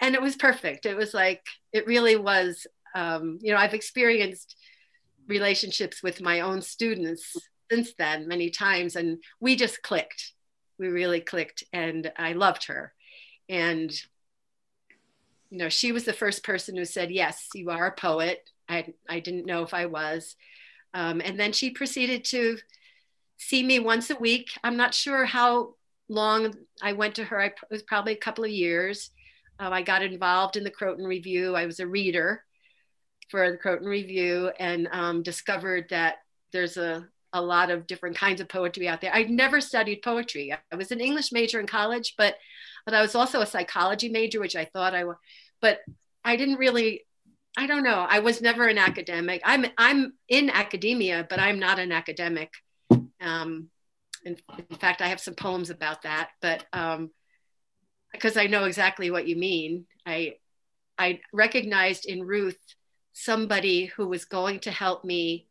and 0.00 0.14
it 0.14 0.22
was 0.22 0.36
perfect. 0.36 0.86
It 0.86 0.96
was 0.96 1.14
like 1.14 1.44
it 1.72 1.86
really 1.86 2.16
was 2.16 2.66
um 2.94 3.38
you 3.42 3.52
know 3.52 3.58
i've 3.58 3.74
experienced 3.74 4.56
relationships 5.26 6.00
with 6.02 6.20
my 6.20 6.40
own 6.40 6.62
students 6.62 7.36
since 7.70 7.92
then 7.98 8.28
many 8.28 8.50
times 8.50 8.96
and 8.96 9.18
we 9.40 9.56
just 9.56 9.82
clicked. 9.82 10.32
We 10.78 10.88
really 10.88 11.20
clicked 11.20 11.64
and 11.72 12.10
i 12.16 12.32
loved 12.32 12.66
her. 12.66 12.92
And 13.48 13.92
you 15.50 15.58
know 15.58 15.68
she 15.68 15.92
was 15.92 16.04
the 16.04 16.12
first 16.12 16.44
person 16.44 16.76
who 16.76 16.84
said 16.84 17.10
yes 17.10 17.48
you 17.54 17.70
are 17.70 17.86
a 17.86 17.92
poet 17.92 18.50
I, 18.68 18.94
I 19.08 19.20
didn't 19.20 19.46
know 19.46 19.62
if 19.62 19.74
I 19.74 19.86
was. 19.86 20.36
Um, 20.92 21.20
and 21.24 21.38
then 21.38 21.52
she 21.52 21.70
proceeded 21.70 22.24
to 22.26 22.58
see 23.36 23.62
me 23.62 23.78
once 23.78 24.10
a 24.10 24.16
week. 24.16 24.50
I'm 24.62 24.76
not 24.76 24.94
sure 24.94 25.24
how 25.24 25.74
long 26.08 26.54
I 26.82 26.92
went 26.92 27.16
to 27.16 27.24
her. 27.24 27.40
I, 27.40 27.46
it 27.46 27.54
was 27.70 27.82
probably 27.82 28.12
a 28.12 28.16
couple 28.16 28.44
of 28.44 28.50
years. 28.50 29.10
Um, 29.58 29.72
I 29.72 29.82
got 29.82 30.02
involved 30.02 30.56
in 30.56 30.64
the 30.64 30.70
Croton 30.70 31.04
Review. 31.04 31.54
I 31.54 31.66
was 31.66 31.80
a 31.80 31.86
reader 31.86 32.42
for 33.30 33.50
the 33.50 33.56
Croton 33.56 33.86
Review 33.86 34.50
and 34.58 34.88
um, 34.92 35.22
discovered 35.22 35.86
that 35.90 36.16
there's 36.52 36.76
a, 36.76 37.06
a 37.32 37.40
lot 37.40 37.70
of 37.70 37.86
different 37.86 38.16
kinds 38.16 38.40
of 38.40 38.48
poetry 38.48 38.86
out 38.86 39.00
there. 39.00 39.14
I'd 39.14 39.30
never 39.30 39.60
studied 39.60 40.02
poetry. 40.02 40.54
I 40.72 40.76
was 40.76 40.92
an 40.92 41.00
English 41.00 41.32
major 41.32 41.58
in 41.58 41.66
college, 41.66 42.14
but 42.16 42.36
but 42.84 42.94
I 42.94 43.02
was 43.02 43.14
also 43.14 43.40
a 43.40 43.46
psychology 43.46 44.08
major, 44.08 44.40
which 44.40 44.56
I 44.56 44.64
thought 44.64 44.94
I 44.94 45.04
was, 45.04 45.16
but 45.60 45.80
I 46.24 46.36
didn't 46.36 46.56
really 46.56 47.04
I 47.56 47.66
don't 47.66 47.84
know. 47.84 48.04
I 48.08 48.18
was 48.18 48.42
never 48.42 48.66
an 48.66 48.78
academic. 48.78 49.40
I'm 49.44 49.66
I'm 49.78 50.14
in 50.28 50.50
academia, 50.50 51.26
but 51.28 51.38
I'm 51.38 51.60
not 51.60 51.78
an 51.78 51.92
academic. 51.92 52.52
Um, 53.20 53.68
in, 54.24 54.36
in 54.70 54.76
fact, 54.76 55.00
I 55.00 55.08
have 55.08 55.20
some 55.20 55.34
poems 55.34 55.70
about 55.70 56.02
that. 56.02 56.30
But 56.40 56.64
um, 56.72 57.10
because 58.12 58.36
I 58.36 58.46
know 58.46 58.64
exactly 58.64 59.10
what 59.10 59.28
you 59.28 59.36
mean, 59.36 59.86
I 60.04 60.34
I 60.98 61.20
recognized 61.32 62.06
in 62.06 62.24
Ruth 62.24 62.58
somebody 63.12 63.86
who 63.86 64.08
was 64.08 64.24
going 64.24 64.58
to 64.60 64.72
help 64.72 65.04
me 65.04 65.46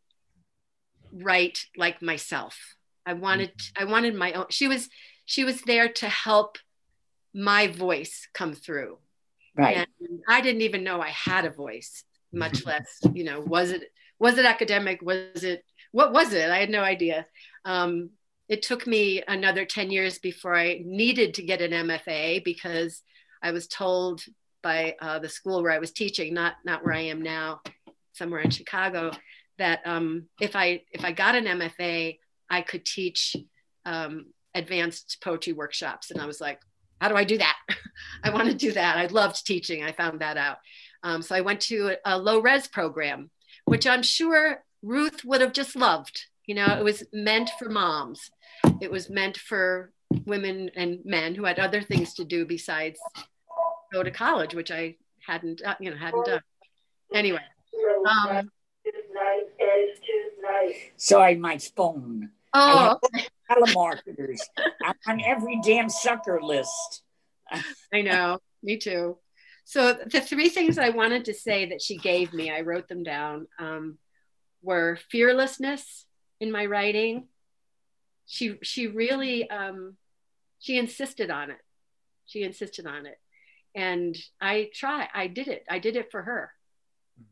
write 1.14 1.66
like 1.78 2.02
myself. 2.02 2.58
I 3.06 3.14
wanted 3.14 3.54
I 3.78 3.86
wanted 3.86 4.16
my 4.16 4.34
own. 4.34 4.46
She 4.50 4.68
was 4.68 4.90
she 5.26 5.46
was 5.46 5.62
there 5.62 5.88
to 5.88 6.10
help 6.10 6.58
my 7.34 7.68
voice 7.68 8.28
come 8.34 8.54
through 8.54 8.98
Right. 9.56 9.88
And 10.00 10.22
I 10.28 10.42
didn't 10.42 10.62
even 10.62 10.84
know 10.84 11.02
I 11.02 11.10
had 11.10 11.46
a 11.46 11.52
voice, 11.52 12.04
much 12.32 12.66
less, 12.66 13.00
you 13.14 13.24
know, 13.24 13.40
was 13.40 13.72
it 13.72 13.84
was 14.20 14.38
it 14.38 14.46
academic? 14.46 15.02
Was 15.02 15.44
it 15.44 15.66
what 15.92 16.14
was 16.14 16.34
it? 16.34 16.50
I 16.50 16.58
had 16.58 16.70
no 16.70 16.82
idea. 16.82 17.28
Um, 17.66 18.12
it 18.50 18.62
took 18.62 18.86
me 18.88 19.24
another 19.28 19.66
10 19.66 19.92
years 19.92 20.20
before 20.20 20.56
I 20.56 20.82
needed 20.84 21.36
to 21.36 21.44
get 21.44 21.62
an 21.62 21.72
MFA 21.72 22.44
because 22.44 23.02
I 23.42 23.52
was 23.52 23.68
told 23.68 24.24
by 24.62 24.96
uh, 25.02 25.20
the 25.20 25.30
school 25.30 25.62
where 25.62 25.72
I 25.72 25.80
was 25.80 25.92
teaching, 25.92 26.34
not 26.34 26.56
not 26.66 26.84
where 26.84 26.94
I 26.94 27.02
am 27.02 27.22
now, 27.22 27.62
somewhere 28.14 28.42
in 28.42 28.50
Chicago, 28.50 29.12
that 29.58 29.82
um, 29.86 30.28
if 30.40 30.56
I 30.56 30.82
if 30.92 31.06
I 31.06 31.12
got 31.12 31.36
an 31.36 31.46
MFA, 31.46 32.18
I 32.50 32.62
could 32.62 32.86
teach 32.86 33.36
um, 33.86 34.28
advanced 34.56 35.18
poetry 35.22 35.54
workshops, 35.54 36.10
and 36.12 36.22
I 36.22 36.26
was 36.26 36.40
like, 36.40 36.60
how 37.04 37.10
do 37.10 37.18
I 37.18 37.26
do 37.26 37.38
that? 37.38 37.58
I 38.24 38.30
want 38.30 38.48
to 38.48 38.54
do 38.54 38.72
that. 38.72 38.98
I 38.98 39.08
loved 39.08 39.46
teaching. 39.46 39.84
I 39.84 39.92
found 39.92 40.22
that 40.22 40.38
out. 40.38 40.60
Um, 41.04 41.22
so 41.22 41.36
I 41.36 41.42
went 41.42 41.60
to 41.64 41.98
a, 42.06 42.14
a 42.14 42.18
low 42.18 42.40
res 42.40 42.66
program, 42.66 43.30
which 43.66 43.86
I'm 43.86 44.04
sure 44.04 44.64
Ruth 44.82 45.26
would 45.26 45.42
have 45.42 45.52
just 45.52 45.76
loved. 45.76 46.28
You 46.46 46.56
know, 46.56 46.66
it 46.68 46.82
was 46.82 47.04
meant 47.12 47.52
for 47.60 47.68
moms. 47.68 48.32
It 48.80 48.90
was 48.90 49.10
meant 49.10 49.36
for 49.36 49.92
women 50.26 50.72
and 50.78 51.00
men 51.04 51.36
who 51.36 51.44
had 51.44 51.60
other 51.60 51.82
things 51.82 52.14
to 52.14 52.24
do 52.24 52.46
besides 52.46 52.98
go 53.92 54.02
to 54.02 54.10
college, 54.10 54.56
which 54.56 54.72
I 54.72 54.96
hadn't, 55.28 55.62
uh, 55.62 55.76
you 55.82 55.92
know, 55.92 55.98
hadn't 55.98 56.26
done. 56.26 56.42
Anyway. 57.14 57.42
Um, 58.08 58.50
Sorry, 60.96 61.36
my 61.36 61.58
phone. 61.58 62.30
oh, 62.54 62.98
telemarketers. 63.54 64.40
I'm 64.84 64.96
on 65.08 65.22
every 65.22 65.60
damn 65.64 65.90
sucker 65.90 66.42
list. 66.42 67.04
I 67.94 68.02
know. 68.02 68.40
Me 68.62 68.78
too. 68.78 69.18
So 69.66 69.94
the 69.94 70.22
three 70.22 70.50
things 70.50 70.78
I 70.78 70.90
wanted 70.90 71.26
to 71.26 71.34
say 71.34 71.66
that 71.68 71.82
she 71.82 71.98
gave 71.98 72.34
me, 72.34 72.52
I 72.52 72.62
wrote 72.62 72.88
them 72.88 73.04
down, 73.04 73.48
um, 73.60 73.98
were 74.62 74.98
fearlessness 75.10 76.06
in 76.40 76.52
my 76.52 76.66
writing. 76.66 77.28
She 78.26 78.58
she 78.64 78.88
really 78.88 79.50
um, 79.50 79.98
she 80.60 80.78
insisted 80.78 81.30
on 81.30 81.52
it. 81.52 81.60
She 82.26 82.44
insisted 82.44 82.88
on 82.88 83.06
it, 83.06 83.20
and 83.76 84.16
I 84.42 84.70
try. 84.74 85.08
I 85.14 85.28
did 85.28 85.48
it. 85.48 85.66
I 85.70 85.80
did 85.80 85.96
it 85.96 86.10
for 86.12 86.22
her. 86.22 86.52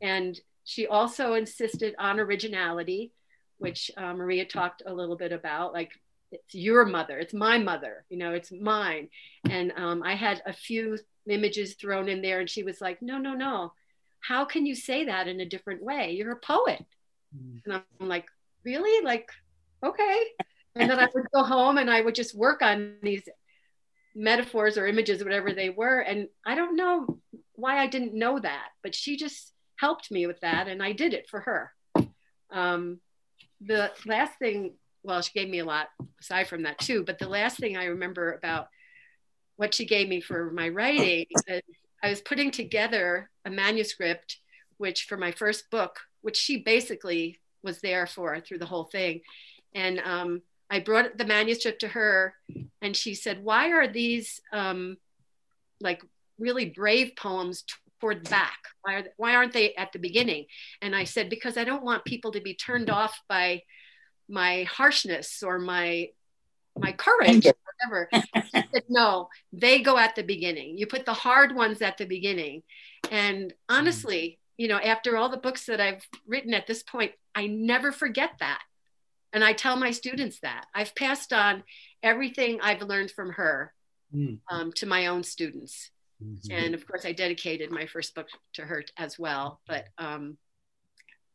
And 0.01 0.39
she 0.63 0.87
also 0.87 1.33
insisted 1.33 1.95
on 1.97 2.19
originality, 2.19 3.13
which 3.57 3.89
uh, 3.97 4.13
Maria 4.13 4.45
talked 4.45 4.83
a 4.85 4.93
little 4.93 5.17
bit 5.17 5.31
about. 5.31 5.73
Like, 5.73 5.91
it's 6.31 6.55
your 6.55 6.85
mother, 6.85 7.17
it's 7.19 7.33
my 7.33 7.57
mother, 7.57 8.05
you 8.09 8.17
know, 8.17 8.33
it's 8.33 8.51
mine. 8.51 9.09
And 9.49 9.73
um, 9.75 10.03
I 10.03 10.15
had 10.15 10.41
a 10.45 10.53
few 10.53 10.97
images 11.29 11.75
thrown 11.75 12.09
in 12.09 12.21
there, 12.21 12.39
and 12.39 12.49
she 12.49 12.63
was 12.63 12.81
like, 12.81 13.01
no, 13.01 13.17
no, 13.17 13.33
no. 13.33 13.73
How 14.19 14.45
can 14.45 14.65
you 14.65 14.75
say 14.75 15.05
that 15.05 15.27
in 15.27 15.39
a 15.39 15.45
different 15.45 15.83
way? 15.83 16.11
You're 16.11 16.33
a 16.33 16.39
poet. 16.39 16.85
Mm. 17.35 17.61
And 17.65 17.73
I'm 17.73 18.07
like, 18.07 18.27
really? 18.63 19.03
Like, 19.03 19.29
okay. 19.83 20.23
And 20.75 20.89
then 20.89 20.99
I 20.99 21.07
would 21.13 21.25
go 21.33 21.43
home 21.43 21.77
and 21.77 21.89
I 21.89 22.01
would 22.01 22.15
just 22.15 22.35
work 22.35 22.61
on 22.61 22.95
these 23.01 23.23
metaphors 24.15 24.77
or 24.77 24.87
images, 24.87 25.23
whatever 25.23 25.53
they 25.53 25.69
were. 25.69 25.99
And 25.99 26.27
I 26.45 26.55
don't 26.55 26.75
know 26.75 27.19
why 27.55 27.79
I 27.79 27.87
didn't 27.87 28.13
know 28.13 28.39
that, 28.39 28.69
but 28.83 28.95
she 28.95 29.17
just 29.17 29.53
helped 29.75 30.11
me 30.11 30.27
with 30.27 30.39
that 30.41 30.67
and 30.67 30.81
I 30.81 30.91
did 30.91 31.13
it 31.13 31.27
for 31.29 31.41
her. 31.41 31.73
Um, 32.51 32.99
the 33.61 33.91
last 34.05 34.37
thing, 34.39 34.73
well, 35.03 35.21
she 35.21 35.31
gave 35.33 35.49
me 35.49 35.59
a 35.59 35.65
lot 35.65 35.89
aside 36.19 36.47
from 36.47 36.63
that 36.63 36.79
too, 36.79 37.03
but 37.03 37.19
the 37.19 37.27
last 37.27 37.57
thing 37.57 37.77
I 37.77 37.85
remember 37.85 38.33
about 38.33 38.67
what 39.55 39.73
she 39.73 39.85
gave 39.85 40.07
me 40.07 40.21
for 40.21 40.51
my 40.51 40.69
writing, 40.69 41.25
I 42.03 42.09
was 42.09 42.21
putting 42.21 42.51
together 42.51 43.29
a 43.45 43.49
manuscript, 43.49 44.37
which 44.77 45.03
for 45.03 45.17
my 45.17 45.31
first 45.31 45.69
book, 45.69 45.99
which 46.21 46.37
she 46.37 46.57
basically 46.57 47.39
was 47.63 47.79
there 47.81 48.07
for 48.07 48.39
through 48.39 48.57
the 48.59 48.65
whole 48.65 48.85
thing. 48.85 49.21
And 49.73 49.99
um, 49.99 50.41
I 50.69 50.79
brought 50.79 51.17
the 51.17 51.25
manuscript 51.25 51.81
to 51.81 51.87
her, 51.89 52.33
and 52.81 52.95
she 52.95 53.13
said, 53.13 53.43
"Why 53.43 53.71
are 53.71 53.87
these 53.87 54.41
um, 54.51 54.97
like 55.79 56.01
really 56.39 56.65
brave 56.65 57.15
poems 57.15 57.63
toward 57.99 58.25
the 58.25 58.29
back? 58.29 58.57
Why, 58.81 58.95
are 58.95 59.01
they, 59.03 59.09
why 59.17 59.35
aren't 59.35 59.53
they 59.53 59.75
at 59.75 59.91
the 59.91 59.99
beginning?" 59.99 60.45
And 60.81 60.95
I 60.95 61.03
said, 61.03 61.29
"Because 61.29 61.57
I 61.57 61.63
don't 61.63 61.83
want 61.83 62.05
people 62.05 62.31
to 62.31 62.41
be 62.41 62.55
turned 62.55 62.89
off 62.89 63.19
by 63.29 63.61
my 64.29 64.63
harshness 64.63 65.43
or 65.43 65.59
my 65.59 66.09
my 66.77 66.91
courage, 66.91 67.45
or 67.45 67.53
whatever." 67.65 68.09
said, 68.51 68.83
"No, 68.89 69.29
they 69.51 69.81
go 69.81 69.97
at 69.97 70.15
the 70.15 70.23
beginning. 70.23 70.77
You 70.77 70.87
put 70.87 71.05
the 71.05 71.13
hard 71.13 71.55
ones 71.55 71.81
at 71.81 71.97
the 71.97 72.05
beginning." 72.05 72.63
And 73.09 73.53
honestly, 73.67 74.39
you 74.57 74.67
know, 74.67 74.77
after 74.77 75.17
all 75.17 75.29
the 75.29 75.37
books 75.37 75.65
that 75.65 75.81
I've 75.81 76.05
written 76.27 76.53
at 76.53 76.67
this 76.67 76.83
point, 76.83 77.13
I 77.33 77.47
never 77.47 77.91
forget 77.91 78.33
that. 78.39 78.61
And 79.33 79.43
I 79.43 79.53
tell 79.53 79.75
my 79.75 79.91
students 79.91 80.39
that 80.41 80.65
I've 80.75 80.93
passed 80.93 81.33
on 81.33 81.63
everything 82.03 82.59
I've 82.61 82.81
learned 82.81 83.11
from 83.11 83.31
her 83.31 83.73
mm. 84.13 84.39
um, 84.49 84.71
to 84.73 84.85
my 84.85 85.07
own 85.07 85.23
students. 85.23 85.89
Mm-hmm. 86.23 86.51
And 86.51 86.73
of 86.75 86.85
course, 86.85 87.05
I 87.05 87.13
dedicated 87.13 87.71
my 87.71 87.85
first 87.85 88.13
book 88.13 88.27
to 88.53 88.63
her 88.63 88.83
as 88.97 89.17
well. 89.17 89.61
But, 89.67 89.87
um, 89.97 90.37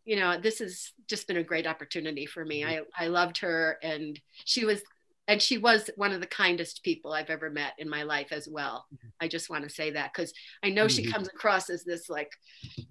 you 0.06 0.16
know, 0.16 0.38
this 0.40 0.60
has 0.60 0.92
just 1.06 1.28
been 1.28 1.36
a 1.36 1.42
great 1.42 1.66
opportunity 1.66 2.24
for 2.24 2.44
me. 2.44 2.64
I, 2.64 2.80
I 2.98 3.08
loved 3.08 3.38
her, 3.38 3.78
and 3.82 4.18
she 4.44 4.64
was 4.64 4.80
and 5.28 5.42
she 5.42 5.58
was 5.58 5.90
one 5.96 6.12
of 6.12 6.20
the 6.20 6.26
kindest 6.26 6.84
people 6.84 7.12
I've 7.12 7.30
ever 7.30 7.50
met 7.50 7.72
in 7.78 7.90
my 7.90 8.04
life 8.04 8.28
as 8.30 8.48
well. 8.48 8.86
Mm-hmm. 8.94 9.08
I 9.20 9.28
just 9.28 9.50
want 9.50 9.64
to 9.64 9.74
say 9.74 9.90
that 9.90 10.12
because 10.14 10.32
I 10.62 10.70
know 10.70 10.86
mm-hmm. 10.86 11.04
she 11.04 11.10
comes 11.10 11.26
across 11.26 11.68
as 11.68 11.82
this 11.82 12.08
like, 12.08 12.30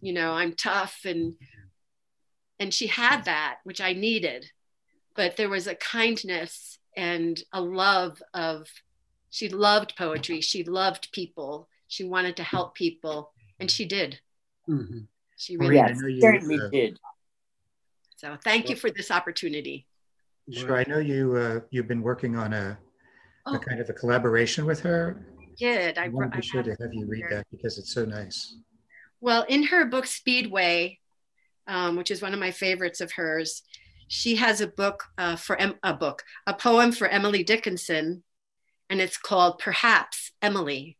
you 0.01 0.11
know, 0.11 0.33
I'm 0.33 0.53
tough 0.53 0.99
and 1.05 1.35
and 2.59 2.73
she 2.73 2.87
had 2.87 3.25
that, 3.25 3.57
which 3.63 3.81
I 3.81 3.93
needed 3.93 4.51
but 5.15 5.37
there 5.37 5.49
was 5.49 5.65
a 5.65 5.75
kindness 5.75 6.77
and 6.95 7.41
a 7.53 7.61
love 7.61 8.21
of 8.33 8.67
she 9.29 9.49
loved 9.49 9.95
poetry 9.97 10.41
she 10.41 10.63
loved 10.63 11.11
people 11.11 11.67
she 11.87 12.03
wanted 12.03 12.35
to 12.37 12.43
help 12.43 12.75
people 12.75 13.31
and 13.59 13.71
she 13.71 13.85
did 13.85 14.19
mm-hmm. 14.69 14.99
She 15.37 15.57
really 15.57 15.75
yes, 15.75 15.99
certainly 16.19 16.59
uh, 16.59 16.69
did 16.69 16.97
so 18.15 18.37
thank 18.43 18.69
you 18.69 18.75
for 18.75 18.89
this 18.89 19.11
opportunity 19.11 19.85
sure 20.51 20.77
i 20.77 20.83
know 20.87 20.99
you 20.99 21.35
uh, 21.35 21.59
you've 21.71 21.87
been 21.87 22.01
working 22.01 22.35
on 22.35 22.53
a, 22.53 22.77
oh. 23.45 23.55
a 23.55 23.59
kind 23.59 23.79
of 23.79 23.89
a 23.89 23.93
collaboration 23.93 24.65
with 24.65 24.79
her 24.81 25.25
did 25.57 25.97
i, 25.97 26.05
I 26.05 26.07
want 26.09 26.31
to 26.31 26.37
be 26.37 26.45
sure 26.45 26.63
to 26.63 26.71
have 26.71 26.93
you 26.93 27.05
read 27.05 27.23
her. 27.23 27.35
that 27.37 27.47
because 27.51 27.77
it's 27.77 27.93
so 27.93 28.05
nice 28.05 28.57
well 29.21 29.45
in 29.47 29.63
her 29.63 29.85
book 29.85 30.05
speedway 30.05 30.99
um, 31.67 31.95
which 31.95 32.11
is 32.11 32.21
one 32.21 32.33
of 32.33 32.39
my 32.39 32.51
favorites 32.51 33.01
of 33.01 33.11
hers 33.13 33.63
she 34.07 34.35
has 34.35 34.61
a 34.61 34.67
book 34.67 35.05
uh, 35.17 35.35
for 35.35 35.55
em- 35.57 35.79
a 35.83 35.93
book, 35.93 36.23
a 36.45 36.53
poem 36.53 36.91
for 36.91 37.07
Emily 37.07 37.43
Dickinson, 37.43 38.23
and 38.89 39.01
it's 39.01 39.17
called 39.17 39.59
Perhaps 39.59 40.31
Emily. 40.41 40.97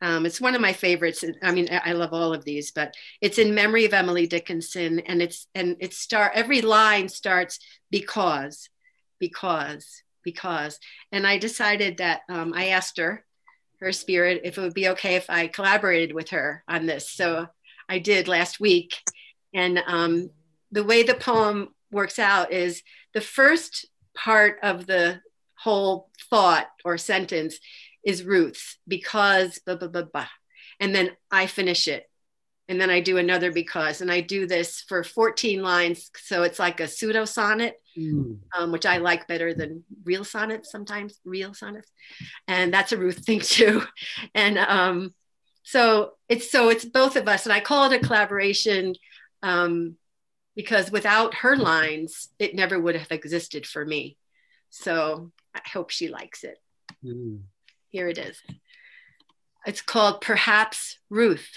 Um, 0.00 0.26
it's 0.26 0.40
one 0.40 0.54
of 0.54 0.60
my 0.60 0.72
favorites. 0.72 1.24
I 1.42 1.50
mean, 1.52 1.68
I 1.70 1.92
love 1.92 2.12
all 2.12 2.32
of 2.32 2.44
these, 2.44 2.70
but 2.70 2.94
it's 3.20 3.38
in 3.38 3.54
memory 3.54 3.84
of 3.84 3.92
Emily 3.92 4.26
Dickinson, 4.26 5.00
and 5.00 5.20
it's 5.20 5.48
and 5.54 5.76
it 5.80 5.92
start 5.92 6.32
every 6.34 6.60
line 6.62 7.08
starts 7.08 7.58
because, 7.90 8.68
because, 9.18 10.02
because, 10.22 10.78
and 11.10 11.26
I 11.26 11.38
decided 11.38 11.98
that 11.98 12.20
um, 12.28 12.52
I 12.54 12.68
asked 12.68 12.98
her, 12.98 13.24
her 13.80 13.92
spirit, 13.92 14.42
if 14.44 14.56
it 14.56 14.60
would 14.60 14.74
be 14.74 14.88
okay 14.90 15.16
if 15.16 15.28
I 15.28 15.48
collaborated 15.48 16.14
with 16.14 16.30
her 16.30 16.62
on 16.68 16.86
this. 16.86 17.10
So 17.10 17.48
I 17.88 17.98
did 17.98 18.28
last 18.28 18.60
week, 18.60 18.96
and 19.52 19.80
um, 19.86 20.30
the 20.70 20.84
way 20.84 21.02
the 21.02 21.14
poem 21.14 21.68
works 21.90 22.18
out 22.18 22.52
is 22.52 22.82
the 23.14 23.20
first 23.20 23.86
part 24.14 24.58
of 24.62 24.86
the 24.86 25.20
whole 25.54 26.10
thought 26.30 26.68
or 26.84 26.98
sentence 26.98 27.58
is 28.04 28.24
Ruth's 28.24 28.78
because 28.86 29.58
blah, 29.60 29.76
blah, 29.76 29.88
blah, 29.88 30.02
blah. 30.02 30.28
And 30.80 30.94
then 30.94 31.10
I 31.30 31.46
finish 31.46 31.88
it. 31.88 32.08
And 32.70 32.78
then 32.78 32.90
I 32.90 33.00
do 33.00 33.16
another 33.16 33.50
because, 33.50 34.02
and 34.02 34.12
I 34.12 34.20
do 34.20 34.46
this 34.46 34.82
for 34.82 35.02
14 35.02 35.62
lines. 35.62 36.10
So 36.16 36.42
it's 36.42 36.58
like 36.58 36.80
a 36.80 36.88
pseudo 36.88 37.24
sonnet, 37.24 37.76
mm. 37.96 38.38
um, 38.54 38.72
which 38.72 38.84
I 38.84 38.98
like 38.98 39.26
better 39.26 39.54
than 39.54 39.84
real 40.04 40.22
sonnets 40.22 40.70
sometimes, 40.70 41.18
real 41.24 41.54
sonnets. 41.54 41.90
And 42.46 42.72
that's 42.72 42.92
a 42.92 42.98
Ruth 42.98 43.24
thing 43.24 43.40
too. 43.42 43.84
And 44.34 44.58
um, 44.58 45.14
so 45.62 46.12
it's 46.28 46.50
so 46.50 46.68
it's 46.68 46.84
both 46.84 47.16
of 47.16 47.26
us. 47.26 47.46
And 47.46 47.54
I 47.54 47.60
call 47.60 47.90
it 47.90 47.96
a 47.96 48.06
collaboration 48.06 48.94
um, 49.42 49.96
because 50.54 50.90
without 50.90 51.36
her 51.36 51.56
lines, 51.56 52.28
it 52.38 52.54
never 52.54 52.78
would 52.78 52.96
have 52.96 53.12
existed 53.12 53.66
for 53.66 53.84
me. 53.84 54.18
So 54.68 55.32
I 55.54 55.60
hope 55.72 55.88
she 55.88 56.08
likes 56.08 56.44
it. 56.44 56.58
Mm. 57.02 57.40
Here 57.90 58.08
it 58.08 58.18
is. 58.18 58.40
It's 59.66 59.80
called 59.80 60.20
Perhaps 60.20 60.98
Ruth, 61.08 61.48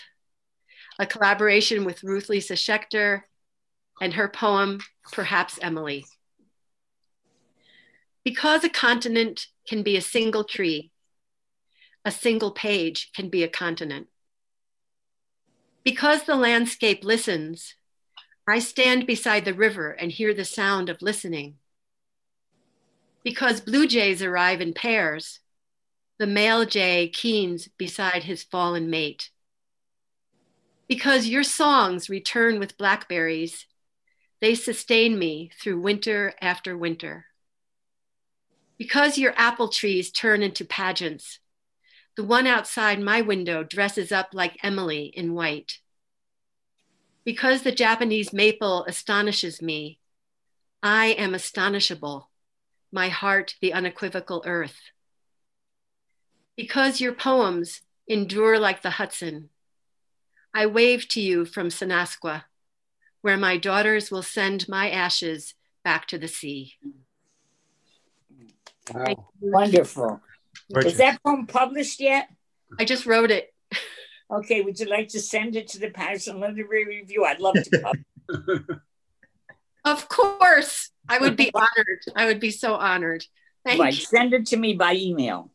a 0.98 1.06
collaboration 1.06 1.84
with 1.84 2.04
Ruth 2.04 2.30
Lisa 2.30 2.54
Schechter 2.54 3.24
and 4.02 4.14
her 4.14 4.28
poem, 4.28 4.80
Perhaps 5.12 5.60
Emily. 5.62 6.06
Because 8.24 8.64
a 8.64 8.70
continent 8.70 9.48
can 9.68 9.84
be 9.84 9.98
a 9.98 10.02
single 10.02 10.44
tree, 10.44 10.92
a 12.06 12.12
single 12.12 12.52
page 12.52 13.12
can 13.14 13.30
be 13.30 13.44
a 13.44 13.48
continent. 13.48 14.08
Because 15.84 16.24
the 16.24 16.36
landscape 16.36 17.04
listens, 17.04 17.76
I 18.48 18.60
stand 18.60 19.06
beside 19.06 19.46
the 19.46 19.54
river 19.54 19.92
and 19.92 20.12
hear 20.12 20.34
the 20.34 20.46
sound 20.46 20.90
of 20.90 21.02
listening. 21.02 21.56
Because 23.24 23.62
blue 23.62 23.88
jays 23.88 24.24
arrive 24.24 24.62
in 24.62 24.74
pairs, 24.74 25.40
the 26.22 26.28
male 26.28 26.66
jay 26.66 27.08
keens 27.08 27.68
beside 27.80 28.26
his 28.26 28.44
fallen 28.44 28.92
mate. 28.92 29.32
Because 30.88 31.26
your 31.26 31.42
songs 31.42 32.12
return 32.12 32.60
with 32.60 32.78
blackberries, 32.78 33.66
they 34.40 34.54
sustain 34.54 35.18
me 35.18 35.50
through 35.60 35.82
winter 35.82 36.36
after 36.40 36.78
winter. 36.78 37.26
Because 38.78 39.18
your 39.18 39.34
apple 39.36 39.70
trees 39.70 40.12
turn 40.12 40.44
into 40.44 40.64
pageants, 40.64 41.40
the 42.16 42.24
one 42.24 42.46
outside 42.46 43.02
my 43.02 43.22
window 43.22 43.64
dresses 43.64 44.12
up 44.12 44.30
like 44.32 44.64
Emily 44.64 45.06
in 45.06 45.34
white. 45.34 45.80
Because 47.26 47.64
the 47.64 47.72
Japanese 47.72 48.32
maple 48.32 48.86
astonishes 48.86 49.60
me, 49.60 49.98
I 50.84 51.08
am 51.08 51.34
astonishable, 51.34 52.30
my 52.92 53.10
heart 53.10 53.56
the 53.60 53.74
unequivocal 53.74 54.44
earth. 54.46 54.78
Because 56.62 57.02
your 57.02 57.14
poems 57.14 57.82
endure 58.08 58.60
like 58.60 58.84
the 58.84 58.92
Hudson, 58.92 59.50
I 60.54 60.68
wave 60.68 61.08
to 61.08 61.20
you 61.20 61.44
from 61.44 61.70
Senasqua, 61.70 62.44
where 63.22 63.36
my 63.36 63.58
daughters 63.58 64.12
will 64.12 64.22
send 64.22 64.70
my 64.70 64.92
ashes 64.92 65.56
back 65.84 66.06
to 66.10 66.20
the 66.20 66.28
sea. 66.28 66.76
Wow. 68.94 69.30
Wonderful. 69.40 70.22
Is 70.86 70.98
that 70.98 71.24
poem 71.24 71.48
published 71.48 72.00
yet? 72.00 72.30
I 72.80 72.86
just 72.86 73.08
wrote 73.08 73.32
it. 73.32 73.52
Okay, 74.30 74.62
would 74.62 74.80
you 74.80 74.86
like 74.86 75.08
to 75.10 75.20
send 75.20 75.56
it 75.56 75.68
to 75.70 75.80
the 75.80 75.90
Paterson 75.90 76.40
Literary 76.40 76.86
Review? 76.86 77.26
I'd 77.26 77.40
love 77.40 77.56
to. 77.56 77.94
of 79.84 80.08
course, 80.10 80.92
I 81.10 81.18
would 81.18 81.36
be 81.36 81.50
honored. 81.56 82.02
I 82.16 82.28
would 82.28 82.40
be 82.40 82.52
so 82.52 82.76
honored. 82.76 83.26
Thank 83.66 83.80
right, 83.80 83.94
you. 83.96 84.06
Send 84.06 84.36
it 84.36 84.46
to 84.48 84.58
me 84.58 84.76
by 84.76 84.94
email. 84.94 85.51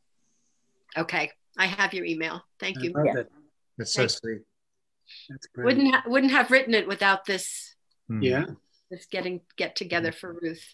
Okay, 0.96 1.30
I 1.58 1.66
have 1.66 1.94
your 1.94 2.04
email. 2.04 2.42
Thank 2.58 2.82
you. 2.82 2.92
Yeah. 3.04 3.22
That's 3.78 3.92
so 3.92 4.06
sweet. 4.06 4.40
That's 5.28 5.46
great. 5.48 5.64
Wouldn't 5.64 5.94
ha- 5.94 6.04
wouldn't 6.06 6.32
have 6.32 6.50
written 6.50 6.74
it 6.74 6.88
without 6.88 7.24
this 7.26 7.74
Hmm. 8.08 8.22
yeah. 8.22 8.44
this 8.90 9.06
getting 9.06 9.40
get 9.56 9.74
together 9.74 10.12
for 10.12 10.32
Ruth 10.40 10.64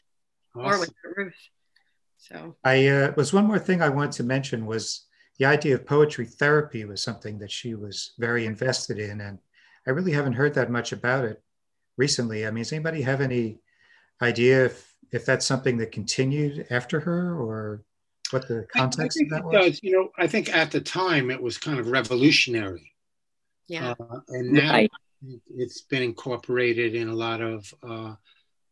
or 0.54 0.78
with 0.78 0.92
Ruth. 1.16 1.34
So 2.18 2.56
I 2.62 2.86
uh, 2.88 3.12
was 3.16 3.32
one 3.32 3.46
more 3.46 3.58
thing 3.58 3.82
I 3.82 3.88
wanted 3.88 4.12
to 4.12 4.24
mention 4.24 4.66
was 4.66 5.06
the 5.38 5.46
idea 5.46 5.74
of 5.74 5.86
poetry 5.86 6.26
therapy 6.26 6.84
was 6.84 7.02
something 7.02 7.38
that 7.38 7.50
she 7.50 7.74
was 7.74 8.12
very 8.18 8.44
invested 8.46 8.98
in, 8.98 9.20
and 9.22 9.38
I 9.86 9.90
really 9.90 10.12
haven't 10.12 10.34
heard 10.34 10.54
that 10.54 10.70
much 10.70 10.92
about 10.92 11.24
it 11.24 11.42
recently. 11.96 12.46
I 12.46 12.50
mean, 12.50 12.62
does 12.62 12.72
anybody 12.72 13.02
have 13.02 13.20
any 13.20 13.58
idea 14.20 14.66
if 14.66 14.94
if 15.10 15.26
that's 15.26 15.44
something 15.46 15.78
that 15.78 15.90
continued 15.90 16.66
after 16.70 17.00
her, 17.00 17.34
or 17.34 17.82
what 18.32 18.48
the 18.48 18.66
I- 18.74 18.78
I 18.78 18.80
context 18.82 19.16
of 19.16 19.20
think 19.20 19.30
that 19.30 19.38
it 19.40 19.44
was? 19.44 19.66
does. 19.66 19.80
You 19.82 19.92
know, 19.92 20.08
I 20.18 20.26
think 20.26 20.48
at 20.54 20.70
the 20.70 20.80
time 20.80 21.30
it 21.30 21.42
was 21.42 21.58
kind 21.58 21.78
of 21.78 21.88
revolutionary. 21.88 22.92
yeah. 23.68 23.94
Uh, 23.98 24.20
and 24.28 24.52
now 24.52 24.72
Right. 24.72 24.90
it's 25.56 25.82
been 25.82 26.02
incorporated 26.02 26.94
in 26.94 27.08
a 27.08 27.14
lot 27.14 27.40
of 27.40 27.72
uh, 27.82 28.14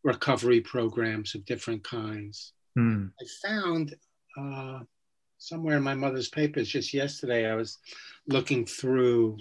recovery 0.03 0.61
programs 0.61 1.35
of 1.35 1.45
different 1.45 1.83
kinds. 1.85 2.53
Hmm. 2.77 3.07
I 3.21 3.25
found 3.49 3.97
uh, 4.39 4.81
somewhere 5.39 5.77
in 5.77 5.83
my 5.83 5.95
mother's 5.95 6.29
papers 6.29 6.69
just 6.69 6.93
yesterday, 6.93 7.51
I 7.51 7.55
was 7.55 7.79
looking 8.27 8.67
through 8.67 9.39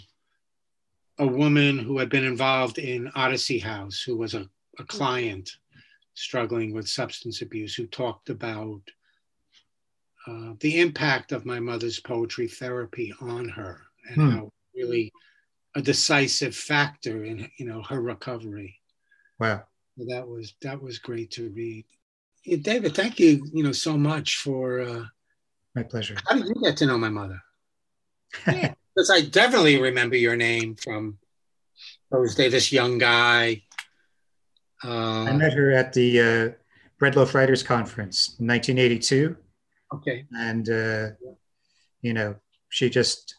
a 1.18 1.28
woman 1.28 1.78
who 1.80 1.98
had 1.98 2.10
been 2.10 2.24
involved 2.24 2.78
in 2.78 3.12
Odyssey 3.16 3.60
House, 3.60 4.02
who 4.02 4.16
was 4.18 4.34
a, 4.36 4.50
a 4.78 4.84
client 4.86 5.58
struggling 6.14 6.74
with 6.74 6.88
substance 6.88 7.42
abuse, 7.42 7.76
who 7.76 7.86
talked 7.88 8.30
about 8.30 8.82
uh, 10.30 10.54
the 10.60 10.80
impact 10.80 11.32
of 11.32 11.46
my 11.46 11.60
mother's 11.60 12.00
poetry 12.00 12.48
therapy 12.48 13.14
on 13.22 13.50
her 13.50 13.82
and 14.10 14.16
Hmm. 14.16 14.30
how 14.32 14.52
really 14.76 15.12
a 15.76 15.82
decisive 15.82 16.56
factor 16.56 17.24
in 17.26 17.50
you 17.58 17.66
know 17.66 17.82
her 17.84 18.02
recovery. 18.02 18.72
Wow. 19.40 19.64
So 19.98 20.06
that 20.14 20.28
was 20.28 20.54
that 20.62 20.82
was 20.82 21.00
great 21.00 21.32
to 21.32 21.50
read. 21.50 21.86
Yeah, 22.46 22.58
David, 22.58 22.96
thank 22.96 23.20
you, 23.20 23.46
you 23.54 23.64
know, 23.64 23.72
so 23.74 23.98
much 23.98 24.38
for. 24.38 24.80
Uh, 24.82 25.06
My 25.76 25.84
pleasure. 25.84 26.16
how 26.28 26.36
did 26.36 26.46
you 26.48 26.56
get 26.64 26.78
to 26.78 26.86
know 26.86 26.98
my 26.98 27.10
mother? 27.10 27.40
Yeah. 28.48 28.74
Because 28.96 29.10
I 29.12 29.22
definitely 29.22 29.80
remember 29.82 30.16
your 30.18 30.36
name 30.36 30.76
from 30.76 31.18
Thursday. 32.12 32.50
This 32.50 32.72
young 32.72 32.98
guy. 32.98 33.62
I 34.84 34.88
Uh, 34.88 35.34
met 35.38 35.54
her 35.54 35.72
at 35.72 35.94
the 35.94 36.20
uh, 36.20 36.50
Bread 36.98 37.16
Loaf 37.16 37.36
Writers 37.36 37.64
Conference 37.64 38.36
in 38.40 38.48
1982. 38.48 39.38
Okay. 39.94 40.26
and 40.34 40.70
uh, 40.70 41.10
you 42.02 42.14
know 42.14 42.36
she 42.70 42.90
just 42.90 43.36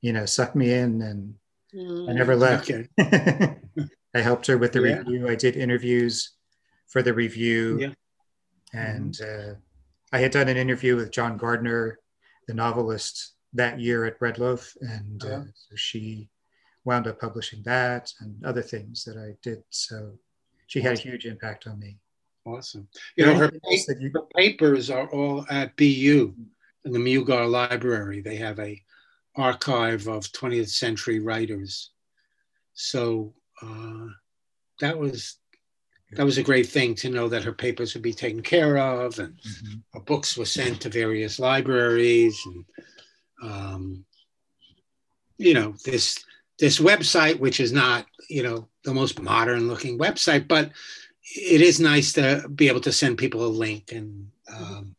you 0.00 0.12
know 0.12 0.26
sucked 0.26 0.56
me 0.56 0.72
in 0.72 1.02
and 1.02 1.34
i 1.74 1.76
Mm. 1.76 2.14
never 2.14 2.34
left 2.34 2.70
Okay. 2.70 2.88
i 4.14 4.20
helped 4.20 4.46
her 4.46 4.56
with 4.56 4.72
the 4.72 4.80
Yeah. 4.80 4.98
review 5.00 5.28
i 5.28 5.34
did 5.34 5.54
interviews 5.56 6.32
for 6.86 7.02
the 7.02 7.12
review 7.12 7.78
Yeah. 7.78 7.92
and 8.72 9.14
uh, 9.20 9.54
i 10.12 10.18
had 10.18 10.30
done 10.32 10.48
an 10.48 10.56
interview 10.56 10.96
with 10.96 11.10
john 11.12 11.36
gardner 11.36 11.98
the 12.46 12.54
novelist 12.54 13.34
that 13.52 13.78
year 13.78 14.06
at 14.06 14.18
bread 14.18 14.38
loaf 14.38 14.74
and 14.80 15.22
uh, 15.24 15.28
Yeah. 15.28 15.44
so 15.54 15.76
she 15.76 16.30
wound 16.84 17.06
up 17.06 17.20
publishing 17.20 17.62
that 17.64 18.10
and 18.20 18.42
other 18.46 18.62
things 18.62 19.04
that 19.04 19.18
i 19.18 19.36
did 19.42 19.62
so 19.68 20.18
she 20.68 20.80
had 20.80 20.96
a 20.98 21.00
huge 21.00 21.26
impact 21.26 21.66
on 21.66 21.78
me 21.78 21.98
Awesome. 22.56 22.88
You 23.16 23.26
know, 23.26 23.34
her, 23.34 23.50
you- 23.98 24.10
her 24.14 24.22
papers 24.36 24.90
are 24.90 25.08
all 25.10 25.44
at 25.50 25.76
BU 25.76 26.34
in 26.84 26.92
the 26.92 26.98
Mugar 26.98 27.48
Library. 27.50 28.20
They 28.20 28.36
have 28.36 28.58
a 28.58 28.80
archive 29.36 30.06
of 30.08 30.24
20th 30.32 30.70
century 30.70 31.20
writers. 31.20 31.90
So 32.74 33.34
uh, 33.62 34.06
that 34.80 34.98
was 34.98 35.36
that 36.12 36.24
was 36.24 36.38
a 36.38 36.42
great 36.42 36.66
thing 36.66 36.94
to 36.96 37.10
know 37.10 37.28
that 37.28 37.44
her 37.44 37.52
papers 37.52 37.92
would 37.92 38.02
be 38.02 38.14
taken 38.14 38.40
care 38.42 38.78
of 38.78 39.18
and 39.18 39.34
Mhm. 39.36 39.82
her 39.92 40.00
books 40.00 40.36
were 40.38 40.46
sent 40.46 40.80
to 40.80 40.88
various 40.88 41.38
libraries 41.38 42.40
and 42.46 42.64
um, 43.42 44.04
you 45.36 45.52
know 45.54 45.74
this 45.84 46.24
this 46.58 46.78
website 46.80 47.38
which 47.38 47.60
is 47.60 47.72
not 47.72 48.06
you 48.30 48.42
know 48.42 48.68
the 48.84 48.94
most 48.94 49.20
modern 49.20 49.68
looking 49.68 49.98
website 49.98 50.48
but 50.48 50.72
it 51.36 51.60
is 51.60 51.78
nice 51.80 52.12
to 52.14 52.48
be 52.54 52.68
able 52.68 52.80
to 52.80 52.92
send 52.92 53.18
people 53.18 53.44
a 53.44 53.48
link 53.48 53.92
and 53.92 54.30
um, 54.52 54.94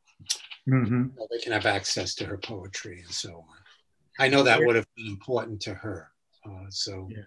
Mhm. 0.67 1.11
so 1.17 1.27
they 1.31 1.39
can 1.39 1.51
have 1.51 1.65
access 1.65 2.13
to 2.15 2.25
her 2.25 2.37
poetry 2.37 3.01
and 3.01 3.11
so 3.11 3.31
on 3.49 3.57
i 4.19 4.27
know 4.27 4.43
that 4.43 4.61
would 4.63 4.75
have 4.75 4.87
been 4.95 5.07
important 5.07 5.59
to 5.61 5.73
her 5.73 6.11
uh, 6.45 6.65
so 6.69 7.07
Yeah. 7.09 7.23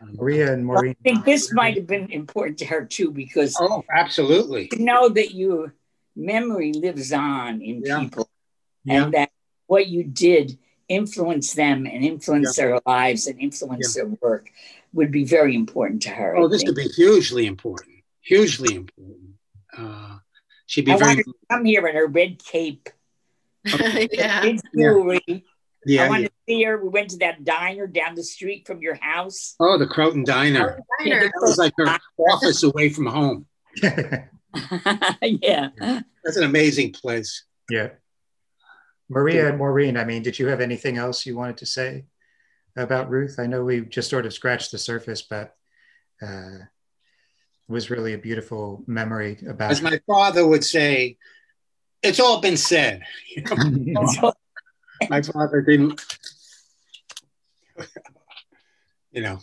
um, 0.00 0.16
maria 0.16 0.52
and 0.52 0.64
maureen 0.64 0.96
I 0.98 1.02
think 1.02 1.24
this 1.24 1.52
might 1.52 1.76
have 1.76 1.86
been 1.86 2.10
important 2.10 2.58
to 2.60 2.64
her 2.66 2.84
too, 2.84 3.10
because 3.10 3.56
oh 3.60 3.84
absolutely 3.94 4.68
to 4.68 4.82
know 4.82 5.08
that 5.10 5.34
your 5.34 5.74
memory 6.16 6.72
lives 6.72 7.12
on 7.12 7.60
in 7.60 7.82
Yeah. 7.84 8.00
people 8.00 8.30
Yeah. 8.84 9.04
and 9.04 9.14
that 9.14 9.30
what 9.66 9.88
you 9.88 10.04
did 10.04 10.58
influenced 10.90 11.56
them 11.56 11.86
and 11.86 12.04
influenced 12.04 12.56
their 12.56 12.80
lives 12.84 13.26
and 13.26 13.40
influenced 13.40 13.94
their 13.94 14.08
work 14.20 14.50
would 14.92 15.10
be 15.10 15.24
very 15.24 15.54
important 15.54 16.02
to 16.02 16.10
her. 16.10 16.36
I 16.36 16.40
oh 16.40 16.48
this 16.48 16.62
think. 16.62 16.76
could 16.76 16.82
be 16.82 16.88
hugely 16.88 17.46
important 17.46 17.90
hugely 18.20 18.74
important 18.76 19.30
uh, 19.76 20.18
she'd 20.66 20.84
be 20.84 20.92
I 20.92 20.96
very 20.96 21.08
wanted 21.10 21.24
to 21.24 21.34
come 21.50 21.64
here 21.64 21.86
in 21.86 21.96
her 21.96 22.06
red 22.06 22.42
cape, 22.42 22.88
yeah. 23.64 24.42
big 24.42 24.60
jewelry. 24.76 25.44
yeah, 25.86 26.04
I 26.04 26.08
wanted 26.08 26.22
yeah. 26.22 26.28
to 26.28 26.34
see 26.48 26.62
her. 26.64 26.82
We 26.82 26.88
went 26.88 27.10
to 27.10 27.18
that 27.18 27.44
diner 27.44 27.86
down 27.86 28.14
the 28.14 28.22
street 28.22 28.66
from 28.66 28.80
your 28.82 28.96
house. 28.96 29.54
oh 29.60 29.78
the 29.78 29.86
croton 29.86 30.24
diner 30.24 30.80
Diner. 30.98 31.20
that 31.20 31.32
was 31.40 31.58
like 31.58 31.72
her 31.78 31.98
office 32.18 32.62
away 32.62 32.88
from 32.90 33.06
home 33.06 33.46
yeah. 35.22 35.68
that's 36.24 36.36
an 36.36 36.44
amazing 36.44 36.92
place 36.92 37.44
Yeah. 37.68 37.90
Maria 39.10 39.48
and 39.48 39.58
Maureen, 39.58 39.96
I 39.96 40.04
mean, 40.04 40.22
did 40.22 40.38
you 40.38 40.46
have 40.46 40.60
anything 40.60 40.96
else 40.96 41.26
you 41.26 41.36
wanted 41.36 41.58
to 41.58 41.66
say 41.66 42.04
about 42.76 43.10
Ruth? 43.10 43.40
I 43.40 43.46
know 43.46 43.64
we 43.64 43.80
just 43.80 44.08
sort 44.08 44.24
of 44.24 44.32
scratched 44.32 44.70
the 44.70 44.78
surface, 44.78 45.20
but 45.20 45.56
uh, 46.22 46.58
it 46.60 47.72
was 47.72 47.90
really 47.90 48.14
a 48.14 48.18
beautiful 48.18 48.84
memory 48.86 49.38
about 49.48 49.72
as 49.72 49.82
my 49.82 50.00
father 50.06 50.46
would 50.46 50.64
say 50.64 51.16
it's 52.02 52.20
all 52.20 52.40
been 52.40 52.56
said 52.56 53.02
You 53.36 53.42
know, 53.94 54.06
So, 54.06 54.32
my 55.08 55.22
father 55.22 55.62
didn't 55.62 56.04
you 59.12 59.22
know 59.22 59.38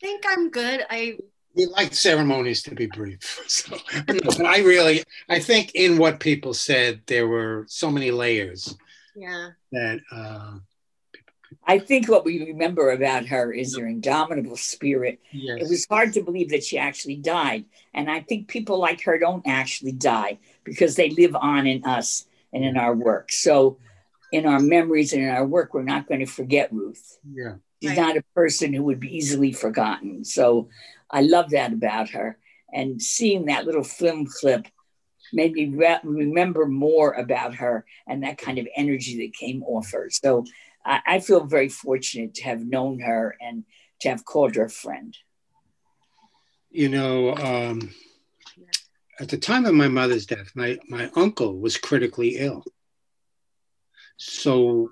I 0.00 0.06
think 0.06 0.24
I'm 0.28 0.50
good. 0.50 0.86
I 0.88 1.18
he 1.54 1.66
like 1.66 1.94
ceremonies 1.94 2.62
to 2.62 2.74
be 2.74 2.86
brief 2.86 3.42
so 3.48 3.76
but 4.06 4.40
i 4.44 4.58
really 4.58 5.02
i 5.28 5.38
think 5.38 5.72
in 5.74 5.98
what 5.98 6.20
people 6.20 6.54
said 6.54 7.00
there 7.06 7.26
were 7.26 7.64
so 7.68 7.90
many 7.90 8.10
layers 8.10 8.76
yeah. 9.16 9.50
that 9.72 10.00
uh 10.12 10.52
I 11.66 11.78
think 11.78 12.08
what 12.08 12.24
we 12.24 12.44
remember 12.46 12.90
about 12.90 13.26
her 13.26 13.52
is 13.52 13.76
her 13.76 13.86
indomitable 13.86 14.56
spirit. 14.56 15.20
yes 15.32 15.58
It 15.60 15.68
was 15.68 15.86
hard 15.88 16.12
to 16.14 16.22
believe 16.22 16.50
that 16.50 16.64
she 16.64 16.78
actually 16.78 17.16
died. 17.16 17.64
And 17.94 18.10
I 18.10 18.20
think 18.20 18.48
people 18.48 18.78
like 18.78 19.02
her 19.02 19.18
don't 19.18 19.46
actually 19.46 19.92
die 19.92 20.38
because 20.64 20.96
they 20.96 21.10
live 21.10 21.34
on 21.36 21.66
in 21.66 21.84
us 21.84 22.26
and 22.52 22.64
in 22.64 22.76
our 22.76 22.94
work. 22.94 23.32
So, 23.32 23.78
in 24.30 24.44
our 24.46 24.60
memories 24.60 25.12
and 25.14 25.22
in 25.22 25.28
our 25.30 25.44
work, 25.46 25.72
we're 25.72 25.82
not 25.82 26.06
going 26.06 26.20
to 26.20 26.26
forget 26.26 26.72
Ruth. 26.72 27.18
yeah 27.32 27.54
She's 27.82 27.90
Right. 27.90 27.98
not 27.98 28.16
a 28.16 28.24
person 28.34 28.72
who 28.72 28.82
would 28.84 29.00
be 29.00 29.14
easily 29.16 29.52
forgotten. 29.52 30.24
So, 30.24 30.68
I 31.10 31.22
love 31.22 31.50
that 31.50 31.72
about 31.72 32.10
her. 32.10 32.38
And 32.72 33.00
seeing 33.00 33.46
that 33.46 33.64
little 33.64 33.84
film 33.84 34.26
clip 34.26 34.66
made 35.32 35.52
me 35.52 35.66
re- 35.66 36.00
remember 36.04 36.66
more 36.66 37.12
about 37.12 37.54
her 37.56 37.84
and 38.06 38.22
that 38.22 38.38
kind 38.38 38.58
of 38.58 38.68
energy 38.76 39.18
that 39.18 39.34
came 39.34 39.62
off 39.62 39.90
her. 39.92 40.08
So, 40.10 40.44
I, 40.84 41.00
I 41.06 41.20
feel 41.20 41.44
very 41.44 41.68
fortunate 41.68 42.34
to 42.34 42.44
have 42.44 42.64
known 42.64 43.00
her 43.00 43.36
and 43.40 43.64
to 44.00 44.08
have 44.10 44.24
called 44.24 44.54
her 44.56 44.64
a 44.64 44.70
friend. 44.70 45.16
you 46.70 46.88
know 46.88 47.34
um 47.36 47.90
at 49.20 49.28
the 49.28 49.38
time 49.38 49.64
of 49.66 49.74
my 49.74 49.88
mother's 49.88 50.26
death 50.26 50.52
my 50.54 50.78
my 50.88 51.10
uncle 51.16 51.58
was 51.58 51.76
critically 51.76 52.36
ill 52.36 52.62
so 54.16 54.90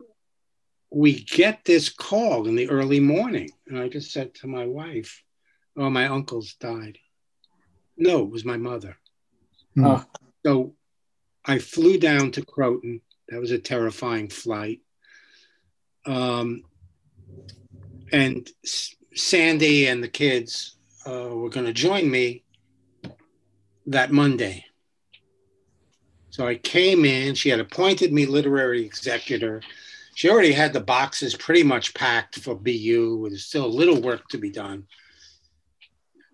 we 0.91 1.21
get 1.25 1.65
this 1.65 1.89
call 1.89 2.49
in 2.49 2.55
the 2.57 2.69
early 2.71 3.01
morning 3.01 3.51
and 3.67 3.79
i 3.79 3.89
just 3.89 4.13
said 4.13 4.35
to 4.35 4.47
my 4.47 4.67
wife 4.67 5.23
oh 5.77 5.91
my 5.91 6.07
uncle's 6.07 6.55
died 6.55 6.99
no 7.97 8.21
it 8.23 8.31
was 8.31 8.45
my 8.45 8.57
mother 8.57 8.97
Hmm. 9.75 9.85
Oh. 9.87 10.05
so 10.45 10.75
i 11.45 11.59
flew 11.59 11.99
down 11.99 12.31
to 12.33 12.45
croton 12.45 13.01
that 13.29 13.41
was 13.41 13.51
a 13.51 13.59
terrifying 13.59 14.29
flight 14.29 14.81
um, 16.07 16.63
and 18.13 18.49
S- 18.65 18.95
sandy 19.15 19.87
and 19.89 20.03
the 20.03 20.09
kids 20.09 20.77
uh, 21.07 21.29
were 21.35 21.51
going 21.51 21.67
to 21.67 21.73
join 21.73 22.11
me 22.11 22.45
that 23.87 24.13
monday 24.13 24.65
so 26.31 26.47
i 26.47 26.55
came 26.55 27.05
in 27.05 27.35
she 27.35 27.49
had 27.51 27.61
appointed 27.61 28.13
me 28.13 28.25
literary 28.27 28.85
executor 28.85 29.61
she 30.15 30.31
already 30.31 30.53
had 30.53 30.73
the 30.73 30.81
boxes 30.81 31.37
pretty 31.37 31.63
much 31.63 31.93
packed 31.93 32.39
for 32.39 32.55
BU. 32.55 33.27
There's 33.29 33.45
still 33.45 33.67
a 33.67 33.79
little 33.81 34.01
work 34.01 34.27
to 34.29 34.39
be 34.39 34.49
done. 34.51 34.85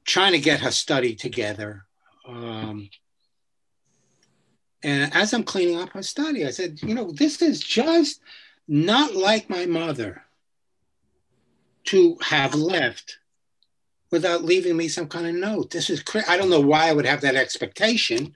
Trying 0.04 0.32
to 0.32 0.38
get 0.38 0.60
her 0.60 0.70
study 0.70 1.14
together. 1.14 1.84
Um, 2.26 2.88
and 4.82 5.14
as 5.14 5.32
I'm 5.32 5.44
cleaning 5.44 5.78
up 5.78 5.90
her 5.90 6.02
study, 6.02 6.44
I 6.44 6.50
said, 6.50 6.80
you 6.82 6.94
know, 6.94 7.12
this 7.12 7.40
is 7.40 7.60
just 7.60 8.20
not 8.66 9.14
like 9.14 9.48
my 9.48 9.66
mother 9.66 10.22
to 11.84 12.16
have 12.22 12.54
left 12.54 13.18
without 14.10 14.44
leaving 14.44 14.76
me 14.76 14.88
some 14.88 15.08
kind 15.08 15.26
of 15.26 15.34
note. 15.34 15.70
This 15.70 15.88
is 15.88 16.02
crazy. 16.02 16.26
I 16.28 16.36
don't 16.36 16.50
know 16.50 16.60
why 16.60 16.88
I 16.88 16.92
would 16.92 17.06
have 17.06 17.20
that 17.22 17.36
expectation. 17.36 18.34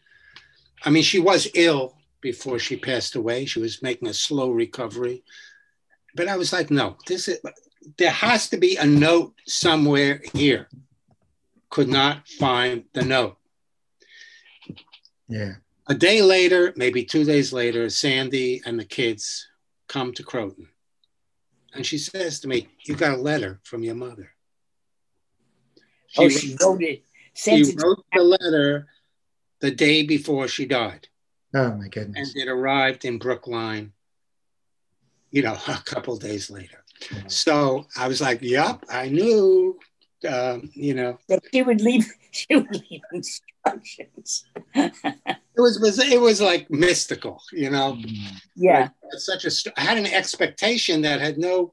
I 0.85 0.91
mean, 0.91 1.03
she 1.03 1.19
was 1.19 1.49
ill 1.55 1.97
before 2.21 2.59
she 2.59 2.77
passed 2.77 3.15
away. 3.15 3.45
She 3.45 3.61
was 3.61 3.83
making 3.83 4.09
a 4.09 4.15
slow 4.15 4.51
recovery. 4.51 5.23
But 6.15 6.29
I 6.29 6.37
was 6.37 6.53
like, 6.53 6.71
no, 6.71 6.97
this 7.07 7.29
is 7.29 7.39
there 7.99 8.11
has 8.11 8.49
to 8.49 8.57
be 8.57 8.77
a 8.77 8.87
note 8.87 9.35
somewhere 9.47 10.21
here. 10.35 10.69
Could 11.77 11.89
not 11.89 12.27
find 12.27 12.85
the 12.95 13.05
note. 13.05 13.37
Yeah. 15.29 15.57
A 15.87 15.95
day 15.95 16.23
later, 16.23 16.73
maybe 16.75 17.05
two 17.05 17.23
days 17.23 17.53
later, 17.53 17.91
Sandy 17.91 18.63
and 18.65 18.81
the 18.81 18.85
kids 18.87 19.47
come 19.87 20.15
to 20.15 20.23
Croton. 20.23 20.69
And 21.75 21.85
she 21.85 21.99
says 21.99 22.41
to 22.41 22.49
me, 22.49 22.69
You 22.87 22.97
got 22.97 23.19
a 23.19 23.21
letter 23.21 23.61
from 23.63 23.83
your 23.83 23.95
mother. 23.95 24.31
She 26.07 26.25
oh, 26.25 26.29
she 26.31 26.57
wrote 26.63 26.83
it. 26.83 27.05
She 27.35 27.75
wrote 27.77 28.07
the 28.11 28.23
letter 28.23 28.87
the 29.61 29.71
day 29.71 30.03
before 30.03 30.49
she 30.49 30.65
died. 30.65 31.09
Oh 31.55 31.73
my 31.73 31.89
goodness. 31.89 32.33
And 32.33 32.43
it 32.43 32.51
arrived 32.51 33.05
in 33.05 33.19
Brookline, 33.19 33.93
you 35.31 35.43
know, 35.43 35.59
a 35.69 35.83
couple 35.85 36.17
days 36.17 36.49
later. 36.49 36.83
So 37.27 37.85
I 37.95 38.09
was 38.09 38.23
like, 38.23 38.41
Yep, 38.41 38.87
I 38.89 39.11
knew. 39.11 39.79
Um, 40.29 40.71
you 40.75 40.95
know, 40.95 41.19
that 41.29 41.43
she 41.53 41.63
would 41.63 41.81
leave. 41.81 42.07
She 42.37 42.55
would 42.55 42.71
leave 42.91 43.01
instructions. 43.15 44.45
it 44.75 45.33
was, 45.57 45.81
was 45.81 45.99
it 45.99 46.21
was 46.21 46.39
like 46.39 46.71
mystical, 46.71 47.41
you 47.51 47.71
know. 47.71 47.97
Yeah. 48.55 48.91
Like, 49.03 49.21
such 49.21 49.47
a. 49.47 49.51
I 49.79 49.81
had 49.81 49.97
an 49.97 50.05
expectation 50.05 51.01
that 51.01 51.23
had 51.23 51.39
no 51.39 51.73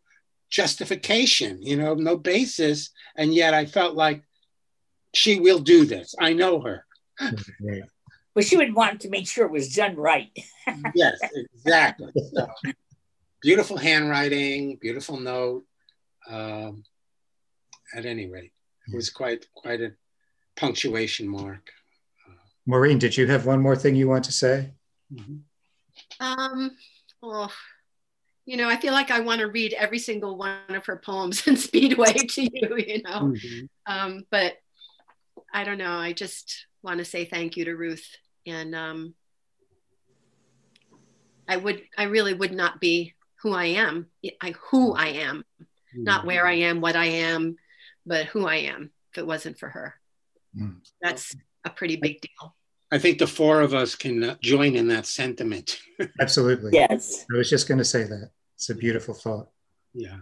justification, 0.50 1.62
you 1.62 1.76
know, 1.76 1.96
no 1.96 2.16
basis, 2.16 2.92
and 3.18 3.34
yet 3.34 3.54
I 3.54 3.66
felt 3.66 3.96
like 3.96 4.24
she 5.14 5.40
will 5.40 5.60
do 5.60 5.84
this. 5.84 6.16
I 6.20 6.32
know 6.32 6.62
her. 6.62 6.86
But 8.36 8.46
she 8.46 8.58
would 8.58 8.74
want 8.74 9.02
to 9.02 9.10
make 9.10 9.28
sure 9.28 9.46
it 9.46 9.52
was 9.52 9.74
done 9.76 9.96
right. 9.96 10.32
yes, 10.96 11.20
exactly. 11.34 12.12
So, 12.34 12.48
beautiful 13.42 13.78
handwriting, 13.78 14.78
beautiful 14.82 15.20
note. 15.20 15.66
Um, 16.28 16.84
at 17.94 18.06
any 18.06 18.28
rate, 18.28 18.54
it 18.88 18.96
was 18.96 19.10
quite 19.10 19.46
quite 19.54 19.82
a 19.82 19.94
punctuation 20.56 21.28
mark. 21.28 21.72
Maureen, 22.66 22.98
did 22.98 23.18
you 23.18 23.28
have 23.28 23.46
one 23.46 23.62
more 23.62 23.76
thing 23.76 23.96
you 23.96 24.08
want 24.08 24.24
to 24.26 24.32
say? 24.32 24.72
Mm-hmm. 25.14 25.36
Um, 26.26 26.72
well, 27.22 27.52
you 28.46 28.58
know, 28.58 28.70
I 28.70 28.78
feel 28.78 28.94
like 28.94 29.12
I 29.12 29.20
want 29.22 29.40
to 29.40 29.48
read 29.48 29.74
every 29.74 30.00
single 30.00 30.38
one 30.38 30.58
of 30.70 30.86
her 30.86 30.98
poems 30.98 31.48
in 31.48 31.58
Speedway 31.58 32.14
to 32.14 32.42
you, 32.42 32.78
you 32.78 33.02
know. 33.04 33.32
Mm-hmm. 33.32 33.66
Um, 33.86 34.26
but 34.30 34.54
I 35.54 35.64
don't 35.64 35.78
know. 35.78 35.98
I 35.98 36.14
just 36.14 36.66
want 36.82 37.00
to 37.00 37.06
say 37.06 37.26
thank 37.26 37.58
you 37.58 37.66
to 37.66 37.76
Ruth. 37.76 38.06
And 38.46 38.76
um, 38.76 39.14
I 41.48 41.58
would, 41.58 41.84
I 41.98 42.04
really 42.04 42.34
would 42.34 42.54
not 42.54 42.82
be 42.82 43.14
who 43.42 43.54
I 43.54 43.66
am, 43.66 44.08
I, 44.42 44.54
who 44.70 44.94
I 44.94 45.08
am, 45.08 45.46
mm-hmm. 45.60 46.04
not 46.04 46.26
where 46.26 46.48
I 46.48 46.54
am, 46.54 46.82
what 46.82 46.96
I 46.96 47.06
am, 47.06 47.58
but 48.06 48.26
who 48.28 48.46
I 48.46 48.56
am 48.56 48.92
if 49.12 49.18
it 49.18 49.28
wasn't 49.28 49.58
for 49.58 49.70
her. 49.70 49.96
Mm. 50.58 50.78
That's 51.02 51.36
a 51.64 51.70
pretty 51.70 51.96
big 51.96 52.22
deal. 52.22 52.56
I 52.92 53.00
think 53.00 53.18
the 53.18 53.28
four 53.28 53.62
of 53.62 53.74
us 53.74 53.96
can 53.96 54.24
uh, 54.24 54.36
join 54.42 54.76
in 54.76 54.88
that 54.90 55.08
sentiment. 55.08 55.80
Absolutely. 56.20 56.72
Yes. 56.74 57.26
I 57.34 57.38
was 57.38 57.50
just 57.50 57.68
going 57.68 57.80
to 57.80 57.86
say 57.86 58.04
that. 58.04 58.30
It's 58.56 58.70
a 58.70 58.76
beautiful 58.76 59.16
thought. 59.16 59.50
Yeah. 59.94 60.18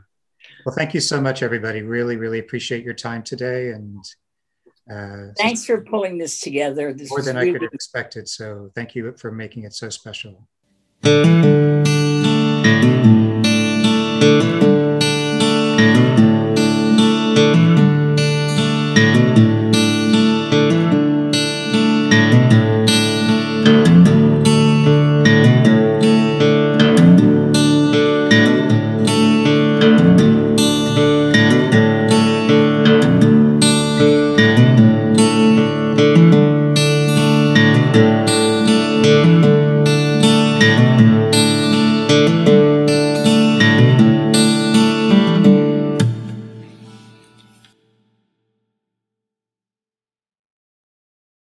Well, 0.65 0.73
thank 0.73 0.93
you 0.93 1.01
so 1.01 1.19
much, 1.19 1.43
everybody. 1.43 1.81
Really, 1.81 2.15
really 2.15 2.39
appreciate 2.39 2.83
your 2.85 2.93
time 2.93 3.23
today. 3.23 3.71
And 3.71 4.03
uh, 4.89 5.33
thanks 5.37 5.65
for 5.65 5.81
pulling 5.81 6.17
this 6.17 6.39
together. 6.39 6.93
This 6.93 7.09
more 7.09 7.21
than 7.21 7.35
really- 7.35 7.49
I 7.49 7.53
could 7.53 7.63
have 7.63 7.73
expected. 7.73 8.29
So 8.29 8.71
thank 8.73 8.95
you 8.95 9.13
for 9.17 9.31
making 9.31 9.65
it 9.65 9.73
so 9.73 9.89
special. 9.89 10.47